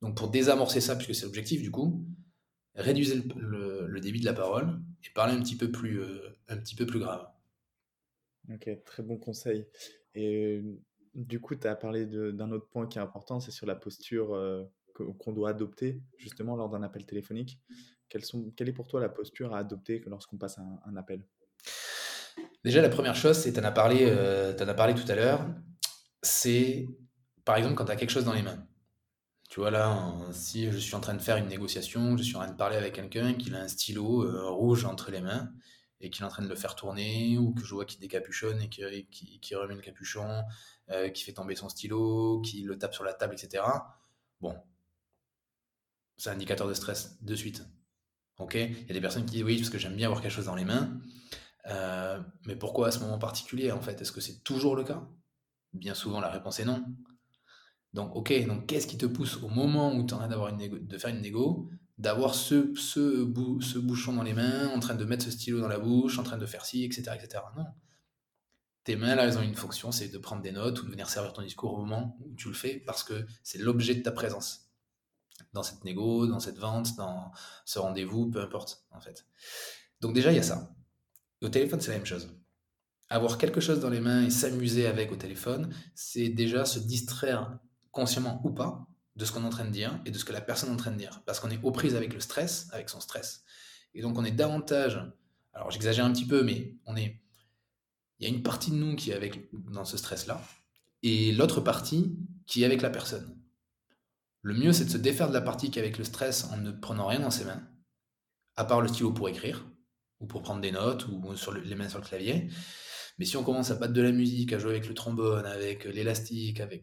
Donc 0.00 0.16
pour 0.16 0.30
désamorcer 0.30 0.80
ça, 0.80 0.96
puisque 0.96 1.14
c'est 1.14 1.26
l'objectif 1.26 1.62
du 1.62 1.70
coup, 1.70 2.06
réduisez 2.74 3.22
le, 3.36 4.00
débit 4.00 4.20
de 4.20 4.24
la 4.24 4.34
parole 4.34 4.80
et 5.04 5.08
parlez 5.14 5.34
un 5.34 5.40
petit 5.40 5.56
peu 5.56 5.70
plus, 5.70 6.00
euh, 6.00 6.36
un 6.48 6.56
petit 6.56 6.74
peu 6.74 6.86
plus 6.86 6.98
grave. 6.98 7.26
Ok, 8.52 8.68
très 8.84 9.02
bon 9.02 9.18
conseil. 9.18 9.66
Et 10.14 10.62
du 11.14 11.40
coup, 11.40 11.54
tu 11.54 11.66
as 11.66 11.76
parlé 11.76 12.06
d'un 12.06 12.50
autre 12.50 12.68
point 12.68 12.86
qui 12.86 12.98
est 12.98 13.02
important, 13.02 13.40
c'est 13.40 13.50
sur 13.50 13.66
la 13.66 13.76
posture 13.76 14.34
euh, 14.34 14.64
qu'on 14.92 15.32
doit 15.32 15.50
adopter 15.50 16.02
justement 16.16 16.56
lors 16.56 16.68
d'un 16.68 16.82
appel 16.82 17.06
téléphonique. 17.06 17.60
Sont, 18.20 18.52
quelle 18.56 18.68
est 18.68 18.74
pour 18.74 18.88
toi 18.88 19.00
la 19.00 19.08
posture 19.08 19.54
à 19.54 19.58
adopter 19.58 20.02
lorsqu'on 20.06 20.36
passe 20.36 20.58
un, 20.58 20.96
appel? 20.96 21.24
Déjà, 22.62 22.82
la 22.82 22.90
première 22.90 23.14
chose, 23.14 23.38
c'est, 23.38 23.54
tu 23.54 23.60
en, 23.60 23.64
as 23.64 23.72
parlé, 23.72 24.00
euh, 24.02 24.54
en 24.54 24.68
as 24.68 24.74
parlé 24.74 24.94
tout 24.94 25.10
à 25.10 25.14
l'heure, 25.14 25.48
c'est 26.20 26.88
par 27.46 27.56
exemple 27.56 27.74
quand 27.74 27.86
tu 27.86 27.92
as 27.92 27.96
quelque 27.96 28.10
chose 28.10 28.26
dans 28.26 28.34
les 28.34 28.42
mains 28.42 28.66
Tu 29.52 29.60
vois 29.60 29.70
là, 29.70 30.14
si 30.32 30.72
je 30.72 30.78
suis 30.78 30.94
en 30.94 31.00
train 31.00 31.12
de 31.12 31.20
faire 31.20 31.36
une 31.36 31.46
négociation, 31.46 32.16
je 32.16 32.22
suis 32.22 32.36
en 32.36 32.38
train 32.38 32.50
de 32.50 32.56
parler 32.56 32.76
avec 32.76 32.94
quelqu'un, 32.94 33.34
qui 33.34 33.54
a 33.54 33.58
un 33.58 33.68
stylo 33.68 34.24
euh, 34.24 34.48
rouge 34.48 34.86
entre 34.86 35.10
les 35.10 35.20
mains 35.20 35.52
et 36.00 36.08
qu'il 36.08 36.22
est 36.22 36.26
en 36.26 36.30
train 36.30 36.42
de 36.42 36.48
le 36.48 36.54
faire 36.54 36.74
tourner, 36.74 37.36
ou 37.36 37.52
que 37.52 37.62
je 37.62 37.74
vois 37.74 37.84
qu'il 37.84 38.00
décapuchonne 38.00 38.62
et 38.62 38.70
qui, 38.70 39.54
remet 39.54 39.74
le 39.74 39.82
capuchon, 39.82 40.42
euh, 40.88 41.10
qui 41.10 41.22
fait 41.22 41.34
tomber 41.34 41.54
son 41.54 41.68
stylo, 41.68 42.40
qui 42.40 42.62
le 42.62 42.78
tape 42.78 42.94
sur 42.94 43.04
la 43.04 43.12
table, 43.12 43.34
etc. 43.34 43.62
Bon, 44.40 44.56
c'est 46.16 46.30
un 46.30 46.32
indicateur 46.32 46.66
de 46.66 46.72
stress 46.72 47.22
de 47.22 47.34
suite. 47.34 47.62
Ok? 48.38 48.54
Il 48.54 48.86
y 48.86 48.90
a 48.90 48.94
des 48.94 49.02
personnes 49.02 49.26
qui 49.26 49.32
disent 49.32 49.44
oui, 49.44 49.58
parce 49.58 49.68
que 49.68 49.76
j'aime 49.76 49.96
bien 49.96 50.06
avoir 50.06 50.22
quelque 50.22 50.32
chose 50.32 50.46
dans 50.46 50.56
les 50.56 50.64
mains. 50.64 50.98
Euh, 51.66 52.22
mais 52.46 52.56
pourquoi 52.56 52.88
à 52.88 52.90
ce 52.90 53.00
moment 53.00 53.18
particulier 53.18 53.70
en 53.70 53.82
fait? 53.82 54.00
Est-ce 54.00 54.12
que 54.12 54.22
c'est 54.22 54.42
toujours 54.44 54.76
le 54.76 54.84
cas? 54.84 55.06
Bien 55.74 55.92
souvent, 55.92 56.20
la 56.20 56.30
réponse 56.30 56.58
est 56.58 56.64
non. 56.64 56.82
Donc, 57.92 58.16
ok, 58.16 58.46
donc 58.46 58.66
qu'est-ce 58.66 58.86
qui 58.86 58.96
te 58.96 59.06
pousse 59.06 59.36
au 59.42 59.48
moment 59.48 59.94
où 59.94 60.06
tu 60.06 60.14
en 60.14 60.18
train 60.18 60.28
d'avoir 60.28 60.48
une 60.48 60.86
de 60.86 60.98
faire 60.98 61.10
une 61.10 61.20
négo, 61.20 61.68
d'avoir 61.98 62.34
ce, 62.34 62.74
ce, 62.74 63.30
ce, 63.60 63.78
bouchon 63.78 64.14
dans 64.14 64.22
les 64.22 64.32
mains, 64.32 64.68
en 64.68 64.80
train 64.80 64.94
de 64.94 65.04
mettre 65.04 65.24
ce 65.24 65.30
stylo 65.30 65.60
dans 65.60 65.68
la 65.68 65.78
bouche, 65.78 66.18
en 66.18 66.22
train 66.22 66.38
de 66.38 66.46
faire 66.46 66.64
ci, 66.64 66.84
etc. 66.84 67.12
etc. 67.14 67.44
Non. 67.56 67.66
Tes 68.84 68.96
mains, 68.96 69.14
là, 69.14 69.24
elles 69.24 69.38
ont 69.38 69.42
une 69.42 69.54
fonction, 69.54 69.92
c'est 69.92 70.08
de 70.08 70.18
prendre 70.18 70.42
des 70.42 70.50
notes 70.52 70.82
ou 70.82 70.86
de 70.86 70.90
venir 70.90 71.08
servir 71.08 71.32
ton 71.32 71.42
discours 71.42 71.74
au 71.74 71.84
moment 71.84 72.16
où 72.20 72.34
tu 72.34 72.48
le 72.48 72.54
fais, 72.54 72.80
parce 72.80 73.04
que 73.04 73.26
c'est 73.44 73.58
l'objet 73.58 73.94
de 73.94 74.02
ta 74.02 74.10
présence. 74.10 74.70
Dans 75.52 75.62
cette 75.62 75.84
négo, 75.84 76.26
dans 76.26 76.40
cette 76.40 76.58
vente, 76.58 76.96
dans 76.96 77.30
ce 77.64 77.78
rendez-vous, 77.78 78.30
peu 78.30 78.40
importe, 78.40 78.84
en 78.90 79.00
fait. 79.00 79.26
Donc 80.00 80.14
déjà, 80.14 80.32
il 80.32 80.36
y 80.36 80.40
a 80.40 80.42
ça. 80.42 80.74
au 81.42 81.48
téléphone, 81.48 81.80
c'est 81.80 81.90
la 81.92 81.98
même 81.98 82.06
chose. 82.06 82.34
Avoir 83.08 83.38
quelque 83.38 83.60
chose 83.60 83.78
dans 83.78 83.90
les 83.90 84.00
mains 84.00 84.24
et 84.24 84.30
s'amuser 84.30 84.86
avec 84.86 85.12
au 85.12 85.16
téléphone, 85.16 85.72
c'est 85.94 86.30
déjà 86.30 86.64
se 86.64 86.78
distraire 86.78 87.58
consciemment 87.92 88.40
ou 88.44 88.50
pas, 88.50 88.86
de 89.16 89.24
ce 89.24 89.32
qu'on 89.32 89.42
est 89.42 89.46
en 89.46 89.50
train 89.50 89.66
de 89.66 89.70
dire 89.70 90.00
et 90.04 90.10
de 90.10 90.18
ce 90.18 90.24
que 90.24 90.32
la 90.32 90.40
personne 90.40 90.70
est 90.70 90.72
en 90.72 90.76
train 90.76 90.90
de 90.90 90.96
dire. 90.96 91.22
Parce 91.26 91.38
qu'on 91.38 91.50
est 91.50 91.62
aux 91.62 91.70
prises 91.70 91.94
avec 91.94 92.12
le 92.14 92.20
stress, 92.20 92.68
avec 92.72 92.88
son 92.88 93.00
stress. 93.00 93.44
Et 93.94 94.02
donc 94.02 94.18
on 94.18 94.24
est 94.24 94.32
davantage, 94.32 95.00
alors 95.52 95.70
j'exagère 95.70 96.04
un 96.04 96.12
petit 96.12 96.26
peu, 96.26 96.42
mais 96.42 96.76
on 96.86 96.96
est, 96.96 97.20
il 98.18 98.28
y 98.28 98.30
a 98.30 98.34
une 98.34 98.42
partie 98.42 98.70
de 98.70 98.76
nous 98.76 98.96
qui 98.96 99.10
est 99.10 99.14
avec, 99.14 99.50
dans 99.52 99.84
ce 99.84 99.96
stress-là, 99.96 100.42
et 101.02 101.32
l'autre 101.32 101.60
partie 101.60 102.16
qui 102.46 102.62
est 102.62 102.66
avec 102.66 102.82
la 102.82 102.90
personne. 102.90 103.38
Le 104.40 104.54
mieux, 104.54 104.72
c'est 104.72 104.86
de 104.86 104.90
se 104.90 104.96
défaire 104.96 105.28
de 105.28 105.34
la 105.34 105.40
partie 105.40 105.70
qui 105.70 105.78
est 105.78 105.82
avec 105.82 105.98
le 105.98 106.04
stress 106.04 106.44
en 106.44 106.56
ne 106.56 106.72
prenant 106.72 107.06
rien 107.06 107.20
dans 107.20 107.30
ses 107.30 107.44
mains, 107.44 107.62
à 108.56 108.64
part 108.64 108.80
le 108.80 108.88
stylo 108.88 109.12
pour 109.12 109.28
écrire, 109.28 109.66
ou 110.20 110.26
pour 110.26 110.42
prendre 110.42 110.60
des 110.60 110.72
notes, 110.72 111.06
ou 111.08 111.36
sur 111.36 111.52
les 111.52 111.74
mains 111.74 111.88
sur 111.88 111.98
le 111.98 112.04
clavier. 112.04 112.48
Mais 113.18 113.24
si 113.24 113.36
on 113.36 113.44
commence 113.44 113.70
à 113.70 113.74
battre 113.74 113.92
de 113.92 114.02
la 114.02 114.12
musique, 114.12 114.52
à 114.52 114.58
jouer 114.58 114.70
avec 114.70 114.88
le 114.88 114.94
trombone, 114.94 115.44
avec 115.44 115.84
l'élastique, 115.84 116.60
avec 116.60 116.82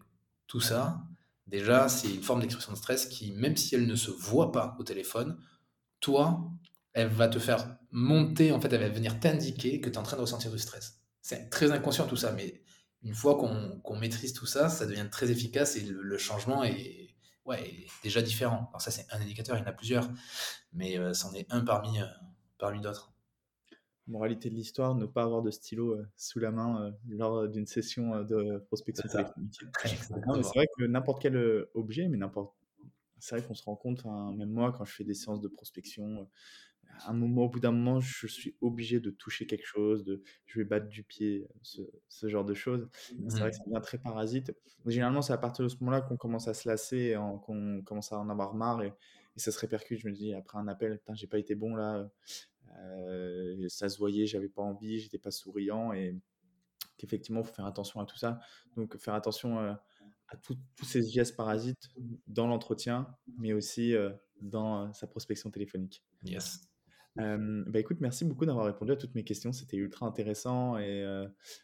tout 0.49 0.59
ça, 0.59 1.03
déjà, 1.47 1.87
c'est 1.87 2.13
une 2.13 2.23
forme 2.23 2.41
d'expression 2.41 2.73
de 2.73 2.77
stress 2.77 3.05
qui, 3.05 3.31
même 3.31 3.55
si 3.55 3.75
elle 3.75 3.85
ne 3.85 3.95
se 3.95 4.09
voit 4.09 4.51
pas 4.51 4.75
au 4.79 4.83
téléphone, 4.83 5.39
toi, 6.01 6.51
elle 6.93 7.07
va 7.07 7.27
te 7.27 7.37
faire 7.37 7.77
monter, 7.91 8.51
en 8.51 8.59
fait, 8.59 8.73
elle 8.73 8.81
va 8.81 8.89
venir 8.89 9.19
t'indiquer 9.19 9.79
que 9.79 9.89
tu 9.89 9.95
es 9.95 9.97
en 9.99 10.03
train 10.03 10.17
de 10.17 10.21
ressentir 10.21 10.51
du 10.51 10.57
stress. 10.57 11.01
C'est 11.21 11.49
très 11.51 11.71
inconscient 11.71 12.07
tout 12.07 12.15
ça, 12.15 12.31
mais 12.31 12.63
une 13.03 13.13
fois 13.13 13.37
qu'on 13.37 13.95
maîtrise 13.95 14.33
tout 14.33 14.47
ça, 14.47 14.69
ça 14.69 14.87
devient 14.87 15.07
très 15.09 15.29
efficace 15.29 15.75
et 15.75 15.81
le, 15.81 16.17
changement 16.17 16.63
est, 16.63 17.15
ouais, 17.45 17.85
déjà 18.03 18.23
différent. 18.23 18.69
Alors 18.71 18.81
ça, 18.81 18.89
c'est 18.89 19.05
un 19.11 19.21
indicateur, 19.21 19.55
il 19.55 19.59
y 19.59 19.63
en 19.63 19.67
a 19.67 19.71
plusieurs, 19.71 20.09
mais 20.73 20.97
euh, 20.97 21.13
c'en 21.13 21.31
est 21.33 21.45
un 21.51 21.61
parmi, 21.61 22.01
euh, 22.01 22.05
parmi 22.57 22.81
d'autres. 22.81 23.08
Moralité 24.09 24.49
de 24.49 24.55
l'histoire, 24.55 24.95
ne 24.95 25.05
pas 25.05 25.21
avoir 25.21 25.43
de 25.43 25.51
stylo 25.51 25.93
euh, 25.93 26.07
sous 26.17 26.39
la 26.39 26.49
main 26.49 26.81
euh, 26.81 26.91
lors 27.09 27.47
d'une 27.47 27.67
session 27.67 28.15
euh, 28.15 28.23
de 28.23 28.57
prospection 28.65 29.07
téléphonique. 29.07 29.61
c'est 29.85 30.55
vrai 30.55 30.67
que 30.77 30.85
n'importe 30.85 31.21
quel 31.21 31.67
objet, 31.75 32.07
mais 32.07 32.17
n'importe. 32.17 32.55
C'est 33.19 33.37
vrai 33.37 33.45
qu'on 33.45 33.53
se 33.53 33.63
rend 33.63 33.75
compte, 33.75 34.05
même 34.05 34.49
moi, 34.49 34.71
quand 34.71 34.85
je 34.85 34.93
fais 34.93 35.03
des 35.03 35.13
séances 35.13 35.41
de 35.41 35.47
prospection, 35.47 36.27
à 37.05 37.11
un 37.11 37.13
moment, 37.13 37.43
au 37.43 37.49
bout 37.49 37.59
d'un 37.59 37.71
moment, 37.71 37.99
je 37.99 38.27
suis 38.27 38.55
obligé 38.61 38.99
de 38.99 39.11
toucher 39.11 39.45
quelque 39.45 39.65
chose, 39.65 40.03
de, 40.05 40.23
je 40.45 40.59
vais 40.59 40.65
battre 40.65 40.87
du 40.87 41.03
pied, 41.03 41.47
ce, 41.61 42.27
genre 42.29 42.45
de 42.45 42.53
choses. 42.53 42.87
C'est 43.27 43.39
vrai 43.39 43.51
que 43.51 43.57
ça 43.57 43.63
devient 43.65 43.81
très 43.81 43.97
parasite. 43.97 44.55
Généralement, 44.85 45.21
c'est 45.21 45.33
à 45.33 45.37
partir 45.37 45.63
de 45.63 45.69
ce 45.69 45.75
moment-là 45.81 46.01
qu'on 46.01 46.17
commence 46.17 46.47
à 46.47 46.53
se 46.53 46.67
lasser, 46.67 47.15
qu'on 47.45 47.81
commence 47.83 48.11
à 48.11 48.19
en 48.19 48.29
avoir 48.29 48.55
marre 48.55 48.83
et, 48.83 48.93
et, 49.35 49.39
ça 49.39 49.51
se 49.51 49.59
répercute. 49.59 49.99
Je 49.99 50.07
me 50.07 50.13
dis, 50.13 50.33
après 50.33 50.57
un 50.57 50.67
appel, 50.67 50.99
j'ai 51.13 51.27
pas 51.27 51.39
été 51.39 51.55
bon 51.55 51.75
là, 51.75 52.09
euh, 52.81 53.67
ça 53.69 53.89
se 53.89 53.97
voyait, 53.97 54.25
j'avais 54.25 54.49
pas 54.49 54.61
envie, 54.61 54.99
j'étais 54.99 55.17
pas 55.17 55.31
souriant 55.31 55.93
et 55.93 56.15
qu'effectivement, 56.97 57.41
il 57.41 57.45
faut 57.45 57.53
faire 57.53 57.65
attention 57.65 57.99
à 57.99 58.05
tout 58.05 58.17
ça. 58.17 58.39
Donc, 58.75 58.97
faire 58.97 59.13
attention 59.13 59.59
euh, 59.59 59.73
à 60.27 60.37
tous 60.37 60.57
ces 60.83 61.07
gestes 61.07 61.35
parasites 61.35 61.89
dans 62.27 62.47
l'entretien, 62.47 63.07
mais 63.37 63.53
aussi 63.53 63.95
euh, 63.95 64.11
dans 64.41 64.91
sa 64.93 65.07
prospection 65.07 65.49
téléphonique. 65.49 66.03
Yes. 66.23 66.61
bah 67.15 67.79
écoute, 67.79 67.97
merci 67.99 68.23
beaucoup 68.23 68.45
d'avoir 68.45 68.65
répondu 68.65 68.91
à 68.91 68.95
toutes 68.95 69.15
mes 69.15 69.23
questions. 69.23 69.51
C'était 69.51 69.77
ultra 69.77 70.05
intéressant 70.05 70.77
et 70.77 71.03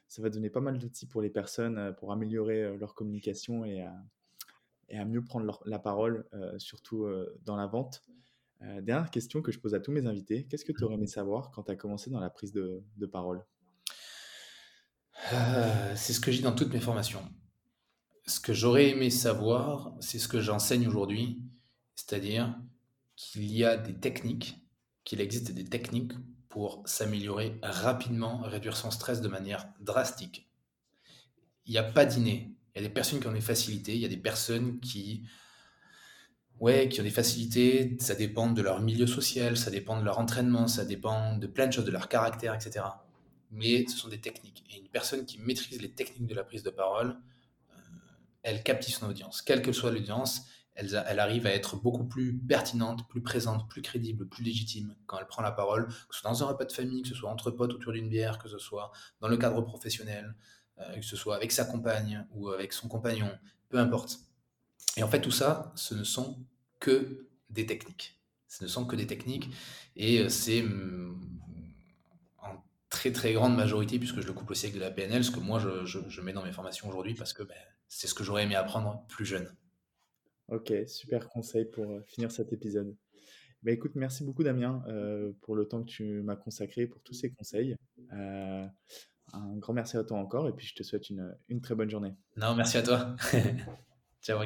ça 0.07 0.21
va 0.21 0.29
donner 0.29 0.49
pas 0.49 0.59
mal 0.59 0.79
d'outils 0.79 1.05
pour 1.05 1.21
les 1.21 1.29
personnes 1.29 1.95
pour 1.97 2.11
améliorer 2.11 2.75
leur 2.77 2.93
communication 2.93 3.63
et 3.63 3.81
à, 3.81 3.95
et 4.89 4.97
à 4.97 5.05
mieux 5.05 5.23
prendre 5.23 5.61
la 5.65 5.79
parole, 5.79 6.27
surtout 6.57 7.07
dans 7.43 7.55
la 7.55 7.67
vente. 7.67 8.03
Euh, 8.61 8.81
dernière 8.81 9.11
question 9.11 9.41
que 9.41 9.51
je 9.51 9.59
pose 9.59 9.75
à 9.75 9.79
tous 9.79 9.91
mes 9.91 10.05
invités. 10.05 10.45
Qu'est-ce 10.45 10.65
que 10.65 10.71
tu 10.71 10.83
aurais 10.83 10.95
aimé 10.95 11.07
savoir 11.07 11.51
quand 11.51 11.63
tu 11.63 11.71
as 11.71 11.75
commencé 11.75 12.09
dans 12.09 12.19
la 12.19 12.29
prise 12.29 12.53
de, 12.53 12.83
parole? 13.11 13.43
Euh, 15.33 15.93
C'est 15.95 16.13
ce 16.13 16.19
que 16.19 16.31
j'ai 16.31 16.41
dans 16.41 16.53
toutes 16.53 16.73
mes 16.73 16.79
formations. 16.79 17.23
Ce 18.27 18.39
que 18.39 18.53
j'aurais 18.53 18.89
aimé 18.89 19.09
savoir, 19.09 19.93
c'est 19.99 20.19
ce 20.19 20.27
que 20.27 20.39
j'enseigne 20.39 20.87
aujourd'hui, 20.87 21.43
c'est-à-dire 21.95 22.57
qu'il 23.15 23.51
y 23.51 23.63
a 23.63 23.77
des 23.77 23.93
techniques, 23.93 24.65
qu'il 25.03 25.21
existe 25.21 25.51
des 25.51 25.65
techniques 25.65 26.13
pour 26.49 26.81
s'améliorer 26.87 27.59
rapidement, 27.61 28.39
réduire 28.39 28.77
son 28.77 28.89
stress 28.89 29.21
de 29.21 29.27
manière 29.27 29.67
drastique. 29.79 30.49
Il 31.65 31.71
n'y 31.71 31.77
a 31.77 31.83
pas 31.83 32.05
d'inné. 32.05 32.55
Il 32.73 32.81
y 32.81 32.85
a 32.85 32.87
des 32.87 32.93
personnes 32.93 33.19
qui 33.19 33.27
ont 33.27 33.33
des 33.33 33.41
facilités, 33.41 33.93
il 33.93 34.01
y 34.01 34.05
a 34.05 34.09
des 34.09 34.17
personnes 34.17 34.79
qui 34.79 35.27
Ouais, 36.59 36.87
qui 36.87 37.01
ont 37.01 37.03
des 37.03 37.09
facilités, 37.09 37.97
ça 37.99 38.15
dépend 38.15 38.49
de 38.49 38.61
leur 38.61 38.81
milieu 38.81 39.07
social, 39.07 39.57
ça 39.57 39.69
dépend 39.69 39.99
de 39.99 40.05
leur 40.05 40.19
entraînement, 40.19 40.67
ça 40.67 40.85
dépend 40.85 41.37
de 41.37 41.47
plein 41.47 41.67
de 41.67 41.73
choses, 41.73 41.83
de 41.83 41.91
leur 41.91 42.07
caractère, 42.07 42.53
etc. 42.53 42.85
Mais 43.51 43.85
ce 43.87 43.97
sont 43.97 44.07
des 44.07 44.21
techniques. 44.21 44.63
Et 44.69 44.79
une 44.79 44.87
personne 44.87 45.25
qui 45.25 45.37
maîtrise 45.39 45.81
les 45.81 45.91
techniques 45.91 46.27
de 46.27 46.33
la 46.33 46.45
prise 46.45 46.63
de 46.63 46.69
parole, 46.69 47.17
euh, 47.71 47.75
elle 48.43 48.63
captive 48.63 48.95
son 48.95 49.09
audience. 49.09 49.41
Quelle 49.41 49.61
que 49.61 49.73
soit 49.73 49.91
l'audience, 49.91 50.43
elle, 50.75 51.03
elle, 51.07 51.19
arrive 51.19 51.45
à 51.45 51.51
être 51.51 51.75
beaucoup 51.75 52.05
plus 52.05 52.37
pertinente, 52.37 53.07
plus 53.09 53.21
présente, 53.21 53.69
plus 53.69 53.81
crédible, 53.81 54.27
plus 54.27 54.43
légitime 54.43 54.95
quand 55.07 55.17
elle 55.19 55.27
prend 55.27 55.41
la 55.41 55.51
parole, 55.51 55.87
que 55.87 56.15
ce 56.15 56.21
soit 56.21 56.29
dans 56.29 56.43
un 56.43 56.47
repas 56.47 56.65
de 56.65 56.71
famille, 56.71 57.01
que 57.01 57.09
ce 57.09 57.15
soit 57.15 57.29
entre 57.29 57.51
potes 57.51 57.73
autour 57.73 57.91
d'une 57.91 58.07
bière, 58.07 58.39
que 58.39 58.47
ce 58.47 58.59
soit 58.59 58.91
dans 59.19 59.27
le 59.27 59.35
cadre 59.35 59.61
professionnel, 59.61 60.35
euh, 60.79 60.95
que 60.95 61.05
ce 61.05 61.17
soit 61.17 61.35
avec 61.35 61.51
sa 61.51 61.65
compagne 61.65 62.25
ou 62.31 62.49
avec 62.49 62.71
son 62.71 62.87
compagnon, 62.87 63.31
peu 63.67 63.77
importe. 63.77 64.19
Et 64.97 65.03
en 65.03 65.07
fait, 65.07 65.21
tout 65.21 65.31
ça, 65.31 65.73
ce 65.75 65.93
ne 65.93 66.03
sont 66.03 66.45
que 66.79 67.27
des 67.49 67.65
techniques. 67.65 68.19
Ce 68.47 68.63
ne 68.63 68.69
sont 68.69 68.85
que 68.85 68.95
des 68.95 69.07
techniques. 69.07 69.49
Et 69.95 70.19
euh, 70.19 70.29
c'est 70.29 70.61
mm, 70.61 71.19
en 72.39 72.63
très 72.89 73.11
très 73.11 73.33
grande 73.33 73.55
majorité, 73.55 73.99
puisque 73.99 74.21
je 74.21 74.27
le 74.27 74.33
couple 74.33 74.53
aussi 74.53 74.67
avec 74.67 74.75
de 74.75 74.81
la 74.81 74.91
PNL, 74.91 75.23
ce 75.23 75.31
que 75.31 75.39
moi 75.39 75.59
je, 75.59 76.21
mets 76.21 76.33
dans 76.33 76.43
mes 76.43 76.51
formations 76.51 76.87
aujourd'hui, 76.87 77.13
parce 77.13 77.33
que 77.33 77.43
ben, 77.43 77.55
c'est 77.87 78.07
ce 78.07 78.13
que 78.13 78.23
j'aurais 78.23 78.43
aimé 78.43 78.55
apprendre 78.55 79.05
plus 79.07 79.25
jeune. 79.25 79.53
Ok, 80.47 80.71
super 80.85 81.27
conseil 81.27 81.65
pour 81.65 81.91
euh, 81.91 82.01
finir 82.03 82.31
cet 82.31 82.53
épisode. 82.53 82.95
Bah, 83.63 83.71
écoute, 83.71 83.93
merci 83.95 84.23
beaucoup 84.23 84.43
Damien 84.43 84.83
euh, 84.87 85.31
pour 85.41 85.55
le 85.55 85.67
temps 85.67 85.83
que 85.83 85.89
tu 85.89 86.21
m'as 86.21 86.35
consacré, 86.35 86.85
pour 86.85 87.01
tous 87.01 87.13
ces 87.13 87.31
conseils. 87.31 87.75
un 88.11 89.57
grand 89.57 89.73
merci 89.73 89.97
à 89.97 90.03
toi 90.03 90.19
encore 90.19 90.47
et 90.47 90.53
puis 90.53 90.67
je 90.67 90.75
te 90.75 90.83
souhaite 90.83 91.09
une, 91.09 91.35
une 91.49 91.61
très 91.61 91.73
bonne 91.73 91.89
journée. 91.89 92.13
Non, 92.37 92.55
merci 92.55 92.77
à 92.77 92.83
toi. 92.83 93.15
Ciao. 94.25 94.41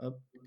Hop. 0.00 0.31